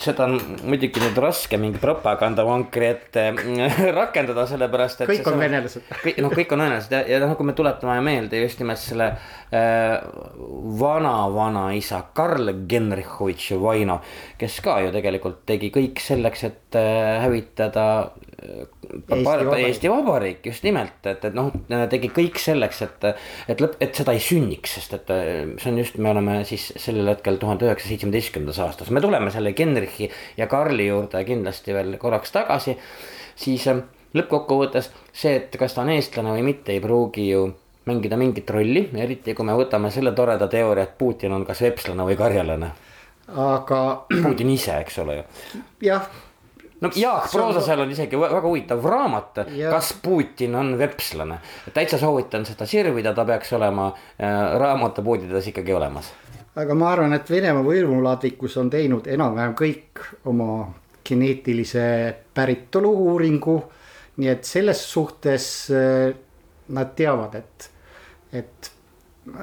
seda 0.00 0.26
on 0.26 0.34
muidugi 0.68 1.00
nüüd 1.00 1.18
raske 1.22 1.58
mingi 1.60 1.80
propagandavankri 1.82 2.88
ette 2.88 3.24
rakendada, 3.98 4.44
sellepärast 4.50 5.04
et. 5.04 5.12
kõik 5.12 5.30
on 5.30 5.38
venelased. 5.40 5.86
kõik, 6.04 6.18
noh, 6.24 6.34
kõik 6.34 6.54
on 6.56 6.64
venelased 6.64 6.94
ja, 6.94 7.02
ja 7.14 7.20
noh, 7.22 7.34
kui 7.38 7.48
me 7.48 7.54
tuletame 7.56 7.98
meelde 8.04 8.42
just 8.42 8.60
nimelt 8.62 8.82
selle 8.82 9.08
äh, 9.12 9.96
vana-vanaisa 10.82 12.02
Karl 12.16 12.52
Genrichovitš 12.68 13.54
Vaino, 13.62 14.00
kes 14.40 14.60
ka 14.64 14.80
ju 14.84 14.92
tegelikult 14.94 15.42
tegi 15.48 15.72
kõik 15.74 16.02
selleks, 16.02 16.46
et 16.50 16.80
äh, 16.80 17.22
hävitada 17.24 17.86
Eesti 18.42 19.24
Vabariik. 19.24 19.66
Eesti 19.66 19.90
Vabariik 19.90 20.46
just 20.46 20.66
nimelt, 20.66 20.98
et, 21.06 21.24
et 21.28 21.36
noh, 21.36 21.52
tegi 21.90 22.10
kõik 22.14 22.40
selleks, 22.42 22.82
et, 22.86 23.06
et 23.52 23.62
lõpp, 23.62 23.78
et 23.82 23.94
seda 23.96 24.14
ei 24.16 24.22
sünniks, 24.22 24.76
sest 24.78 24.96
et 24.98 25.12
see 25.62 25.72
on 25.72 25.80
just, 25.80 25.98
me 26.02 26.12
oleme 26.12 26.40
siis 26.48 26.68
sellel 26.80 27.12
hetkel 27.12 27.38
tuhande 27.42 27.68
üheksasaja 27.68 27.96
seitsmeteistkümnendas 27.96 28.60
aastas, 28.64 28.92
me 28.94 29.02
tuleme 29.04 29.32
selle 29.34 29.54
Genrichi 29.56 30.10
ja 30.38 30.48
Karli 30.50 30.88
juurde 30.88 31.24
kindlasti 31.28 31.76
veel 31.76 31.96
korraks 32.02 32.34
tagasi. 32.34 32.76
siis 33.36 33.66
äh, 33.70 33.82
lõppkokkuvõttes 34.16 34.90
see, 35.12 35.36
et 35.36 35.56
kas 35.58 35.74
ta 35.74 35.84
on 35.84 35.92
eestlane 35.94 36.34
või 36.36 36.44
mitte, 36.52 36.74
ei 36.74 36.82
pruugi 36.84 37.28
ju 37.30 37.46
mängida 37.88 38.18
mingit 38.18 38.50
rolli, 38.50 38.84
eriti 38.94 39.34
kui 39.34 39.46
me 39.46 39.56
võtame 39.58 39.90
selle 39.90 40.12
toreda 40.14 40.48
teooria, 40.48 40.86
et 40.86 40.98
Putin 40.98 41.34
on 41.34 41.46
kas 41.46 41.62
vepslane 41.64 42.06
või 42.06 42.18
karjalane. 42.18 42.72
aga. 43.32 43.80
Putin 44.26 44.52
ise, 44.52 44.76
eks 44.84 44.98
ole 45.02 45.22
ju. 45.22 45.24
jah 45.88 46.10
no 46.82 46.90
Jaak 46.94 47.30
Proosasel 47.30 47.80
on 47.80 47.90
isegi 47.94 48.18
väga 48.18 48.40
huvitav 48.42 48.84
raamat, 48.84 49.44
kas 49.70 49.92
Putin 50.02 50.54
on 50.58 50.74
vepslane. 50.78 51.38
täitsa 51.74 51.98
soovitan 51.98 52.46
seda 52.46 52.66
sirvida, 52.66 53.14
ta 53.14 53.24
peaks 53.24 53.52
olema 53.52 53.86
äh, 53.92 54.58
raamatupoodides 54.58 55.52
ikkagi 55.52 55.74
olemas. 55.74 56.12
aga 56.56 56.74
ma 56.74 56.90
arvan, 56.92 57.14
et 57.16 57.30
Venemaa 57.30 57.64
võimuladvikus 57.66 58.58
on 58.60 58.70
teinud 58.70 59.06
enam-vähem 59.06 59.54
kõik 59.58 60.02
oma 60.24 60.72
geneetilise 61.06 61.86
päritolu 62.34 62.90
uuringu. 63.06 63.62
nii 64.16 64.28
et 64.28 64.44
selles 64.44 64.82
suhtes 64.92 65.46
äh, 65.70 66.12
nad 66.68 66.94
teavad, 66.96 67.34
et, 67.34 67.70
et 68.32 68.72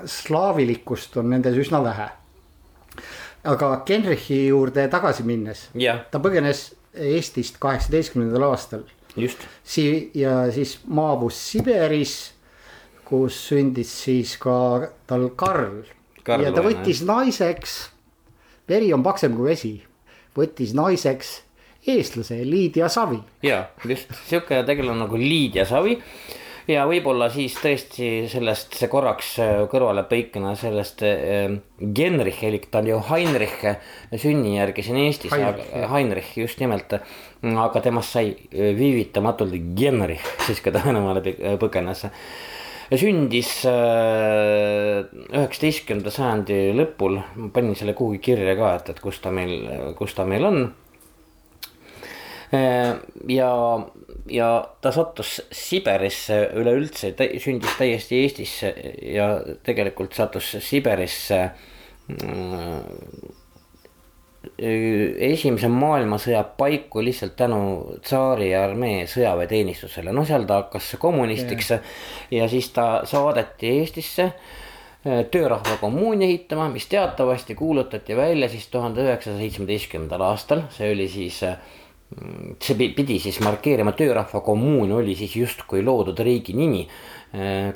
slaavilikkust 0.05 1.17
on 1.17 1.29
nendes 1.29 1.55
üsna 1.57 1.79
vähe 1.83 2.09
aga 3.43 3.69
Genrichi 3.87 4.47
juurde 4.47 4.87
tagasi 4.91 5.23
minnes, 5.23 5.69
ta 6.11 6.19
põgenes 6.19 6.73
Eestist 6.93 7.59
kaheksateistkümnendal 7.59 8.43
aastal. 8.49 8.83
just. 9.17 9.37
Si- 9.63 10.11
ja 10.13 10.51
siis 10.51 10.79
maabus 10.87 11.37
Siberis, 11.51 12.31
kus 13.05 13.37
sündis 13.49 13.91
siis 14.03 14.37
ka 14.37 14.89
tal 15.07 15.29
Karl, 15.35 15.83
Karl 16.23 16.43
ja 16.43 16.51
ta 16.53 16.61
võttis 16.61 17.01
naiseks, 17.05 17.89
veri 18.69 18.93
on 18.93 19.03
paksem 19.03 19.35
kui 19.35 19.49
vesi, 19.49 19.73
võttis 20.37 20.73
naiseks 20.77 21.41
eestlase 21.87 22.41
Liidia 22.45 22.89
Savi. 22.89 23.19
ja 23.43 23.65
just 23.85 24.11
sihuke 24.29 24.63
tegelane 24.65 24.99
nagu 24.99 25.17
Liidia 25.17 25.65
Savi 25.65 25.97
ja 26.69 26.83
võib-olla 26.89 27.29
siis 27.33 27.55
tõesti 27.57 28.27
sellest 28.29 28.75
see 28.77 28.89
korraks 28.91 29.31
kõrvalepõikena 29.71 30.53
sellest 30.59 31.01
äh, 31.07 31.55
Genrich 31.79 32.43
elik 32.45 32.67
ta 32.71 32.83
on 32.83 32.91
ju 32.91 32.99
Heinrich 33.09 33.63
sünnijärgi 34.13 34.85
siin 34.85 34.99
Eestis, 35.01 35.33
Heinrich, 35.33 36.35
just 36.37 36.61
nimelt. 36.61 36.93
aga 37.41 37.81
temast 37.81 38.13
sai 38.15 38.33
viivitamatult 38.51 39.55
Genrich, 39.75 40.25
siis 40.45 40.61
kui 40.61 40.73
ta 40.75 40.83
Venemaale 40.85 41.23
põ- 41.25 41.57
põgenes. 41.61 42.05
Sündis 42.89 43.51
äh, 43.69 45.03
üheksateistkümnenda 45.29 46.09
sajandi 46.09 46.55
lõpul, 46.73 47.19
ma 47.37 47.49
panin 47.53 47.75
selle 47.77 47.93
kuhugi 47.93 48.17
kirja 48.31 48.55
ka, 48.57 48.71
et, 48.79 48.89
et 48.95 49.01
kus 49.03 49.19
ta 49.21 49.29
meil, 49.33 49.53
kus 49.99 50.15
ta 50.17 50.25
meil 50.25 50.47
on. 50.49 50.63
Äh, 52.49 52.95
ja, 53.29 53.51
ja 54.31 54.49
ta 54.81 54.91
sattus 54.91 55.39
Siberisse 55.51 56.39
üleüldse, 56.57 57.13
sündis 57.41 57.75
täiesti 57.77 58.23
Eestisse 58.23 58.73
ja 59.01 59.31
tegelikult 59.63 60.17
sattus 60.17 60.51
Siberisse 60.65 61.41
mm, 62.07 63.35
esimese 65.29 65.67
maailmasõja 65.71 66.43
paiku 66.57 67.03
lihtsalt 67.03 67.35
tänu 67.39 67.59
tsaari 68.03 68.53
armee 68.55 69.03
sõjaväeteenistusele, 69.07 70.13
no 70.15 70.23
seal 70.27 70.47
ta 70.47 70.63
hakkas 70.63 70.93
kommunistiks 70.99 71.73
ja 72.31 72.47
siis 72.51 72.71
ta 72.75 72.89
saadeti 73.07 73.73
Eestisse 73.79 74.29
äh, 74.29 75.25
töörahva 75.31 75.77
kommuuni 75.81 76.25
ehitama, 76.25 76.69
mis 76.69 76.87
teatavasti 76.87 77.55
kuulutati 77.55 78.15
välja 78.17 78.49
siis 78.49 78.67
tuhande 78.67 79.03
üheksasaja 79.03 79.39
seitsmeteistkümnendal 79.43 80.23
aastal, 80.27 80.65
see 80.75 80.91
oli 80.91 81.07
siis 81.11 81.43
äh, 81.43 81.57
see 82.09 82.75
pi- 82.75 82.89
pidi 82.97 83.19
siis 83.21 83.39
markeerima, 83.45 83.93
töörahva 83.97 84.41
kommuun 84.41 84.91
oli 84.97 85.15
siis 85.15 85.35
justkui 85.35 85.83
loodud 85.85 86.19
riigi 86.25 86.55
nimi. 86.57 86.87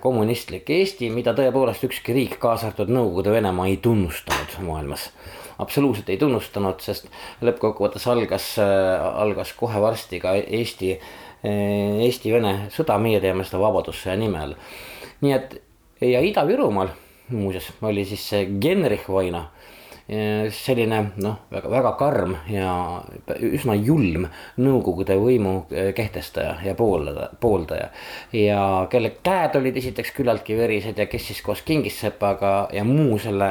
kommunistlik 0.02 0.70
Eesti, 0.74 1.12
mida 1.14 1.36
tõepoolest 1.38 1.84
ükski 1.86 2.14
riik, 2.16 2.40
kaasa 2.42 2.72
arvatud 2.72 2.90
Nõukogude 2.90 3.36
Venemaa 3.36 3.68
ei 3.70 3.78
tunnustanud 3.78 4.56
maailmas. 4.66 5.12
absoluutselt 5.62 6.10
ei 6.10 6.18
tunnustanud, 6.18 6.80
sest 6.82 7.06
lõppkokkuvõttes 7.42 8.08
algas, 8.10 8.48
algas 8.58 9.54
kohe 9.54 9.82
varsti 9.82 10.20
ka 10.20 10.34
Eesti, 10.34 10.98
Eesti-Vene 11.44 12.72
sõda, 12.74 12.98
meie 12.98 13.22
teeme 13.22 13.46
seda 13.46 13.62
Vabadussõja 13.62 14.18
nimel. 14.18 14.56
nii 15.22 15.34
et 15.34 15.62
ja 16.02 16.20
Ida-Virumaal 16.22 16.90
muuseas 17.30 17.70
oli 17.82 18.06
siis 18.06 18.26
see 18.30 18.46
Genrich 18.60 19.10
Vaino 19.10 19.46
selline 20.04 20.98
noh, 21.24 21.46
väga, 21.52 21.70
väga 21.72 21.92
karm 21.96 22.34
ja 22.52 22.72
üsna 23.40 23.76
julm 23.80 24.26
Nõukogude 24.60 25.16
võimu 25.16 25.54
kehtestaja 25.96 26.58
ja 26.66 26.74
pooldaja, 26.76 27.30
pooldaja. 27.40 27.88
ja 28.36 28.60
kelle 28.92 29.14
käed 29.24 29.56
olid 29.56 29.80
esiteks 29.80 30.12
küllaltki 30.18 30.58
verised 30.60 31.00
ja 31.00 31.08
kes 31.08 31.30
siis 31.32 31.40
koos 31.46 31.64
Kingissepaga 31.64 32.68
ja 32.76 32.84
muu 32.84 33.16
selle, 33.22 33.48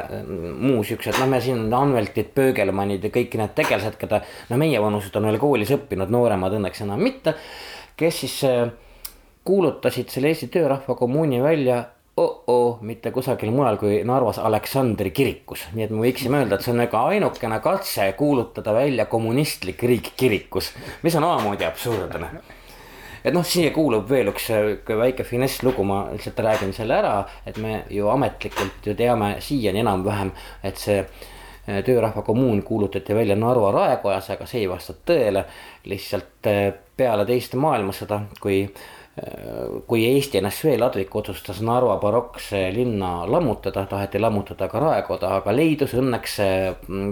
muu 0.60 0.84
siuksed, 0.84 1.16
noh, 1.22 1.30
me 1.32 1.40
siin 1.40 1.72
Anveltid, 1.72 2.34
Pöögelmannid 2.36 3.08
ja 3.08 3.14
kõik 3.14 3.38
need 3.40 3.56
tegelased, 3.56 3.96
keda 4.00 4.20
no 4.50 4.60
meie 4.60 4.80
vanused 4.82 5.16
on 5.16 5.30
veel 5.30 5.40
koolis 5.40 5.72
õppinud, 5.72 6.12
nooremad 6.12 6.60
õnneks 6.60 6.84
enam 6.84 7.00
mitte. 7.00 7.34
kes 7.96 8.20
siis 8.24 8.36
äh, 8.44 8.68
kuulutasid 9.44 10.12
selle 10.12 10.28
Eesti 10.28 10.52
Töörahva 10.52 10.94
kommuuni 11.00 11.40
välja 11.42 11.82
oh-oh, 12.16 12.80
mitte 12.84 13.10
kusagil 13.10 13.52
mujal 13.54 13.78
kui 13.80 14.00
Narvas 14.04 14.38
Aleksandri 14.42 15.12
kirikus, 15.16 15.64
nii 15.72 15.86
et 15.86 15.92
me 15.94 16.02
võiksime 16.04 16.42
öelda, 16.42 16.58
et 16.58 16.66
see 16.66 16.74
on 16.74 16.82
nagu 16.82 16.98
ainukene 17.00 17.60
katse 17.64 18.10
kuulutada 18.18 18.74
välja 18.76 19.06
kommunistlik 19.08 19.82
riik 19.88 20.12
kirikus, 20.20 20.72
mis 21.02 21.16
on 21.16 21.24
omamoodi 21.24 21.64
absurdne. 21.64 22.28
et 23.24 23.32
noh, 23.32 23.46
siia 23.46 23.70
kuulub 23.72 24.08
veel 24.10 24.28
üks 24.28 24.50
sihuke 24.50 24.96
väike 24.98 25.24
finesslugu, 25.24 25.84
ma 25.88 26.04
lihtsalt 26.12 26.44
räägin 26.44 26.76
selle 26.76 27.00
ära, 27.00 27.16
et 27.46 27.56
me 27.56 27.84
ju 27.90 28.08
ametlikult 28.12 28.86
ju 28.86 28.94
teame 28.98 29.36
siiani 29.40 29.80
enam-vähem, 29.80 30.34
et 30.62 30.76
see 30.76 30.98
eh, 31.00 31.80
töörahva 31.86 32.26
kommuun 32.26 32.60
kuulutati 32.62 33.14
välja 33.16 33.38
Narva 33.40 33.72
raekojas, 33.72 34.34
aga 34.36 34.46
see 34.46 34.66
ei 34.66 34.68
vasta 34.68 34.98
tõele. 35.06 35.46
lihtsalt 35.88 36.50
eh, 36.50 36.74
peale 36.96 37.24
teist 37.24 37.54
maailmasõda, 37.56 38.26
kui 38.40 38.66
kui 39.86 40.06
Eesti 40.08 40.40
NSV 40.40 40.78
ladvik 40.80 41.14
otsustas 41.16 41.60
Narva 41.60 41.98
barokse 42.00 42.70
linna 42.72 43.26
lammutada, 43.28 43.84
taheti 43.86 44.20
lammutada 44.22 44.68
ka 44.72 44.80
raekoda, 44.80 45.34
aga 45.36 45.52
leidus 45.52 45.92
õnneks 46.00 46.38
mm, 46.40 47.10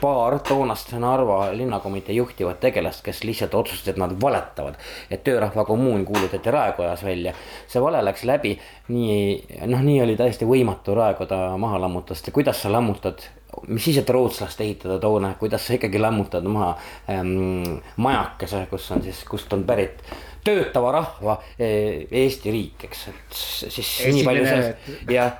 paar 0.00 0.38
toonast 0.44 0.92
Narva 1.00 1.48
linnakomitee 1.56 2.14
juhtivat 2.14 2.60
tegelast, 2.60 3.00
kes 3.04 3.24
lihtsalt 3.24 3.54
otsustasid, 3.54 3.94
et 3.94 4.02
nad 4.02 4.12
valetavad. 4.20 4.76
et 5.10 5.24
töörahva 5.24 5.64
kommuun 5.64 6.04
kuulutati 6.04 6.50
Raekojas 6.50 7.04
välja, 7.04 7.32
see 7.66 7.82
vale 7.82 8.04
läks 8.04 8.24
läbi, 8.24 8.58
nii 8.88 9.64
noh, 9.66 9.82
nii 9.82 10.02
oli 10.02 10.16
täiesti 10.16 10.44
võimatu 10.44 10.94
Raekoda 10.94 11.56
maha 11.56 11.80
lammutada, 11.80 12.20
sest 12.20 12.32
kuidas 12.32 12.62
sa 12.62 12.72
lammutad 12.72 13.24
mis 13.66 13.84
siis, 13.84 13.98
et 13.98 14.10
rootslast 14.10 14.60
ehitada 14.60 14.98
toona, 15.02 15.34
kuidas 15.38 15.66
sa 15.66 15.74
ikkagi 15.74 15.98
lammutad 15.98 16.44
maha 16.46 16.76
ähm, 17.10 17.80
majakese, 17.96 18.66
kus 18.70 18.90
on 18.94 19.02
siis, 19.02 19.24
kust 19.24 19.52
on 19.52 19.64
pärit 19.66 20.04
töötava 20.44 20.92
rahva 20.96 21.38
eh, 21.58 22.06
Eesti 22.10 22.50
riik, 22.54 22.88
eks, 22.88 23.06
et 23.12 23.38
siis 23.44 23.94
Esimene- 24.00 24.16
nii 24.16 24.26
palju 24.26 24.50
sellest 24.50 25.14
ja 25.16 25.30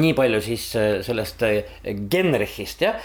nii 0.00 0.14
palju 0.16 0.40
siis 0.40 0.64
äh, 0.76 1.02
sellest 1.04 1.42
äh, 1.44 1.64
Genrichist 2.10 2.80
jah. 2.80 2.96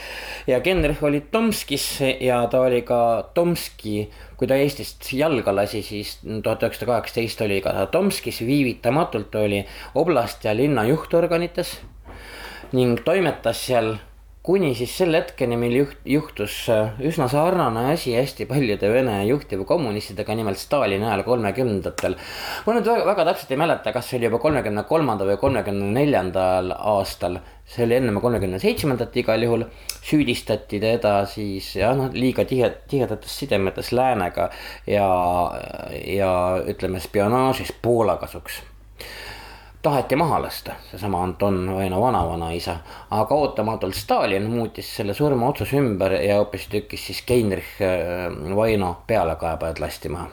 ja 0.47 0.59
Genrich 0.63 1.03
oli 1.03 1.21
Tomskis 1.31 1.87
ja 2.19 2.39
ta 2.51 2.61
oli 2.63 2.81
ka 2.87 3.29
Tomski, 3.35 4.07
kui 4.39 4.47
ta 4.47 4.55
Eestist 4.55 5.09
jalga 5.13 5.55
lasi, 5.55 5.81
siis 5.83 6.17
tuhat 6.23 6.63
üheksasada 6.63 6.93
kaheksateist 6.93 7.43
oli 7.43 7.59
ka 7.65 7.73
Tomskis, 7.91 8.41
viivitamatult 8.47 9.35
oli 9.35 9.63
oblast 9.95 10.47
ja 10.47 10.55
linna 10.55 10.87
juhtorganites. 10.87 11.79
ning 12.71 12.99
toimetas 12.99 13.61
seal 13.65 13.95
kuni 14.47 14.69
siis 14.79 14.93
selle 14.95 15.19
hetkeni, 15.19 15.57
mil 15.59 15.73
juht, 15.75 15.97
juhtus 16.07 16.53
äh, 16.71 16.93
üsna 17.03 17.25
sarnane 17.31 17.89
asi 17.91 18.13
hästi 18.15 18.45
paljude 18.47 18.87
Vene 18.93 19.17
juhtivkommunistidega, 19.27 20.37
nimelt 20.39 20.61
Stalini 20.61 21.03
ajal 21.03 21.25
kolmekümnendatel. 21.27 22.15
ma 22.65 22.75
nüüd 22.77 22.87
väga, 22.87 23.03
väga 23.09 23.25
täpselt 23.27 23.51
ei 23.51 23.59
mäleta, 23.59 23.91
kas 23.95 24.07
see 24.07 24.21
oli 24.21 24.29
juba 24.29 24.39
kolmekümne 24.45 24.85
kolmanda 24.87 25.27
või 25.27 25.35
kolmekümne 25.41 25.91
neljandal 25.99 26.71
aastal. 26.77 27.41
see 27.67 27.83
oli 27.83 27.99
enne 27.99 28.15
kolmekümne 28.23 28.61
seitsmendat 28.63 29.19
igal 29.19 29.43
juhul, 29.43 29.67
süüdistati 30.07 30.79
teda 30.79 31.17
siis 31.27 31.73
jah, 31.75 31.91
noh 31.99 32.15
liiga 32.15 32.47
tihe, 32.47 32.71
tihedates 32.87 33.35
sidemetes 33.43 33.91
läänega 33.91 34.47
ja, 34.87 35.11
ja 36.07 36.33
ütleme 36.71 37.03
spionaažis 37.03 37.75
Poola 37.81 38.15
kasuks 38.23 38.61
taheti 39.81 40.15
maha 40.15 40.41
lasta, 40.41 40.75
seesama 40.91 41.23
Anton 41.23 41.75
Vaino 41.75 42.01
vanavanaisa, 42.01 42.77
aga 43.11 43.35
ootamatult 43.35 43.95
Stalin 43.95 44.49
muutis 44.49 44.95
selle 44.95 45.13
surmaotsuse 45.13 45.77
ümber 45.77 46.11
ja 46.11 46.35
hoopistükkis 46.35 47.07
siis 47.07 47.23
Heinrich 47.29 47.81
äh, 47.81 48.55
Vaino 48.55 48.95
pealekaebajad 49.07 49.79
lasti 49.79 50.09
maha. 50.09 50.27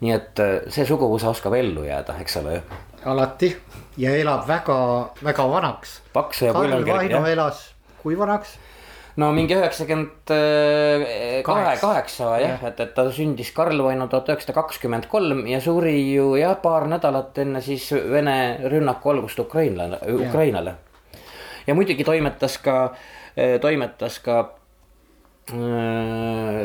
nii 0.00 0.12
et 0.12 0.40
äh, 0.40 0.56
see 0.68 0.86
suguvõsa 0.86 1.30
oskab 1.30 1.54
ellu 1.54 1.84
jääda, 1.84 2.16
eks 2.20 2.36
ole 2.42 2.54
ju. 2.54 2.62
alati 3.04 3.56
ja 3.96 4.16
elab 4.16 4.48
väga, 4.48 4.80
väga 5.24 5.50
vanaks. 5.50 6.00
Karl 6.12 6.84
Vaino 6.86 7.26
elas, 7.26 7.70
kui 8.02 8.18
vanaks? 8.18 8.58
No 9.20 9.30
mingi 9.36 9.56
üheksakümmend 9.56 10.32
kahe, 11.46 11.74
Kaheksa. 11.80 12.30
jah, 12.42 12.62
et, 12.68 12.80
et 12.80 12.94
ta 12.96 13.06
sündis 13.14 13.50
Karl 13.56 13.82
Vaino 13.84 14.08
tuhat 14.10 14.30
üheksasada 14.32 14.56
kakskümmend 14.60 15.08
kolm 15.12 15.44
ja 15.50 15.60
suri 15.64 15.96
ju 16.14 16.34
jah, 16.40 16.56
paar 16.62 16.88
nädalat 16.90 17.38
enne 17.44 17.62
siis 17.64 17.90
Vene 17.92 18.36
rünnaku 18.70 19.14
algust 19.14 19.42
Ukrainale, 19.42 20.00
Ukrainale. 20.28 20.74
ja 21.66 21.76
muidugi 21.76 22.06
toimetas 22.06 22.58
ka, 22.64 22.78
toimetas 23.60 24.18
ka 24.24 24.40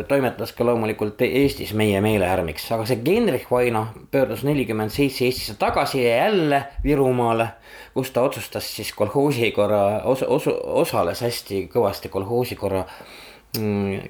toimetas 0.07 0.51
ka 0.53 0.65
loomulikult 0.65 1.21
Eestis 1.25 1.73
meie 1.73 2.01
meelehärmiks, 2.05 2.67
aga 2.75 2.85
see 2.85 3.01
Genrich 3.05 3.49
Vaino 3.51 3.85
pöördus 4.11 4.43
nelikümmend 4.45 4.93
seitse 4.93 5.25
Eestisse 5.25 5.55
tagasi 5.59 6.03
ja 6.03 6.15
jälle 6.15 6.63
Virumaale. 6.83 7.47
kus 7.93 8.11
ta 8.11 8.21
otsustas 8.21 8.75
siis 8.75 8.93
kolhoosikorra 8.93 10.03
os-, 10.03 10.25
os-, 10.27 10.59
osales 10.65 11.21
hästi 11.21 11.69
kõvasti 11.73 12.09
kolhoosikorra 12.09 12.83
mm, 12.83 13.24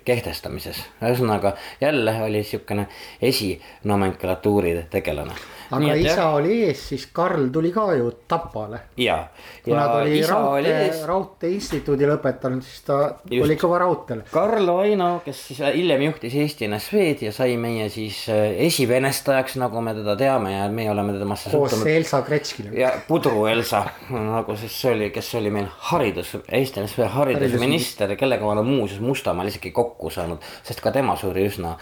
kehtestamises. 0.06 0.84
ühesõnaga 1.02 1.56
jälle 1.82 2.16
oli 2.24 2.44
niisugune 2.44 2.88
esinomenklatuuri 3.22 4.78
tegelane 4.90 5.36
aga 5.72 5.82
Nii, 5.82 6.02
isa 6.06 6.16
jah. 6.20 6.34
oli 6.38 6.56
ees, 6.68 6.82
siis 6.90 7.06
Karl 7.14 7.48
tuli 7.54 7.72
ka 7.74 7.86
ju 7.98 8.12
Tapale. 8.28 8.80
ja, 8.98 9.18
ja 9.66 9.76
ta 9.76 9.98
oli 10.02 10.22
raudtee, 10.28 10.90
raudteeinstituudi 11.06 12.08
lõpetanud, 12.10 12.62
siis 12.66 12.84
ta 12.86 13.00
Just. 13.32 13.46
oli 13.46 13.58
kõva 13.60 13.80
raudteel. 13.82 14.22
Karl 14.32 14.70
Vaino, 14.76 15.10
kes 15.26 15.42
siis 15.50 15.62
hiljem 15.66 16.06
juhtis 16.08 16.36
Eesti 16.42 16.70
NSV-d 16.70 17.28
ja 17.28 17.34
sai 17.36 17.58
meie 17.62 17.88
siis 17.94 18.26
äh, 18.30 18.54
esivenestajaks, 18.68 19.58
nagu 19.62 19.82
me 19.86 19.96
teda 19.98 20.16
teame 20.20 20.54
ja 20.54 20.68
meie 20.70 20.92
oleme 20.92 21.18
temasse. 21.18 21.50
koos 21.54 21.72
suhtunud... 21.74 21.94
Elsa 21.96 22.22
Gretškile. 22.28 22.74
ja 22.80 22.92
Pudru 23.08 23.46
Elsa, 23.50 23.86
nagu 24.10 24.58
siis 24.60 24.80
see 24.82 24.94
oli, 24.94 25.10
kes 25.16 25.34
oli 25.40 25.54
meil 25.54 25.70
haridus, 25.92 26.36
Eesti 26.46 26.86
NSV 26.86 27.10
haridusminister, 27.16 28.16
kellega 28.20 28.46
ma 28.46 28.54
olen 28.58 28.70
muuseas 28.70 29.02
Mustamaal 29.36 29.52
isegi 29.52 29.72
kokku 29.76 30.10
saanud, 30.10 30.40
sest 30.64 30.82
ka 30.82 30.94
tema 30.96 31.18
suri 31.20 31.50
üsna, 31.50 31.76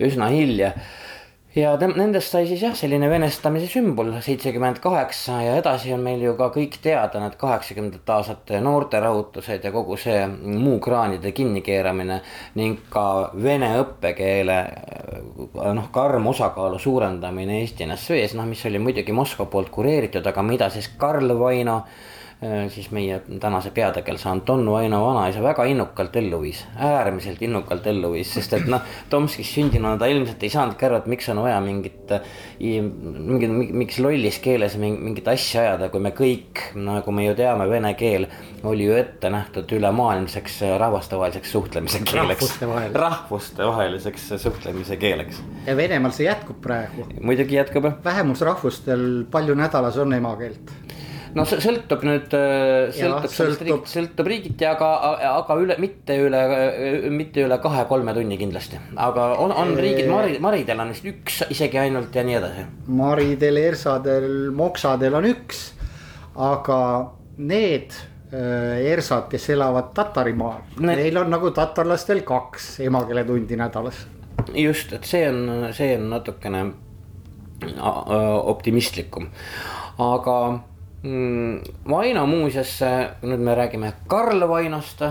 üsna 0.00 0.32
hilja. 0.32 0.72
Ja 1.56 1.72
tem-, 1.80 1.94
nendest 1.96 2.30
sai 2.32 2.46
siis 2.46 2.60
jah, 2.62 2.74
selline 2.76 3.08
venestamise 3.10 3.66
sümbol 3.68 4.12
seitsekümmend 4.22 4.78
kaheksa 4.84 5.40
ja 5.42 5.54
edasi 5.58 5.94
on 5.94 6.04
meil 6.04 6.20
ju 6.22 6.34
ka 6.38 6.50
kõik 6.54 6.76
teada 6.84 7.22
need 7.22 7.38
kaheksakümnendate 7.40 8.14
aastate 8.14 8.60
noorterahutused 8.62 9.64
ja 9.64 9.72
kogu 9.74 9.96
see 9.98 10.20
muu 10.28 10.76
kraanide 10.84 11.32
kinnikeeramine 11.34 12.20
ning 12.60 12.84
ka 12.92 13.06
vene 13.34 13.72
õppekeele 13.80 14.58
noh, 15.56 15.88
karm 15.92 16.28
osakaalu 16.30 16.78
suurendamine 16.84 17.62
Eesti 17.64 17.88
NSV-s, 17.88 18.36
noh, 18.38 18.46
mis 18.46 18.62
oli 18.68 18.84
muidugi 18.84 19.16
Moskva 19.16 19.48
poolt 19.50 19.72
kureeritud, 19.74 20.28
aga 20.28 20.46
mida 20.46 20.70
siis 20.72 20.92
Karl 21.00 21.32
Vaino 21.40 21.80
Äh, 21.80 22.17
siis 22.68 22.90
meie 22.94 23.18
tänase 23.40 23.70
peategelase 23.74 24.28
Anton 24.28 24.70
Vaino 24.70 25.00
vanaisa 25.02 25.42
väga 25.42 25.64
innukalt 25.66 26.16
ellu 26.16 26.38
viis, 26.42 26.60
äärmiselt 26.76 27.42
innukalt 27.42 27.86
ellu 27.90 28.12
viis, 28.12 28.30
sest 28.34 28.52
et 28.54 28.68
noh, 28.70 28.84
Tomskis 29.10 29.50
sündinuna 29.56 29.98
ta 29.98 30.06
ilmselt 30.06 30.42
ei 30.46 30.52
saanudki 30.52 30.86
aru, 30.86 31.00
et 31.00 31.08
miks 31.10 31.26
on 31.32 31.42
vaja 31.42 31.58
mingit, 31.64 32.14
mingit, 32.60 33.56
miks 33.82 33.98
lollis 33.98 34.38
keeles 34.44 34.76
mingit 34.78 35.26
asja 35.28 35.64
ajada, 35.64 35.88
kui 35.90 36.04
me 36.04 36.12
kõik, 36.14 36.62
nagu 36.78 37.14
me 37.16 37.26
ju 37.26 37.34
teame, 37.38 37.66
vene 37.70 37.90
keel 37.98 38.28
oli 38.62 38.86
ju 38.86 38.94
ette 39.00 39.32
nähtud 39.34 39.74
ülemaailmseks 39.74 40.60
rahvastevaheliseks 40.78 41.52
suhtlemise 41.56 42.04
keeleks. 42.06 42.54
rahvustevaheliseks 42.94 44.30
suhtlemise 44.36 44.96
keeleks. 44.96 45.42
ja 45.66 45.76
Venemaal 45.76 46.14
see 46.14 46.30
jätkub 46.30 46.62
praegu. 46.62 47.08
muidugi 47.20 47.58
jätkub. 47.58 47.90
vähemusrahvustel 48.04 49.24
palju 49.30 49.58
nädalas 49.58 49.98
on 49.98 50.12
emakeelt 50.12 50.78
no 51.38 51.44
see 51.48 51.62
sõltub 51.62 52.02
nüüd, 52.06 52.34
äh, 52.36 52.90
sõltub 52.94 53.62
riigist, 53.62 53.92
sõltub 53.94 54.30
riigiti, 54.30 54.66
aga, 54.68 54.90
aga 55.30 55.56
üle, 55.62 55.76
mitte 55.82 56.16
üle, 56.24 56.42
mitte 57.14 57.44
üle 57.46 57.58
kahe-kolme 57.62 58.14
tunni 58.16 58.38
kindlasti. 58.40 58.80
aga 58.96 59.30
on, 59.44 59.54
on 59.54 59.74
riigid, 59.78 60.10
Mari, 60.10 60.38
Maridel 60.42 60.82
on 60.84 60.92
vist 60.94 61.06
üks 61.08 61.42
isegi 61.48 61.80
ainult 61.80 62.14
ja 62.14 62.26
nii 62.26 62.38
edasi. 62.40 62.66
Maridel, 62.98 63.62
Ersadel, 63.68 64.28
Moksadel 64.56 65.18
on 65.18 65.28
üks, 65.30 65.64
aga 66.48 66.80
need 67.38 67.94
äh, 68.32 68.90
ersad, 68.92 69.28
kes 69.30 69.48
elavad 69.54 69.92
Tatarimaal 69.96 70.80
ne..., 70.82 70.98
neil 70.98 71.22
on 71.22 71.30
nagu 71.32 71.52
tatarlastel 71.54 72.24
kaks 72.26 72.78
emakeeletundi 72.86 73.58
nädalas. 73.58 74.06
just, 74.54 74.92
et 74.92 75.06
see 75.08 75.24
on, 75.28 75.70
see 75.76 75.94
on 75.96 76.10
natukene 76.16 76.66
optimistlikum, 78.54 79.30
aga. 79.98 80.40
Vaino 81.88 82.26
muuseas, 82.26 82.78
nüüd 83.22 83.40
me 83.40 83.54
räägime 83.54 83.92
Karl 84.10 84.48
Vainost, 84.48 85.02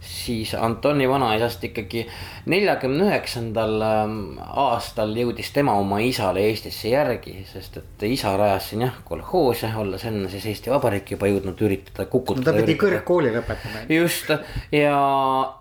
siis 0.00 0.54
Antoni 0.54 1.08
vanaisast 1.08 1.64
ikkagi 1.64 2.06
neljakümne 2.46 3.08
üheksandal 3.08 3.80
ähm, 3.82 4.18
aastal 4.38 5.14
jõudis 5.16 5.50
tema 5.54 5.74
oma 5.80 5.98
isale 6.04 6.44
Eestisse 6.46 6.92
järgi, 6.92 7.34
sest 7.50 7.80
et 7.80 8.04
isa 8.08 8.36
rajas 8.38 8.70
siin 8.70 8.86
jah 8.86 8.98
kolhoose, 9.08 9.70
olles 9.76 10.04
enne 10.08 10.30
siis 10.32 10.46
Eesti 10.52 10.70
Vabariiki 10.70 11.16
juba 11.16 11.30
jõudnud 11.30 11.62
üritada 11.66 12.06
kukutada. 12.12 12.52
ta 12.52 12.60
pidi 12.60 12.76
kõrgkooli 12.80 13.32
lõpetama. 13.34 13.86
just 13.92 14.30
ja, 14.74 15.00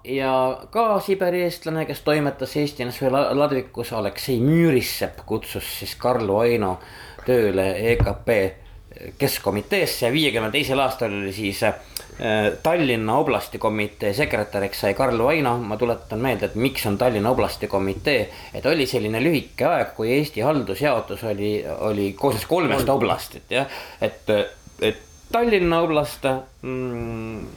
ja 0.03 0.35
ka 0.71 0.85
Siberi 1.05 1.45
eestlane, 1.47 1.87
kes 1.89 2.03
toimetas 2.05 2.55
Eesti 2.59 2.85
NSV 2.85 3.11
ladvikus, 3.39 3.93
Aleksei 3.93 4.39
Müürissepp 4.43 5.25
kutsus 5.25 5.71
siis 5.79 5.95
Karl 5.99 6.29
Vaino 6.33 6.77
tööle 7.25 7.71
EKP 7.95 8.64
keskkomiteesse 9.17 10.05
ja 10.05 10.13
viiekümne 10.13 10.51
teisel 10.51 10.79
aastal 10.79 11.13
oli 11.13 11.33
siis 11.33 11.63
äh, 11.63 11.75
Tallinna 12.63 13.17
oblasti 13.17 13.59
komitee 13.59 14.13
sekretäriks 14.13 14.81
sai 14.85 14.93
Karl 14.93 15.23
Vaino, 15.23 15.57
ma 15.57 15.77
tuletan 15.77 16.19
meelde, 16.19 16.45
et 16.45 16.55
miks 16.55 16.85
on 16.85 16.97
Tallinna 16.97 17.29
oblasti 17.29 17.67
komitee. 17.67 18.29
et 18.53 18.65
oli 18.65 18.85
selline 18.85 19.23
lühike 19.23 19.67
aeg, 19.67 19.95
kui 19.95 20.11
Eesti 20.17 20.41
haldusjaotus 20.41 21.23
oli, 21.23 21.57
oli 21.77 22.13
koosnes 22.13 22.45
kolmest 22.45 22.89
oblastit 22.89 23.51
jah, 23.51 23.67
et, 24.01 24.29
et 24.81 25.01
Tallinna 25.31 25.81
oblast 25.81 26.23
mm,. 26.61 27.47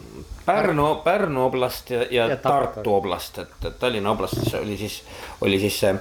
Pärnu, 0.49 0.95
Pärnu 1.05 1.45
oblast 1.45 1.91
ja, 1.91 2.07
ja, 2.11 2.27
ja 2.29 2.37
Tartu 2.37 2.95
oblast, 2.95 3.39
et, 3.39 3.65
et 3.69 3.79
Tallinna 3.79 4.11
oblastis 4.11 4.55
oli 4.55 4.77
siis, 4.77 5.03
oli 5.41 5.61
siis 5.61 5.81
see, 5.81 5.95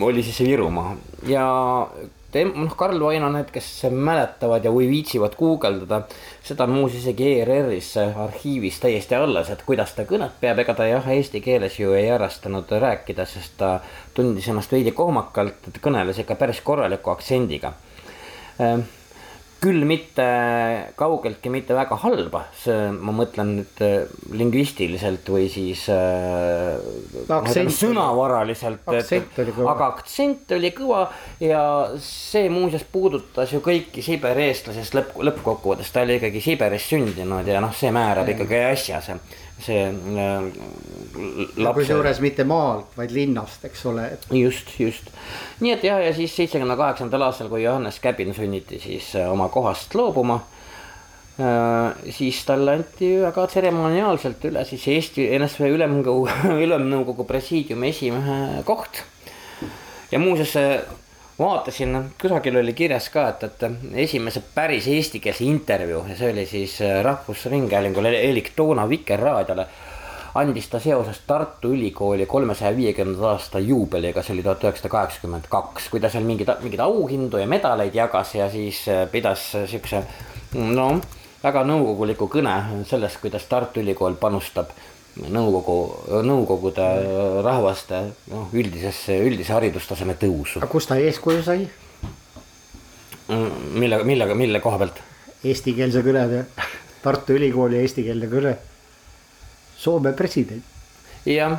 oli 0.00 0.22
siis 0.22 0.36
see 0.36 0.48
Virumaa 0.48 0.96
ja 1.30 1.46
noh, 2.48 2.74
Karl 2.76 3.00
Vaino, 3.00 3.28
need, 3.32 3.50
kes 3.54 3.68
mäletavad 3.90 4.64
ja 4.64 4.72
või 4.74 4.88
viitsivad 4.90 5.36
guugeldada, 5.38 6.00
seda 6.44 6.66
on 6.66 6.74
muuseas 6.78 7.04
isegi 7.04 7.30
ERR-is 7.40 7.92
arhiivis 8.00 8.80
täiesti 8.82 9.14
alles, 9.18 9.52
et 9.54 9.62
kuidas 9.66 9.94
ta 9.94 10.06
kõnet 10.08 10.34
peab, 10.40 10.58
ega 10.64 10.74
ta 10.74 10.88
jah, 10.88 11.06
eesti 11.14 11.40
keeles 11.44 11.78
ju 11.78 11.94
ei 11.94 12.08
harrastanud 12.10 12.70
rääkida, 12.70 13.28
sest 13.28 13.56
ta 13.60 13.78
tundis 14.14 14.48
ennast 14.50 14.74
veidi 14.74 14.92
kohmakalt, 14.96 15.70
et 15.70 15.80
kõneles 15.84 16.20
ikka 16.24 16.38
päris 16.40 16.60
korraliku 16.66 17.14
aktsendiga 17.14 17.74
küll 19.64 19.84
mitte 19.88 20.24
kaugeltki 20.98 21.50
mitte 21.52 21.76
väga 21.76 21.96
halba, 22.02 22.44
see, 22.60 22.90
ma 22.92 23.14
mõtlen 23.16 23.54
nüüd 23.58 23.82
äh, 23.84 24.10
lingvistiliselt 24.36 25.28
või 25.32 25.46
siis 25.52 25.86
äh, 25.92 26.76
aktsent, 27.32 27.72
sõnavaraliselt, 27.72 28.84
aga 28.84 29.88
aktsent 29.88 30.52
oli 30.56 30.74
kõva 30.76 31.06
ja 31.42 31.62
see 32.02 32.50
muuseas 32.52 32.84
puudutas 32.92 33.54
ju 33.54 33.62
kõiki 33.64 34.04
Siberi 34.04 34.50
eestlasi, 34.50 34.82
sest 34.82 34.98
lõpp, 34.98 35.16
lõppkokkuvõttes 35.30 35.92
ta 35.94 36.04
oli 36.04 36.18
ikkagi 36.20 36.44
Siberis 36.44 36.90
sündinud 36.92 37.48
ja 37.48 37.64
noh, 37.64 37.72
see 37.76 37.92
määrab 37.94 38.28
ikkagi 38.34 38.60
asja, 38.68 39.00
see 39.04 39.16
see 39.62 39.84
äh,. 39.86 41.74
kusjuures 41.74 42.20
mitte 42.20 42.44
maalt, 42.48 42.96
vaid 42.98 43.14
linnast, 43.14 43.64
eks 43.64 43.84
ole. 43.86 44.08
just, 44.34 44.74
just. 44.80 45.12
nii 45.60 45.74
et 45.76 45.84
jah, 45.86 46.02
ja 46.02 46.14
siis 46.16 46.34
seitsmekümne 46.36 46.76
kaheksandal 46.76 47.28
aastal, 47.28 47.50
kui 47.52 47.62
Johannes 47.62 48.00
Käbin 48.02 48.34
sunniti 48.34 48.80
siis 48.82 49.14
äh, 49.16 49.30
oma 49.30 49.48
kohast 49.48 49.94
loobuma 49.94 50.40
äh,. 51.38 52.10
siis 52.10 52.42
talle 52.48 52.78
anti 52.80 53.14
väga 53.22 53.46
tseremoniaalselt 53.46 54.44
üle 54.50 54.64
siis 54.68 54.88
Eesti 54.96 55.30
NSV 55.38 55.70
ülemkogu, 55.76 56.28
ülemnõukogu 56.66 57.26
presiidiumi 57.28 57.94
esimehe 57.94 58.62
koht. 58.66 59.04
ja 60.10 60.18
muuseas 60.18 60.58
vaatasin, 61.38 62.14
kusagil 62.20 62.56
oli 62.56 62.72
kirjas 62.72 63.08
ka, 63.10 63.28
et, 63.28 63.42
et 63.42 63.64
esimese 64.06 64.42
päris 64.54 64.86
eestikeelse 64.88 65.44
intervjuu 65.44 66.04
ja 66.08 66.18
see 66.18 66.30
oli 66.32 66.46
siis 66.46 66.76
äh, 66.82 67.00
Rahvusringhäälingul 67.04 68.10
elik 68.12 68.52
toona 68.56 68.88
Vikerraadiole. 68.88 69.66
andis 70.34 70.68
ta 70.68 70.80
seoses 70.80 71.20
Tartu 71.26 71.68
Ülikooli 71.70 72.26
kolmesaja 72.26 72.76
viiekümnenda 72.76 73.28
aasta 73.28 73.58
juubeliga, 73.58 74.22
see 74.22 74.34
oli 74.34 74.42
tuhat 74.42 74.64
üheksasada 74.64 74.90
kaheksakümmend 74.90 75.44
kaks, 75.50 75.88
kui 75.90 76.00
ta 76.00 76.10
seal 76.10 76.24
mingeid, 76.26 76.50
mingeid 76.62 76.80
auhindu 76.82 77.38
ja 77.38 77.46
medaleid 77.46 77.94
jagas 77.94 78.34
ja 78.34 78.48
siis 78.50 78.80
äh, 78.88 79.04
pidas 79.10 79.52
siukse 79.70 80.02
no 80.54 80.88
väga 81.42 81.62
nõukoguliku 81.66 82.28
kõne 82.30 82.56
sellest, 82.88 83.20
kuidas 83.22 83.46
Tartu 83.50 83.82
Ülikool 83.82 84.18
panustab 84.20 84.70
nõukogu, 85.14 85.78
nõukogude 86.26 86.86
rahvaste 87.44 88.00
noh, 88.32 88.48
üldisesse, 88.54 89.16
üldise 89.22 89.54
haridustaseme 89.54 90.16
tõusu. 90.18 90.60
aga 90.62 90.70
kust 90.70 90.90
ta 90.90 90.98
eeskuju 90.98 91.42
sai? 91.46 91.68
Mm, 93.28 93.76
millega, 93.80 94.04
millega, 94.04 94.34
mille 94.36 94.60
koha 94.60 94.80
pealt? 94.82 95.00
Eestikeelse 95.44 96.02
kõne, 96.04 96.44
Tartu 97.04 97.36
Ülikooli 97.36 97.78
eestikeelne 97.82 98.28
kõne. 98.32 98.54
Soome 99.76 100.14
president. 100.16 100.64
jah, 101.28 101.58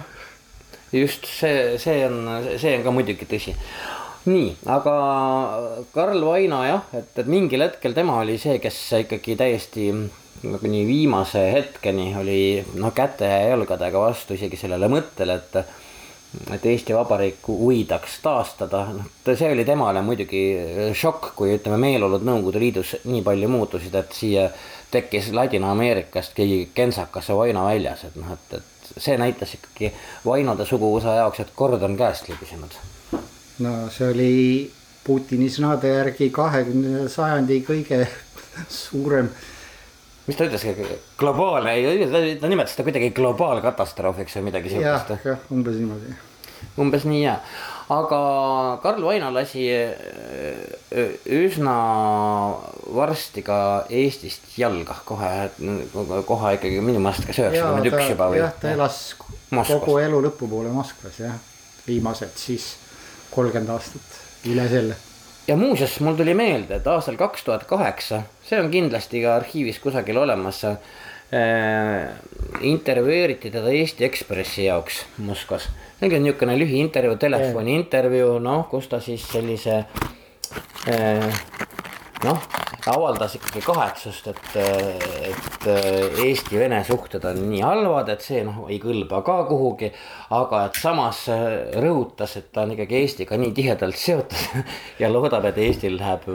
just 0.92 1.26
see, 1.26 1.78
see 1.82 2.06
on, 2.06 2.26
see 2.62 2.76
on 2.78 2.84
ka 2.86 2.94
muidugi 2.94 3.28
tõsi. 3.30 3.56
nii, 4.26 4.56
aga 4.74 4.94
Karl 5.94 6.26
Vaino 6.26 6.64
jah, 6.66 6.86
et, 6.98 7.12
et 7.22 7.28
mingil 7.30 7.62
hetkel 7.62 7.94
tema 7.94 8.20
oli 8.22 8.38
see, 8.42 8.58
kes 8.62 8.78
ikkagi 9.06 9.36
täiesti 9.38 9.92
kuni 10.42 10.84
viimase 10.88 11.42
hetkeni 11.52 12.12
oli 12.20 12.66
noh, 12.76 12.94
käte 12.94 13.26
ja 13.30 13.42
jalgadega 13.50 14.00
vastu 14.00 14.38
isegi 14.38 14.60
sellele 14.60 14.90
mõttele, 14.92 15.40
et 15.42 15.84
et 16.52 16.66
Eesti 16.68 16.92
Vabariik 16.92 17.48
võidaks 17.48 18.18
taastada, 18.24 18.82
noh 18.92 19.36
see 19.40 19.52
oli 19.54 19.64
temale 19.66 20.02
muidugi 20.04 20.42
šokk, 20.98 21.30
kui 21.38 21.54
ütleme, 21.56 21.78
meeleolud 21.80 22.26
Nõukogude 22.28 22.60
Liidus 22.60 22.96
nii 23.08 23.22
palju 23.24 23.50
muutusid, 23.52 23.96
et 23.96 24.12
siia 24.16 24.50
tekkis 24.92 25.32
Ladina-Ameerikast 25.36 26.36
keegi 26.36 26.70
kentsakas 26.76 27.32
Vaino 27.36 27.66
väljas, 27.70 28.06
et 28.10 28.18
noh, 28.20 28.32
et, 28.36 28.60
et 28.60 28.92
see 28.98 29.18
näitas 29.22 29.56
ikkagi 29.58 29.92
Vainode 30.26 30.68
suguvõsa 30.68 31.18
jaoks, 31.22 31.42
et 31.44 31.56
kord 31.56 31.84
on 31.84 31.98
käest 32.00 32.30
libisenud. 32.30 32.80
no 33.66 33.76
see 33.94 34.12
oli 34.12 34.34
Putini 35.06 35.48
sõnade 35.54 35.92
järgi 35.92 36.32
kahekümnenda 36.34 37.10
sajandi 37.14 37.60
kõige 37.68 38.08
suurem 38.84 39.30
mis 40.26 40.38
ta 40.38 40.48
ütles, 40.48 40.66
globaalne, 41.20 41.76
ta 42.42 42.50
nimetas 42.50 42.76
seda 42.76 42.88
kuidagi 42.88 43.12
globaalkatastroofiks 43.18 44.40
või 44.40 44.50
midagi 44.50 44.74
siukest. 44.74 45.14
jah, 45.14 45.26
jah, 45.32 45.48
umbes 45.54 45.78
niimoodi. 45.78 46.16
umbes 46.82 47.06
nii 47.06 47.22
ja, 47.22 47.36
aga 47.94 48.20
Karl 48.84 49.06
Vaino 49.06 49.30
lasi 49.36 49.68
üsna 51.38 51.76
varsti 52.98 53.46
ka 53.46 53.60
Eestist 53.90 54.56
jalga 54.58 54.98
kohe, 55.06 55.32
kohe 56.26 56.56
ikkagi 56.58 56.82
minu 56.82 57.04
meelest 57.04 57.30
kas 57.30 57.44
üheksakümmend 57.44 57.92
üks 57.92 58.14
juba 58.16 58.32
või? 58.34 58.42
jah, 58.42 58.56
ta 58.62 58.74
elas 58.74 59.02
Moskvas. 59.54 59.84
kogu 59.86 60.00
elu 60.02 60.24
lõpupoole 60.26 60.74
Moskvas 60.74 61.22
jah, 61.22 61.38
viimased 61.86 62.34
siis 62.40 62.72
kolmkümmend 63.36 63.76
aastat, 63.76 64.24
üle 64.50 64.66
selle 64.72 64.98
ja 65.48 65.56
muuseas, 65.56 66.00
mul 66.00 66.16
tuli 66.16 66.34
meelde, 66.34 66.80
et 66.80 66.88
aastal 66.88 67.18
kaks 67.20 67.44
tuhat 67.46 67.66
kaheksa, 67.70 68.22
see 68.48 68.60
on 68.60 68.72
kindlasti 68.74 69.22
ka 69.24 69.36
arhiivis 69.40 69.80
kusagil 69.84 70.18
olemas 70.18 70.64
äh,. 70.66 70.78
intervjueeriti 72.62 73.50
teda 73.52 73.72
Eesti 73.74 74.06
Ekspressi 74.06 74.66
jaoks 74.66 75.06
Moskvas. 75.18 75.70
see 76.00 76.08
oli 76.08 76.20
niisugune 76.20 76.58
lühiintervjuu, 76.60 77.16
telefoniintervjuu, 77.18 78.40
noh, 78.40 78.68
kus 78.70 78.88
ta 78.88 79.00
siis 79.00 79.26
sellise 79.32 79.84
äh, 80.90 81.34
noh 82.26 82.66
avaldas 82.92 83.36
ikkagi 83.38 83.64
kahetsust, 83.66 84.28
et, 84.30 84.58
et 85.30 85.68
Eesti-Vene 86.22 86.82
suhted 86.86 87.24
on 87.26 87.40
nii 87.50 87.64
halvad, 87.66 88.12
et 88.14 88.26
see 88.26 88.44
noh, 88.46 88.66
ei 88.70 88.78
kõlba 88.82 89.22
ka 89.26 89.40
kuhugi. 89.50 89.92
aga 90.36 90.66
et 90.68 90.78
samas 90.82 91.24
rõhutas, 91.82 92.36
et 92.38 92.52
ta 92.54 92.66
on 92.66 92.76
ikkagi 92.76 93.00
Eestiga 93.02 93.40
nii 93.42 93.54
tihedalt 93.58 93.98
seotud 93.98 94.62
ja 95.02 95.10
loodab, 95.10 95.50
et 95.50 95.58
Eestil 95.66 95.98
läheb 95.98 96.28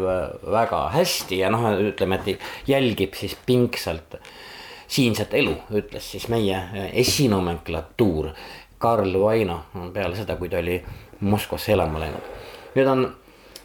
väga 0.51 0.83
hästi 0.97 1.43
ja 1.45 1.51
noh, 1.55 1.69
ütleme, 1.93 2.19
et 2.19 2.71
jälgib 2.71 3.15
siis 3.19 3.37
pingsalt 3.47 4.19
siinset 4.91 5.35
elu, 5.39 5.55
ütles 5.79 6.11
siis 6.17 6.27
meie 6.33 6.91
esinomenklatuur 6.99 8.33
Karl 8.81 9.15
Vaino 9.23 9.63
peale 9.95 10.19
seda, 10.19 10.35
kui 10.41 10.51
ta 10.51 10.59
oli 10.59 10.81
Moskvasse 11.21 11.77
elama 11.77 12.01
läinud. 12.01 12.31
nüüd 12.75 12.89
on 12.89 13.03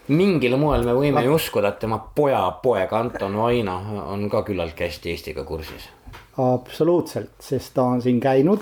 mingil 0.08 0.58
moel 0.60 0.86
me 0.86 0.94
võime 0.94 1.24
ju 1.26 1.36
uskuda, 1.36 1.74
et 1.74 1.80
tema 1.82 1.98
pojapoeg 2.16 2.94
Anton 2.94 3.38
Vaino 3.40 3.76
on 4.14 4.28
ka 4.30 4.44
küllaltki 4.46 4.86
hästi 4.86 5.14
Eestiga 5.14 5.44
kursis. 5.44 5.90
absoluutselt, 6.38 7.34
sest 7.40 7.74
ta 7.74 7.84
on 7.84 8.02
siin 8.02 8.20
käinud. 8.20 8.62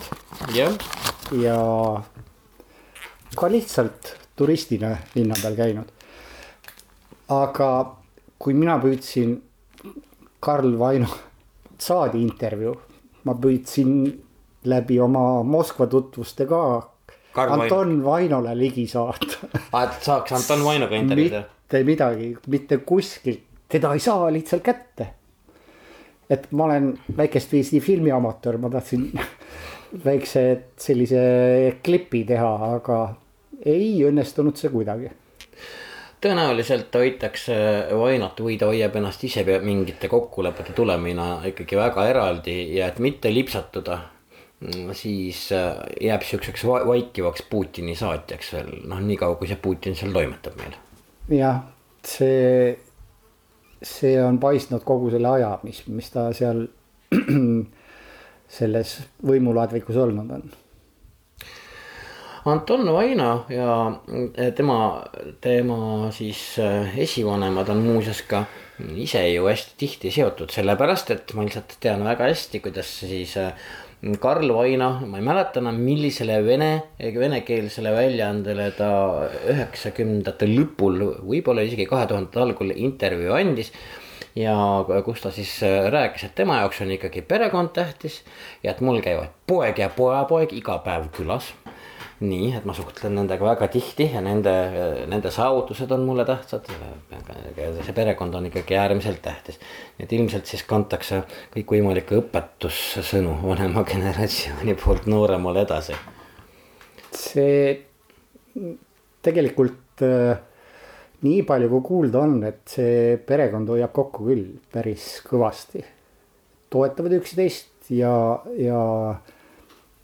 ja 0.56 1.60
ka 3.36 3.50
lihtsalt 3.52 4.16
turistina 4.36 4.96
linna 5.16 5.36
peal 5.41 5.56
käinud. 5.56 5.91
aga 7.30 7.70
kui 8.39 8.54
mina 8.54 8.78
püüdsin 8.80 9.41
Karl 10.39 10.78
Vaino 10.80 11.08
saadi 11.80 12.22
intervjuu, 12.22 12.76
ma 13.24 13.34
püüdsin 13.34 14.22
läbi 14.64 15.00
oma 15.00 15.44
Moskva 15.44 15.88
tutvuste 15.88 16.46
ka 16.48 16.93
Anton 17.36 18.04
Vainole 18.06 18.54
ligi 18.58 18.86
saata 18.88 19.50
ah,. 19.72 19.84
et 19.84 20.06
saaks 20.06 20.36
Anton 20.38 20.64
Vainoga 20.66 20.96
intervjuud 21.00 21.34
teha? 21.34 21.50
mitte 21.74 21.84
midagi, 21.88 22.30
mitte 22.54 22.78
kuskilt, 22.86 23.42
teda 23.70 23.94
ei 23.94 24.00
saa 24.00 24.30
lihtsalt 24.34 24.64
kätte. 24.64 25.08
et 26.30 26.52
ma 26.52 26.66
olen 26.66 26.94
väikest 27.18 27.52
viisi 27.52 27.80
filmiamatöör, 27.80 28.58
ma 28.58 28.70
tahtsin 28.70 29.10
väikse 30.06 30.46
sellise 30.78 31.24
klipi 31.84 32.24
teha, 32.30 32.54
aga 32.76 33.02
ei 33.66 34.04
õnnestunud 34.06 34.58
see 34.58 34.70
kuidagi 34.74 35.12
tõenäoliselt 36.24 36.96
hoitakse 36.96 37.56
Vainot 38.00 38.40
või 38.40 38.56
ta 38.60 38.70
hoiab 38.70 38.96
ennast 38.96 39.24
ise 39.28 39.44
mingite 39.44 40.08
kokkulepete 40.08 40.74
tulemina 40.74 41.42
ikkagi 41.50 41.76
väga 41.76 42.06
eraldi 42.08 42.56
ja 42.78 42.88
et 42.88 43.00
mitte 43.04 43.34
lipsatuda 43.34 43.98
siis 44.91 45.51
äh, 45.51 45.76
jääb 46.01 46.22
siukseks 46.22 46.66
vaikivaks 46.66 47.43
Putini 47.49 47.95
saatjaks 47.95 48.53
veel 48.53 48.72
noh, 48.88 49.01
niikaua 49.03 49.36
kui 49.39 49.49
see 49.49 49.59
Putin 49.61 49.95
seal 49.99 50.14
toimetab 50.16 50.57
meil. 50.59 50.76
jah, 51.34 51.64
see, 52.07 52.74
see 53.84 54.16
on 54.24 54.39
paistnud 54.43 54.86
kogu 54.88 55.11
selle 55.14 55.32
aja, 55.38 55.55
mis, 55.68 55.84
mis 55.88 56.09
ta 56.14 56.30
seal 56.36 56.66
selles 58.57 58.97
võimuladvikus 59.26 59.97
olnud 59.99 60.36
on. 60.38 60.51
Anton 62.51 62.89
Vaino 62.91 63.45
ja 63.51 63.70
äh, 63.88 64.51
tema, 64.55 65.03
tema 65.41 66.11
siis 66.11 66.59
äh, 66.59 66.91
esivanemad 66.99 67.72
on 67.72 67.84
muuseas 67.86 68.24
ka 68.28 68.45
ise 68.99 69.22
ju 69.30 69.45
hästi 69.47 69.76
tihti 69.78 70.11
seotud, 70.11 70.51
sellepärast 70.51 71.11
et 71.14 71.32
ma 71.38 71.45
lihtsalt 71.45 71.78
tean 71.84 72.03
väga 72.03 72.28
hästi, 72.32 72.59
kuidas 72.64 72.89
siis 73.03 73.38
Karl 74.20 74.51
Vaino, 74.51 74.89
ma 75.08 75.20
ei 75.20 75.24
mäleta 75.24 75.62
enam, 75.62 75.78
millisele 75.80 76.41
vene, 76.43 76.72
venekeelsele 76.99 77.93
väljaandele 77.95 78.66
ta 78.76 78.89
üheksakümnendate 79.54 80.49
lõpul, 80.49 80.99
võib-olla 81.24 81.64
isegi 81.64 81.88
kahe 81.88 82.10
tuhandete 82.10 82.41
algul 82.43 82.74
intervjuu 82.76 83.32
andis. 83.38 83.72
Ja 84.36 84.56
kus 85.06 85.22
ta 85.24 85.32
siis 85.32 85.54
rääkis, 85.93 86.26
et 86.26 86.36
tema 86.36 86.58
jaoks 86.64 86.82
on 86.84 86.91
ikkagi 86.95 87.22
perekond 87.22 87.72
tähtis 87.76 88.24
ja 88.64 88.74
et 88.74 88.82
mul 88.82 88.97
käivad 89.06 89.32
poeg 89.47 89.78
ja 89.80 89.91
pojapoeg 89.93 90.56
iga 90.58 90.80
päev 90.84 91.12
külas 91.14 91.54
nii, 92.24 92.51
et 92.57 92.65
ma 92.67 92.76
suhtlen 92.76 93.15
nendega 93.17 93.45
väga 93.45 93.67
tihti 93.74 94.07
ja 94.13 94.21
nende, 94.24 94.53
nende 95.11 95.32
saavutused 95.34 95.91
on 95.91 96.05
mulle 96.07 96.26
tähtsad. 96.26 96.69
see 97.84 97.93
perekond 97.93 98.34
on 98.36 98.45
ikkagi 98.49 98.78
äärmiselt 98.80 99.21
tähtis. 99.21 99.59
et 99.99 100.13
ilmselt 100.13 100.45
siis 100.45 100.63
kantakse 100.63 101.24
kõikvõimalikke 101.55 102.19
õpetussõnu 102.21 103.39
vanema 103.43 103.84
generatsiooni 103.84 104.76
poolt 104.76 105.05
nooremale 105.05 105.61
edasi. 105.67 105.93
see 107.11 107.86
tegelikult 109.24 110.03
äh, 110.03 110.38
nii 111.24 111.43
palju, 111.47 111.69
kui 111.71 111.86
kuulda 111.88 112.24
on, 112.24 112.39
et 112.47 112.63
see 112.69 113.17
perekond 113.28 113.69
hoiab 113.71 113.93
kokku 113.95 114.28
küll 114.30 114.49
päris 114.74 115.21
kõvasti. 115.28 115.84
toetavad 116.74 117.13
üksteist 117.19 117.91
ja, 117.93 118.41
ja 118.57 118.80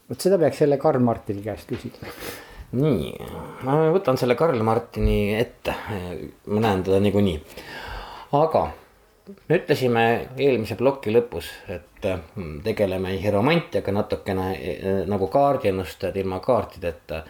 vot 0.10 0.22
seda 0.22 0.38
peaks 0.38 0.62
jälle 0.62 0.78
Karl 0.78 1.00
Martini 1.00 1.42
käest 1.46 1.70
küsima. 1.70 2.14
nii, 2.72 3.14
ma 3.66 3.80
võtan 3.94 4.18
selle 4.18 4.36
Karl 4.36 4.62
Martini 4.64 5.36
ette, 5.38 5.76
ma 6.46 6.62
näen 6.66 6.84
teda 6.84 7.00
niikuinii. 7.04 7.40
aga 8.40 8.70
me 9.50 9.60
ütlesime 9.62 10.06
eelmise 10.38 10.78
ploki 10.80 11.14
lõpus, 11.14 11.52
et 11.70 12.08
mm, 12.36 12.62
tegeleme 12.66 13.14
hieromantiaga 13.22 13.94
natukene 13.94 14.50
eh, 14.56 14.90
nagu 15.10 15.28
kaardiennustajad 15.28 16.18
ilma 16.18 16.40
kaartideta. 16.40 17.24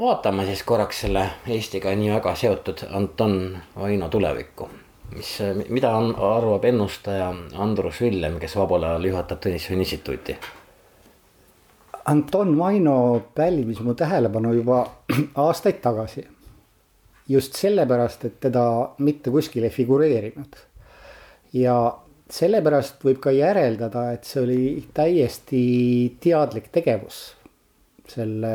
vaatame 0.00 0.44
siis 0.46 0.62
korraks 0.62 1.00
selle 1.06 1.24
Eestiga 1.46 1.94
nii 1.96 2.12
väga 2.12 2.34
seotud 2.34 2.84
Anton 2.90 3.58
Vaino 3.76 4.08
tulevikku 4.08 4.68
mis, 5.16 5.38
mida 5.68 5.90
on, 5.96 6.14
arvab 6.20 6.64
ennustaja 6.64 7.32
Andrus 7.56 8.00
Villem, 8.00 8.38
kes 8.40 8.56
vabal 8.56 8.84
ajal 8.84 9.04
juhatab 9.10 9.40
Tõnisson 9.44 9.80
instituuti 9.80 10.36
Anton 12.08 12.54
Vaino 12.58 12.98
pälvis 13.34 13.80
mu 13.84 13.94
tähelepanu 13.94 14.54
juba 14.56 14.82
aastaid 15.46 15.80
tagasi. 15.84 16.26
just 17.28 17.52
sellepärast, 17.54 18.24
et 18.24 18.40
teda 18.40 18.94
mitte 18.98 19.30
kuskil 19.30 19.64
ei 19.64 19.70
figureerinud. 19.70 20.56
ja 21.52 21.98
sellepärast 22.30 23.04
võib 23.04 23.20
ka 23.20 23.32
järeldada, 23.32 24.12
et 24.12 24.24
see 24.24 24.42
oli 24.42 24.60
täiesti 24.94 25.64
teadlik 26.20 26.70
tegevus 26.72 27.34
selle 28.08 28.54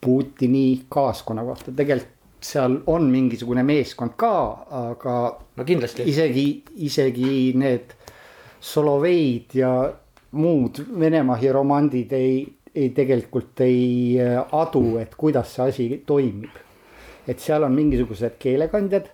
Putini 0.00 0.84
kaaskonna 0.88 1.42
kohta, 1.42 1.72
tegelikult 1.74 2.14
seal 2.46 2.76
on 2.86 3.08
mingisugune 3.10 3.62
meeskond 3.66 4.14
ka, 4.16 4.32
aga. 4.70 5.14
no 5.56 5.64
kindlasti. 5.64 6.04
isegi, 6.06 6.46
isegi 6.86 7.52
need 7.58 7.94
Soloveid 8.60 9.54
ja 9.54 9.72
muud 10.36 10.80
Venemaa 11.00 11.36
hieromandid 11.40 12.12
ei, 12.16 12.40
ei 12.74 12.90
tegelikult 12.96 13.60
ei 13.64 14.16
äh, 14.20 14.38
adu, 14.52 14.98
et 15.00 15.14
kuidas 15.18 15.54
see 15.56 15.68
asi 15.68 15.86
toimib. 16.06 16.62
et 17.26 17.42
seal 17.42 17.64
on 17.66 17.74
mingisugused 17.74 18.36
keelekandjad, 18.38 19.08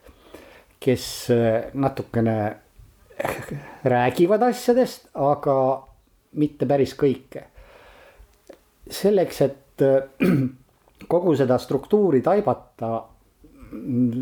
kes 0.83 1.07
äh, 1.33 1.71
natukene 1.75 2.37
räägivad 3.95 4.43
asjadest, 4.51 5.09
aga 5.15 5.57
mitte 6.37 6.67
päris 6.67 6.95
kõike. 6.99 7.47
selleks, 8.91 9.41
et 9.41 9.87
äh, 9.87 10.29
kogu 11.13 11.37
seda 11.37 11.59
struktuuri 11.59 12.21
taibata, 12.23 13.03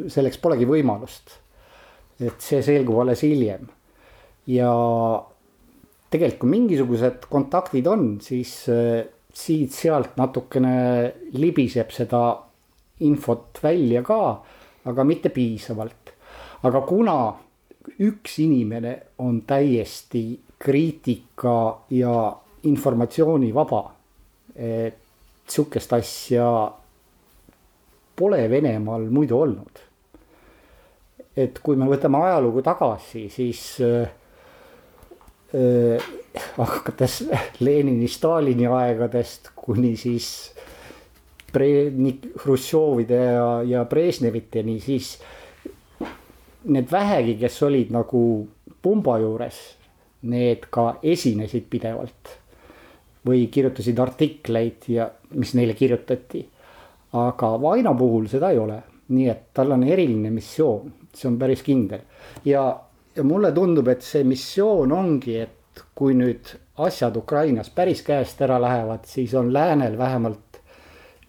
selleks 0.09 0.39
polegi 0.39 0.69
võimalust. 0.69 1.39
et 2.21 2.41
see 2.45 2.63
selgub 2.63 3.01
alles 3.01 3.23
hiljem 3.25 3.65
ja 4.47 4.71
tegelikult 6.11 6.41
kui 6.43 6.51
mingisugused 6.51 7.27
kontaktid 7.31 7.87
on, 7.87 8.07
siis 8.23 8.53
äh, 8.73 9.05
siit-sealt 9.35 10.17
natukene 10.19 10.75
libiseb 11.39 11.93
seda 11.95 12.23
infot 13.07 13.61
välja 13.63 14.03
ka, 14.07 14.21
aga 14.91 15.05
mitte 15.07 15.31
piisavalt. 15.35 16.15
aga 16.63 16.81
kuna 16.85 17.17
üks 18.05 18.39
inimene 18.43 18.97
on 19.25 19.41
täiesti 19.49 20.41
kriitika 20.61 21.55
ja 21.97 22.15
informatsioonivaba, 22.69 23.81
et 24.57 24.99
sihukest 25.49 25.93
asja 25.97 26.51
pole 28.17 28.43
Venemaal 28.51 29.09
muidu 29.11 29.39
olnud. 29.41 29.87
et 31.37 31.59
kui 31.63 31.77
me 31.79 31.87
võtame 31.89 32.19
ajalugu 32.27 32.61
tagasi, 32.67 33.29
siis 33.33 33.63
äh, 33.81 34.11
hakates 36.57 37.25
Lenini, 37.65 38.09
Stalini 38.09 38.67
aegadest 38.67 39.51
kuni 39.57 39.97
siis 39.99 40.55
Hruštšovide 41.51 43.17
ja, 43.19 43.47
ja 43.67 43.85
Brežneviteni, 43.85 44.77
siis 44.81 45.17
need 46.71 46.87
vähegi, 46.93 47.35
kes 47.41 47.63
olid 47.67 47.91
nagu 47.91 48.23
pumba 48.83 49.19
juures, 49.19 49.59
need 50.31 50.69
ka 50.71 51.01
esinesid 51.03 51.67
pidevalt 51.73 52.37
või 53.27 53.49
kirjutasid 53.53 53.99
artikleid 54.01 54.87
ja 54.89 55.11
mis 55.35 55.55
neile 55.55 55.75
kirjutati. 55.75 56.47
aga 57.13 57.49
Vaino 57.61 57.95
puhul 57.99 58.29
seda 58.31 58.51
ei 58.51 58.59
ole, 58.59 58.79
nii 59.09 59.29
et 59.29 59.43
tal 59.55 59.73
on 59.73 59.83
eriline 59.83 60.31
missioon, 60.31 60.93
see 61.15 61.29
on 61.29 61.39
päris 61.39 61.63
kindel. 61.67 62.01
Ja, 62.45 62.81
ja 63.17 63.25
mulle 63.25 63.53
tundub, 63.53 63.89
et 63.89 64.03
see 64.07 64.25
missioon 64.25 64.93
ongi, 64.93 65.37
et 65.41 65.83
kui 65.95 66.15
nüüd 66.19 66.53
asjad 66.81 67.17
Ukrainas 67.17 67.71
päris 67.75 68.03
käest 68.07 68.41
ära 68.43 68.61
lähevad, 68.63 69.05
siis 69.09 69.35
on 69.35 69.53
läänel 69.53 69.99
vähemalt 69.99 70.61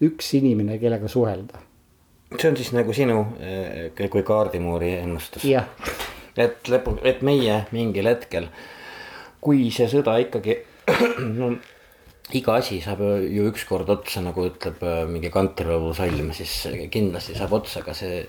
üks 0.01 0.33
inimene, 0.37 0.79
kellega 0.81 1.07
suhelda. 1.07 1.59
see 2.39 2.49
on 2.49 2.57
siis 2.57 2.71
nagu 2.71 2.93
sinu 2.93 3.25
eh, 3.39 4.09
kui 4.09 4.23
kaardimuuri 4.23 4.93
ennustus. 5.01 5.45
et 6.37 6.69
lõpu, 6.69 6.97
et 7.03 7.21
meie 7.21 7.65
mingil 7.71 8.07
hetkel, 8.07 8.47
kui 9.41 9.69
see 9.71 9.87
sõda 9.91 10.17
ikkagi 10.23 10.61
no 11.39 11.55
iga 12.37 12.55
asi 12.59 12.79
saab 12.83 13.01
ju 13.01 13.45
ükskord 13.49 13.89
otsa, 13.91 14.21
nagu 14.23 14.45
ütleb 14.49 14.81
äh, 14.85 15.03
mingi 15.09 15.31
kantrilaulu 15.33 15.93
salm, 15.97 16.31
siis 16.35 16.53
kindlasti 16.93 17.35
saab 17.37 17.53
otsa 17.59 17.83
ka 17.85 17.95
see 17.97 18.23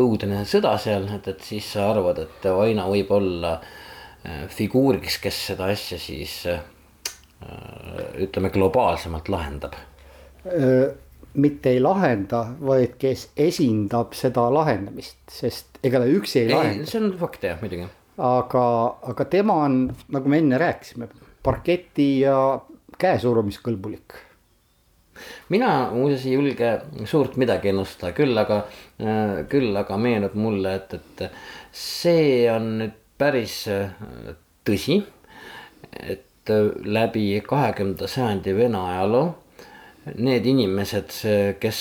õudne 0.00 0.44
sõda 0.48 0.76
seal, 0.82 1.08
et, 1.16 1.28
et 1.32 1.42
siis 1.44 1.66
sa 1.76 1.90
arvad, 1.92 2.20
et 2.24 2.48
Vaino 2.56 2.86
võib 2.92 3.10
olla 3.16 3.56
äh, 3.58 4.46
figuuriks, 4.52 5.18
kes 5.22 5.42
seda 5.52 5.70
asja 5.72 5.98
siis 6.00 6.38
äh, 6.52 6.62
ütleme 8.26 8.50
globaalsemalt 8.54 9.28
lahendab. 9.28 9.74
mitte 11.36 11.70
ei 11.74 11.80
lahenda, 11.82 12.46
vaid 12.60 12.94
kes 13.00 13.26
esindab 13.36 14.14
seda 14.16 14.46
lahendamist, 14.54 15.18
sest 15.28 15.80
ega 15.84 16.00
ta 16.00 16.06
üksi 16.08 16.38
ei, 16.40 16.46
ei 16.46 16.54
lahenda. 16.54 16.86
see 16.88 17.02
on 17.02 17.10
fakt 17.20 17.44
jah, 17.44 17.58
muidugi. 17.60 17.88
aga, 18.16 18.64
aga 19.12 19.26
tema 19.28 19.58
on, 19.66 19.82
nagu 20.16 20.32
me 20.32 20.40
enne 20.40 20.60
rääkisime, 20.62 21.10
parketi 21.44 22.08
ja 22.22 22.38
käesurumiskõlbulik? 22.98 24.22
mina 25.48 25.90
muuseas 25.92 26.26
ei 26.26 26.34
julge 26.34 26.70
suurt 27.08 27.36
midagi 27.40 27.70
ennustada, 27.72 28.12
küll 28.16 28.36
aga, 28.38 28.60
äh, 29.00 29.42
küll 29.50 29.76
aga 29.76 29.96
meenub 30.00 30.36
mulle, 30.38 30.74
et, 30.76 30.96
et 30.98 31.24
see 31.72 32.44
on 32.52 32.70
nüüd 32.82 32.96
päris 33.18 33.62
äh, 33.72 33.90
tõsi. 34.66 35.00
et 36.02 36.52
äh, 36.52 36.70
läbi 36.84 37.40
kahekümnenda 37.46 38.08
sajandi 38.10 38.56
Vene 38.56 38.82
ajaloo 38.92 39.34
need 40.14 40.44
inimesed, 40.46 41.10
kes 41.58 41.78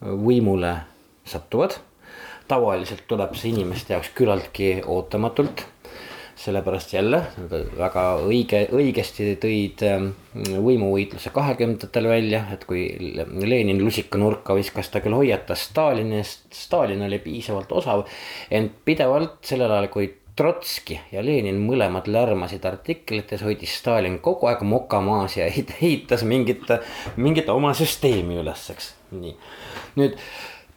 võimule 0.00 0.70
satuvad, 1.28 1.74
tavaliselt 2.48 3.02
tuleb 3.08 3.34
see 3.36 3.50
inimeste 3.52 3.92
jaoks 3.92 4.14
küllaltki 4.16 4.78
ootamatult 4.88 5.66
sellepärast 6.36 6.92
jälle 6.92 7.20
väga 7.78 8.04
õige, 8.26 8.64
õigesti 8.74 9.34
tõid 9.40 9.84
ähm, 9.86 10.08
võimuvõitluse 10.34 11.30
kahekümnendatel 11.34 12.08
välja, 12.10 12.42
et 12.54 12.64
kui 12.68 12.88
Lenin 12.98 13.82
lusikanurka 13.84 14.56
viskas, 14.58 14.90
ta 14.90 15.02
küll 15.04 15.16
hoiatas 15.16 15.68
Stalini 15.70 16.18
eest, 16.18 16.48
Stalin 16.54 17.06
oli 17.06 17.20
piisavalt 17.22 17.72
osav. 17.72 18.04
ent 18.50 18.74
pidevalt 18.84 19.38
sellel 19.46 19.70
ajal, 19.70 19.88
kui 19.94 20.10
Trotski 20.34 20.98
ja 21.12 21.22
Lenin 21.22 21.60
mõlemad 21.62 22.08
lärmasid 22.10 22.64
artiklites, 22.66 23.44
hoidis 23.46 23.76
Stalin 23.78 24.18
kogu 24.18 24.50
aeg 24.50 24.64
moka 24.66 24.98
maas 25.00 25.38
ja 25.38 25.46
ehitas 25.52 26.26
mingit, 26.26 26.66
mingit 27.16 27.48
oma 27.54 27.70
süsteemi 27.78 28.42
üles, 28.42 28.66
eks, 28.74 28.92
nii. 29.14 29.36
nüüd 30.02 30.18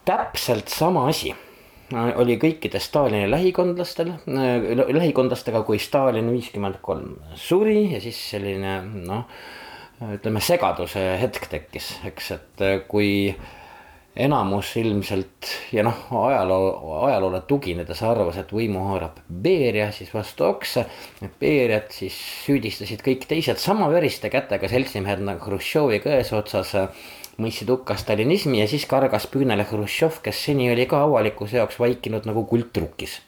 täpselt 0.05 0.69
sama 0.69 1.07
asi 1.09 1.33
oli 1.93 2.35
kõikide 2.41 2.79
Stalini 2.83 3.29
lähikondlastel, 3.31 4.11
äh, 4.27 4.65
lähikondlastega, 4.91 5.63
kui 5.67 5.79
Stalin 5.79 6.31
viiskümmend 6.33 6.81
kolm 6.81 7.15
suri 7.35 7.93
ja 7.93 8.01
siis 8.03 8.19
selline 8.31 8.81
noh, 9.07 9.23
ütleme 10.17 10.41
segaduse 10.43 11.03
hetk 11.21 11.47
tekkis, 11.51 11.93
eks, 12.09 12.33
et 12.35 12.65
äh, 12.65 12.81
kui 12.87 13.31
enamus 14.17 14.71
ilmselt 14.81 15.51
ja 15.71 15.83
noh, 15.85 15.99
ajaloo, 16.25 16.95
ajaloole 17.05 17.41
tuginedes 17.47 18.01
arvas, 18.03 18.39
et 18.41 18.51
võimu 18.53 18.81
haarab 18.89 19.19
Beria, 19.29 19.91
siis 19.93 20.09
vastu 20.13 20.47
oksa. 20.47 20.87
Beriat 21.39 21.93
siis 21.93 22.17
süüdistasid 22.45 23.03
kõik 23.05 23.27
teised 23.29 23.61
sama 23.61 23.91
veriste 23.93 24.31
kätega 24.33 24.69
seltsimehed 24.71 25.21
nagu 25.25 25.45
Hruštšovi 25.45 26.01
käes 26.03 26.33
otsas 26.33 26.73
mõistsid 27.41 27.69
hukka 27.69 27.97
stalinismi 27.97 28.61
ja 28.61 28.67
siis 28.69 28.85
kargas 28.89 29.27
püünele 29.29 29.65
Hruštšov, 29.67 30.21
kes 30.25 30.43
seni 30.49 30.71
oli 30.73 30.87
ka 30.89 31.03
avalikkuse 31.05 31.59
jaoks 31.61 31.79
vaikinud 31.79 32.25
nagu 32.29 32.45
kultrukis. 32.49 33.21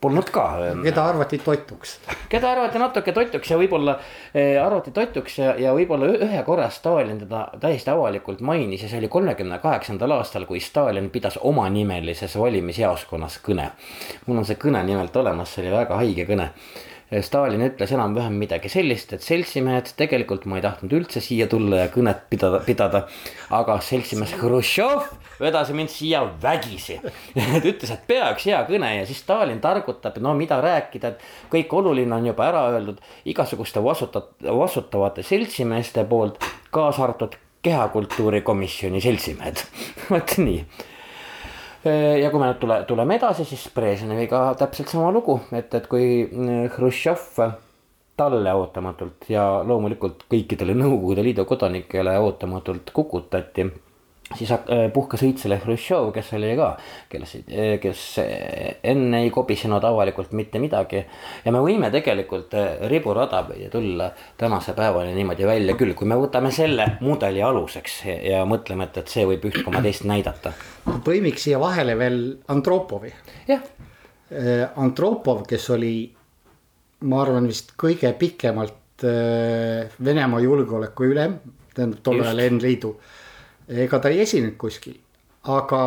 Polnud 0.00 0.28
ka. 0.30 0.44
Ähm, 0.64 0.82
keda 0.86 1.02
arvati 1.10 1.40
totuks. 1.42 1.96
keda 2.30 2.52
arvati 2.52 2.78
natuke 2.78 3.12
totuks 3.12 3.50
ja 3.50 3.56
võib-olla 3.58 3.96
äh, 3.98 4.54
arvati 4.62 4.92
totuks 4.94 5.38
ja, 5.40 5.54
ja 5.58 5.72
võib-olla 5.76 6.12
ühe 6.14 6.42
korra 6.46 6.68
Stalin 6.70 7.18
teda 7.24 7.42
täiesti 7.60 7.90
avalikult 7.90 8.40
mainis 8.40 8.84
ja 8.84 8.92
see 8.92 9.00
oli 9.02 9.10
kolmekümne 9.10 9.58
kaheksandal 9.58 10.14
aastal, 10.20 10.46
kui 10.46 10.60
Stalin 10.62 11.10
pidas 11.10 11.40
omanimelises 11.42 12.38
valimisjaoskonnas 12.38 13.40
kõne. 13.44 13.70
mul 14.26 14.40
on 14.40 14.46
see 14.46 14.60
kõne 14.60 14.84
nimelt 14.86 15.16
olemas, 15.16 15.54
see 15.54 15.66
oli 15.66 15.74
väga 15.74 15.98
haige 16.04 16.28
kõne 16.28 16.52
Stalin 17.10 17.64
ütles 17.66 17.90
enam-vähem 17.90 18.36
midagi 18.38 18.70
sellist, 18.70 19.10
et 19.16 19.24
seltsimehed, 19.24 19.88
tegelikult 19.98 20.44
ma 20.46 20.60
ei 20.60 20.62
tahtnud 20.62 20.92
üldse 20.94 21.22
siia 21.24 21.48
tulla 21.50 21.80
ja 21.82 21.88
kõnet 21.90 22.28
pidada, 22.30 22.60
pidada. 22.62 23.00
aga 23.50 23.80
seltsimees 23.82 24.36
Hruštšov 24.38 25.08
vedas 25.40 25.72
mind 25.74 25.90
siia 25.90 26.22
vägisi 26.42 27.00
ta 27.02 27.62
ütles, 27.64 27.90
et 27.90 28.06
pea 28.06 28.30
üks 28.34 28.46
hea 28.46 28.60
kõne 28.68 28.92
ja 28.94 29.08
siis 29.08 29.24
Stalin 29.24 29.58
targutab, 29.60 30.20
no 30.22 30.36
mida 30.38 30.60
rääkida, 30.62 31.14
et 31.14 31.50
kõik 31.50 31.74
oluline 31.80 32.14
on 32.14 32.30
juba 32.30 32.46
ära 32.46 32.62
öeldud 32.76 33.02
igasuguste 33.32 33.82
vastutat-, 33.82 34.36
vastutavate 34.46 35.26
seltsimeeste 35.26 36.06
poolt, 36.06 36.38
kaasa 36.70 37.08
arvatud 37.08 37.34
kehakultuurikomisjoni 37.66 39.02
seltsimehed 39.02 39.66
vot 40.12 40.38
nii 40.38 40.62
ja 41.84 42.30
kui 42.30 42.40
me 42.40 42.50
nüüd 42.50 42.60
tule, 42.60 42.78
tuleme 42.88 43.16
edasi, 43.16 43.46
siis 43.48 43.66
Brežneviga 43.74 44.42
täpselt 44.60 44.92
sama 44.92 45.10
lugu, 45.14 45.38
et, 45.56 45.72
et 45.74 45.86
kui 45.90 46.24
mm, 46.26 46.70
Hruštšov 46.76 47.26
talle 48.20 48.52
ootamatult 48.52 49.30
ja 49.32 49.44
loomulikult 49.64 50.26
kõikidele 50.30 50.74
Nõukogude 50.76 51.24
Liidu 51.24 51.46
kodanikele 51.48 52.18
ootamatult 52.20 52.92
kukutati 52.92 53.64
siis 54.36 54.50
äh, 54.52 54.60
puhkes 54.94 55.22
õitsele 55.26 55.58
Hruštšov, 55.64 56.10
kes 56.14 56.30
oli 56.38 56.52
ka, 56.58 56.68
kes, 57.10 57.34
äh, 57.50 57.74
kes 57.82 58.04
enne 58.92 59.24
ei 59.24 59.32
kobisenud 59.34 59.84
avalikult 59.86 60.32
mitte 60.38 60.60
midagi. 60.62 61.02
ja 61.44 61.52
me 61.52 61.62
võime 61.64 61.90
tegelikult 61.90 62.54
äh, 62.58 62.86
riburada 62.90 63.42
pidi 63.48 63.68
tulla 63.72 64.10
tänase 64.38 64.74
päevani 64.78 65.14
niimoodi 65.16 65.46
välja 65.46 65.76
küll, 65.78 65.94
kui 65.98 66.08
me 66.08 66.18
võtame 66.20 66.52
selle 66.54 66.86
mudeli 67.00 67.42
aluseks 67.42 68.00
ja, 68.30 68.44
mõtleme, 68.46 68.86
et, 68.86 69.02
et 69.02 69.14
see 69.16 69.26
võib 69.26 69.50
üht 69.50 69.62
koma 69.66 69.82
teist 69.82 70.06
näidata. 70.08 70.54
põimiks 70.86 71.48
siia 71.48 71.60
vahele 71.60 71.98
veel 71.98 72.20
Antropovi. 72.48 73.12
jah. 73.50 73.62
Antropov, 74.78 75.40
kes 75.42 75.64
oli, 75.74 75.94
ma 77.10 77.16
arvan, 77.24 77.48
vist 77.50 77.72
kõige 77.78 78.12
pikemalt 78.14 78.76
Venemaa 79.02 80.38
julgeoleku 80.44 81.08
ülem, 81.08 81.34
tähendab 81.74 82.04
tol 82.04 82.20
ajal 82.20 82.42
N-liidu 82.44 82.92
ega 83.70 84.00
ta 84.02 84.10
ei 84.10 84.22
esinenud 84.24 84.56
kuskil, 84.60 84.96
aga 85.48 85.82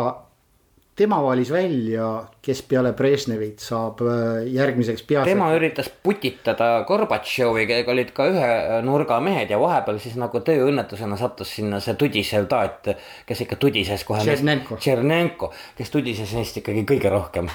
tema 0.96 1.18
valis 1.24 1.50
välja, 1.52 2.08
kes 2.42 2.62
peale 2.70 2.94
Brežnevit 2.94 3.64
saab 3.64 4.02
äh, 4.06 4.46
järgmiseks 4.54 5.02
peasekretäriks. 5.02 5.34
tema 5.34 5.50
üritas 5.56 5.90
putitada 6.04 6.70
Gorbatšovi, 6.88 7.66
kellega 7.70 7.94
olid 7.96 8.14
ka 8.16 8.30
ühe 8.30 8.80
nurga 8.86 9.20
mehed 9.24 9.52
ja 9.54 9.60
vahepeal 9.62 10.00
siis 10.04 10.16
nagu 10.22 10.44
tööõnnetusena 10.46 11.18
sattus 11.20 11.56
sinna 11.58 11.82
see 11.84 11.98
tudisev 12.00 12.48
taat, 12.52 12.94
kes 13.28 13.46
ikka 13.46 13.58
tudises 13.62 14.06
kohe. 14.08 14.22
Tšernenko. 14.24 14.78
Tšernenko, 14.82 15.54
kes 15.78 15.94
tudises 15.94 16.34
neist 16.38 16.62
ikkagi 16.62 16.86
kõige 16.94 17.14
rohkem 17.14 17.50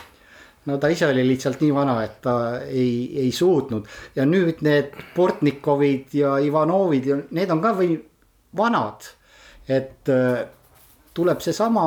no 0.69 0.77
ta 0.77 0.91
ise 0.93 1.07
oli 1.09 1.23
lihtsalt 1.25 1.63
nii 1.65 1.71
vana, 1.73 2.01
et 2.05 2.19
ta 2.25 2.35
ei, 2.67 3.09
ei 3.23 3.31
suutnud 3.33 3.87
ja 4.17 4.27
nüüd 4.29 4.61
need 4.67 4.93
Portnikovid 5.15 6.13
ja 6.19 6.37
Ivanovid 6.45 7.09
ja 7.09 7.21
need 7.31 7.55
on 7.55 7.63
ka 7.65 7.73
või 7.79 7.97
vanad. 8.59 9.07
Et 9.69 10.13
äh, 10.13 10.47
tuleb 11.15 11.41
seesama, 11.45 11.87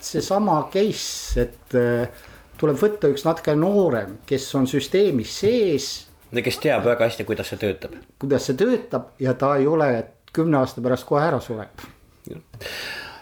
seesama 0.00 0.62
case, 0.72 1.46
et 1.46 1.76
äh, 1.78 2.22
tuleb 2.60 2.78
võtta 2.80 3.10
üks 3.12 3.24
natuke 3.26 3.56
noorem, 3.56 4.18
kes 4.28 4.48
on 4.58 4.68
süsteemis 4.70 5.40
sees. 5.42 5.90
kes 6.30 6.58
teab 6.62 6.84
väga 6.86 7.08
hästi, 7.08 7.26
kuidas 7.28 7.52
see 7.52 7.60
töötab. 7.60 7.96
kuidas 8.18 8.48
see 8.48 8.58
töötab 8.58 9.14
ja 9.18 9.34
ta 9.34 9.56
ei 9.56 9.66
ole, 9.66 9.92
kümne 10.32 10.60
aasta 10.60 10.82
pärast 10.84 11.08
kohe 11.08 11.24
ära 11.26 11.40
sureb 11.42 11.88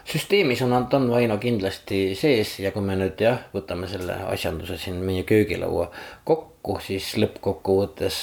süsteemis 0.09 0.61
on 0.61 0.73
Anton 0.73 1.09
Vaino 1.11 1.37
kindlasti 1.37 2.15
sees 2.17 2.55
ja 2.63 2.71
kui 2.73 2.83
me 2.85 2.95
nüüd 2.97 3.21
jah, 3.21 3.43
võtame 3.53 3.89
selle 3.89 4.15
asjanduse 4.31 4.77
siin 4.81 5.01
meie 5.05 5.23
köögilaua 5.27 5.89
kokku, 6.25 6.79
siis 6.85 7.11
lõppkokkuvõttes 7.21 8.21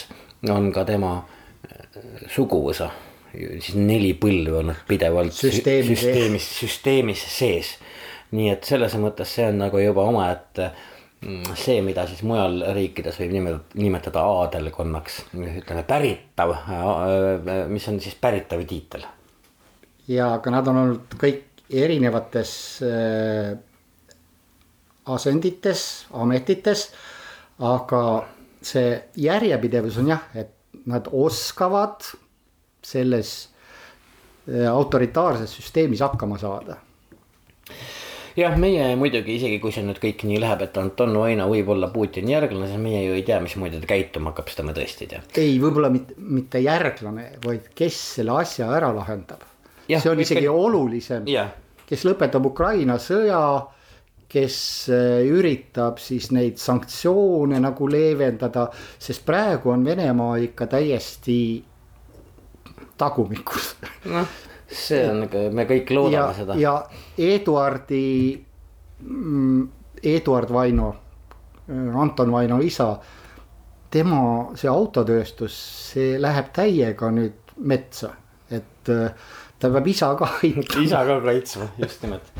on 0.50 0.72
ka 0.74 0.84
tema 0.88 1.12
äh, 1.22 2.00
suguvõsa 2.32 2.90
siis 3.36 3.76
neli 3.78 4.12
põlve 4.18 4.60
olnud 4.60 4.82
pidevalt 4.88 5.34
süsteemis, 5.36 6.00
süsteemis, 6.00 6.50
süsteemis 6.60 7.24
sees. 7.30 7.76
nii 8.36 8.50
et 8.52 8.66
selles 8.66 8.96
mõttes 9.00 9.36
see 9.38 9.46
on 9.50 9.60
nagu 9.62 9.80
juba 9.80 10.06
omaette 10.10 10.70
mm, 11.20 11.54
see, 11.58 11.78
mida 11.86 12.06
siis 12.10 12.24
mujal 12.26 12.58
riikides 12.76 13.20
võib 13.22 13.36
nimetada, 13.36 13.80
nimetada 13.82 14.24
aadelkonnaks, 14.40 15.20
ütleme 15.36 15.84
päritav, 15.88 16.56
äh, 16.56 16.74
äh, 16.80 17.62
mis 17.72 17.86
on 17.92 18.00
siis 18.02 18.16
päritav 18.20 18.64
tiitel. 18.68 19.06
ja 20.08 20.32
aga 20.38 20.56
nad 20.58 20.72
on 20.72 20.82
olnud 20.82 21.18
kõik 21.20 21.64
erinevates 21.70 22.52
äh, 22.86 23.56
asendites, 25.06 26.06
ametites. 26.12 26.90
aga 27.58 28.02
see 28.66 28.96
järjepidevus 29.22 29.96
on 30.02 30.10
jah, 30.10 30.24
et 30.34 30.52
nad 30.86 31.08
oskavad 31.12 32.04
selles 32.86 33.36
äh, 34.48 34.66
autoritaarses 34.70 35.58
süsteemis 35.58 36.04
hakkama 36.06 36.38
saada. 36.40 36.78
Jah, 38.36 38.52
meie 38.60 38.90
muidugi 39.00 39.38
isegi 39.38 39.56
kui 39.62 39.72
see 39.72 39.82
nüüd 39.86 39.96
kõik 40.00 40.26
nii 40.28 40.38
läheb, 40.42 40.66
et 40.66 40.74
Anton 40.76 41.14
Vaino 41.16 41.46
võib 41.48 41.70
olla 41.72 41.88
Putini 41.88 42.34
järglane, 42.34 42.66
siis 42.68 42.80
meie 42.82 43.00
ju 43.06 43.14
ei 43.16 43.22
tea, 43.24 43.38
mismoodi 43.40 43.80
ta 43.80 43.88
käituma 43.88 44.34
hakkab, 44.34 44.50
seda 44.52 44.66
me 44.68 44.74
tõesti 44.76 45.06
ei 45.06 45.12
tea. 45.14 45.20
ei, 45.40 45.54
võib-olla 45.62 45.88
mitte, 45.94 46.18
mitte 46.20 46.60
järglane, 46.60 47.30
vaid 47.44 47.70
kes 47.78 48.00
selle 48.18 48.36
asja 48.42 48.68
ära 48.76 48.90
lahendab. 48.92 49.46
See 49.86 50.10
on 50.10 50.20
isegi 50.20 50.44
kõik... 50.44 50.66
olulisem. 50.66 51.30
Kes 51.86 52.04
lõpetab 52.04 52.44
Ukraina 52.50 52.98
sõja, 53.00 53.40
kes 54.28 54.58
äh, 54.92 55.22
üritab 55.32 56.02
siis 56.02 56.28
neid 56.34 56.60
sanktsioone 56.60 57.62
nagu 57.62 57.88
leevendada, 57.88 58.66
sest 59.00 59.24
praegu 59.24 59.72
on 59.72 59.86
Venemaa 59.86 60.36
ikka 60.44 60.68
täiesti 60.76 61.38
tagumikus. 62.98 63.74
noh, 64.12 64.36
see 64.66 65.02
on, 65.10 65.26
me 65.54 65.66
kõik 65.68 65.92
loodame 65.94 66.16
ja, 66.16 66.28
seda. 66.36 66.58
ja 66.60 66.74
Eduardi, 67.18 68.06
mm, 69.02 69.66
Eduard 70.02 70.52
Vaino, 70.52 70.90
Anton 72.02 72.32
Vaino 72.32 72.60
isa, 72.62 72.92
tema 73.90 74.20
see 74.58 74.70
autotööstus, 74.70 75.56
see 75.92 76.20
läheb 76.22 76.52
täiega 76.54 77.10
nüüd 77.14 77.56
metsa, 77.66 78.12
et 78.50 78.90
äh, 78.92 79.28
ta 79.58 79.70
peab 79.72 79.86
isa 79.88 80.12
ka 80.18 80.28
kaitsma. 80.40 80.82
isa 80.84 81.02
ka 81.08 81.20
kaitsma, 81.24 81.68
just 81.80 82.02
nimelt. 82.04 82.32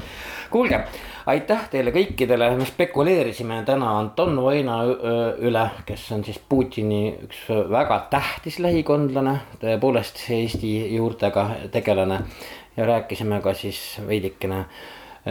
kuulge, 0.51 0.83
aitäh 1.27 1.69
teile 1.71 1.91
kõikidele, 1.95 2.51
me 2.59 2.67
spekuleerisime 2.69 3.61
täna 3.67 3.97
Anton 3.99 4.37
Vaina 4.43 4.79
üle, 4.87 5.65
kes 5.87 6.05
on 6.15 6.23
siis 6.27 6.39
Putini 6.49 7.17
üks 7.27 7.47
väga 7.71 7.99
tähtis 8.11 8.61
lähikondlane, 8.63 9.35
tõepoolest 9.63 10.23
Eesti 10.37 10.77
juurtega 10.95 11.49
tegelane. 11.73 12.21
ja 12.77 12.87
rääkisime 12.87 13.41
ka 13.41 13.55
siis 13.55 14.01
veidikene 14.07 14.67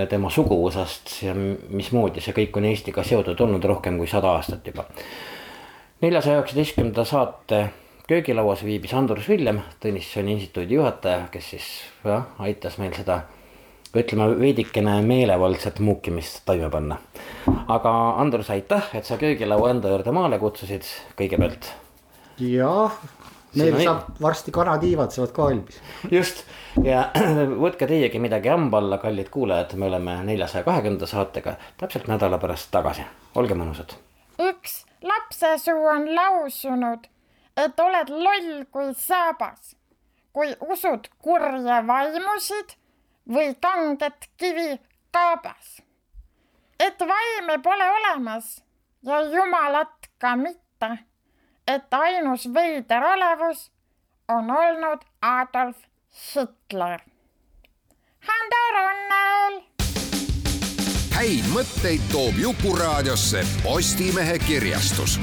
tema 0.09 0.29
suguvõsast 0.29 1.11
ja 1.23 1.35
mismoodi 1.69 2.21
see 2.21 2.33
kõik 2.33 2.57
on 2.57 2.65
Eestiga 2.65 3.03
seotud 3.03 3.39
olnud 3.39 3.63
rohkem 3.63 3.97
kui 3.97 4.07
sada 4.07 4.33
aastat 4.35 4.67
juba. 4.67 4.85
neljasaja 6.01 6.41
üheksateistkümnenda 6.41 7.05
saate 7.05 7.69
köögilauas 8.07 8.63
viibis 8.65 8.93
Andrus 8.93 9.29
Villem, 9.29 9.61
Tõnissoni 9.79 10.35
instituudi 10.35 10.75
juhataja, 10.75 11.27
kes 11.31 11.49
siis 11.49 11.69
jah, 12.03 12.27
aitas 12.39 12.77
meil 12.77 12.93
seda 12.93 13.21
ütleme 14.01 14.27
veidikene 14.39 14.95
meelevaldset 15.05 15.79
muukimist 15.79 16.41
toime 16.45 16.69
panna. 16.69 16.97
aga 17.67 17.91
Andrus, 18.21 18.49
aitäh, 18.49 18.89
et 18.93 19.05
sa 19.05 19.17
köögilaua 19.17 19.69
enda 19.71 19.91
juurde 19.93 20.11
maale 20.15 20.39
kutsusid 20.39 20.87
kõigepealt. 21.19 21.71
jah, 22.39 22.99
meil 23.55 23.79
saab 23.83 24.21
varsti 24.21 24.51
kanatiivad 24.51 25.15
saavad 25.15 25.31
ka 25.31 25.49
valmis. 25.49 25.81
just 26.11 26.43
ja 26.83 27.09
võtke 27.65 27.87
teiegi 27.87 28.19
midagi 28.19 28.51
hamba 28.53 28.83
alla, 28.83 28.97
kallid 28.97 29.29
kuulajad, 29.29 29.75
me 29.79 29.89
oleme 29.89 30.19
neljasaja 30.23 30.63
kahekümnenda 30.67 31.09
saatega 31.09 31.57
täpselt 31.77 32.07
nädala 32.11 32.37
pärast 32.37 32.71
tagasi, 32.71 33.07
olge 33.35 33.57
mõnusad. 33.57 33.97
üks 34.39 34.83
lapsesuu 35.01 35.85
on 35.91 36.09
lausunud 36.15 37.11
et 37.57 37.79
oled 37.79 38.11
loll 38.11 38.63
kui 38.71 38.91
saabas, 38.99 39.75
kui 40.35 40.51
usud 40.67 41.07
kurje 41.23 41.79
vaimusid 41.87 42.75
või 43.29 43.55
kanget 43.61 44.29
kivi 44.37 44.79
kaabas. 45.11 45.81
et 46.79 46.99
vaime 46.99 47.61
pole 47.63 47.85
olemas 47.91 48.63
ja 49.03 49.21
jumalat 49.21 50.09
ka 50.17 50.35
mitte, 50.35 50.89
et 51.67 51.93
ainus 51.93 52.53
veider 52.53 53.03
olevus 53.03 53.71
on 54.27 54.51
olnud 54.51 55.05
Adolf 55.21 55.77
Hitler. 56.11 56.99
Hando 58.27 58.61
Runnel. 58.75 59.61
häid 61.15 61.45
mõtteid 61.53 62.01
toob 62.11 62.35
Jukuraadiosse 62.37 63.45
Postimehe 63.63 64.39
kirjastus 64.39 65.19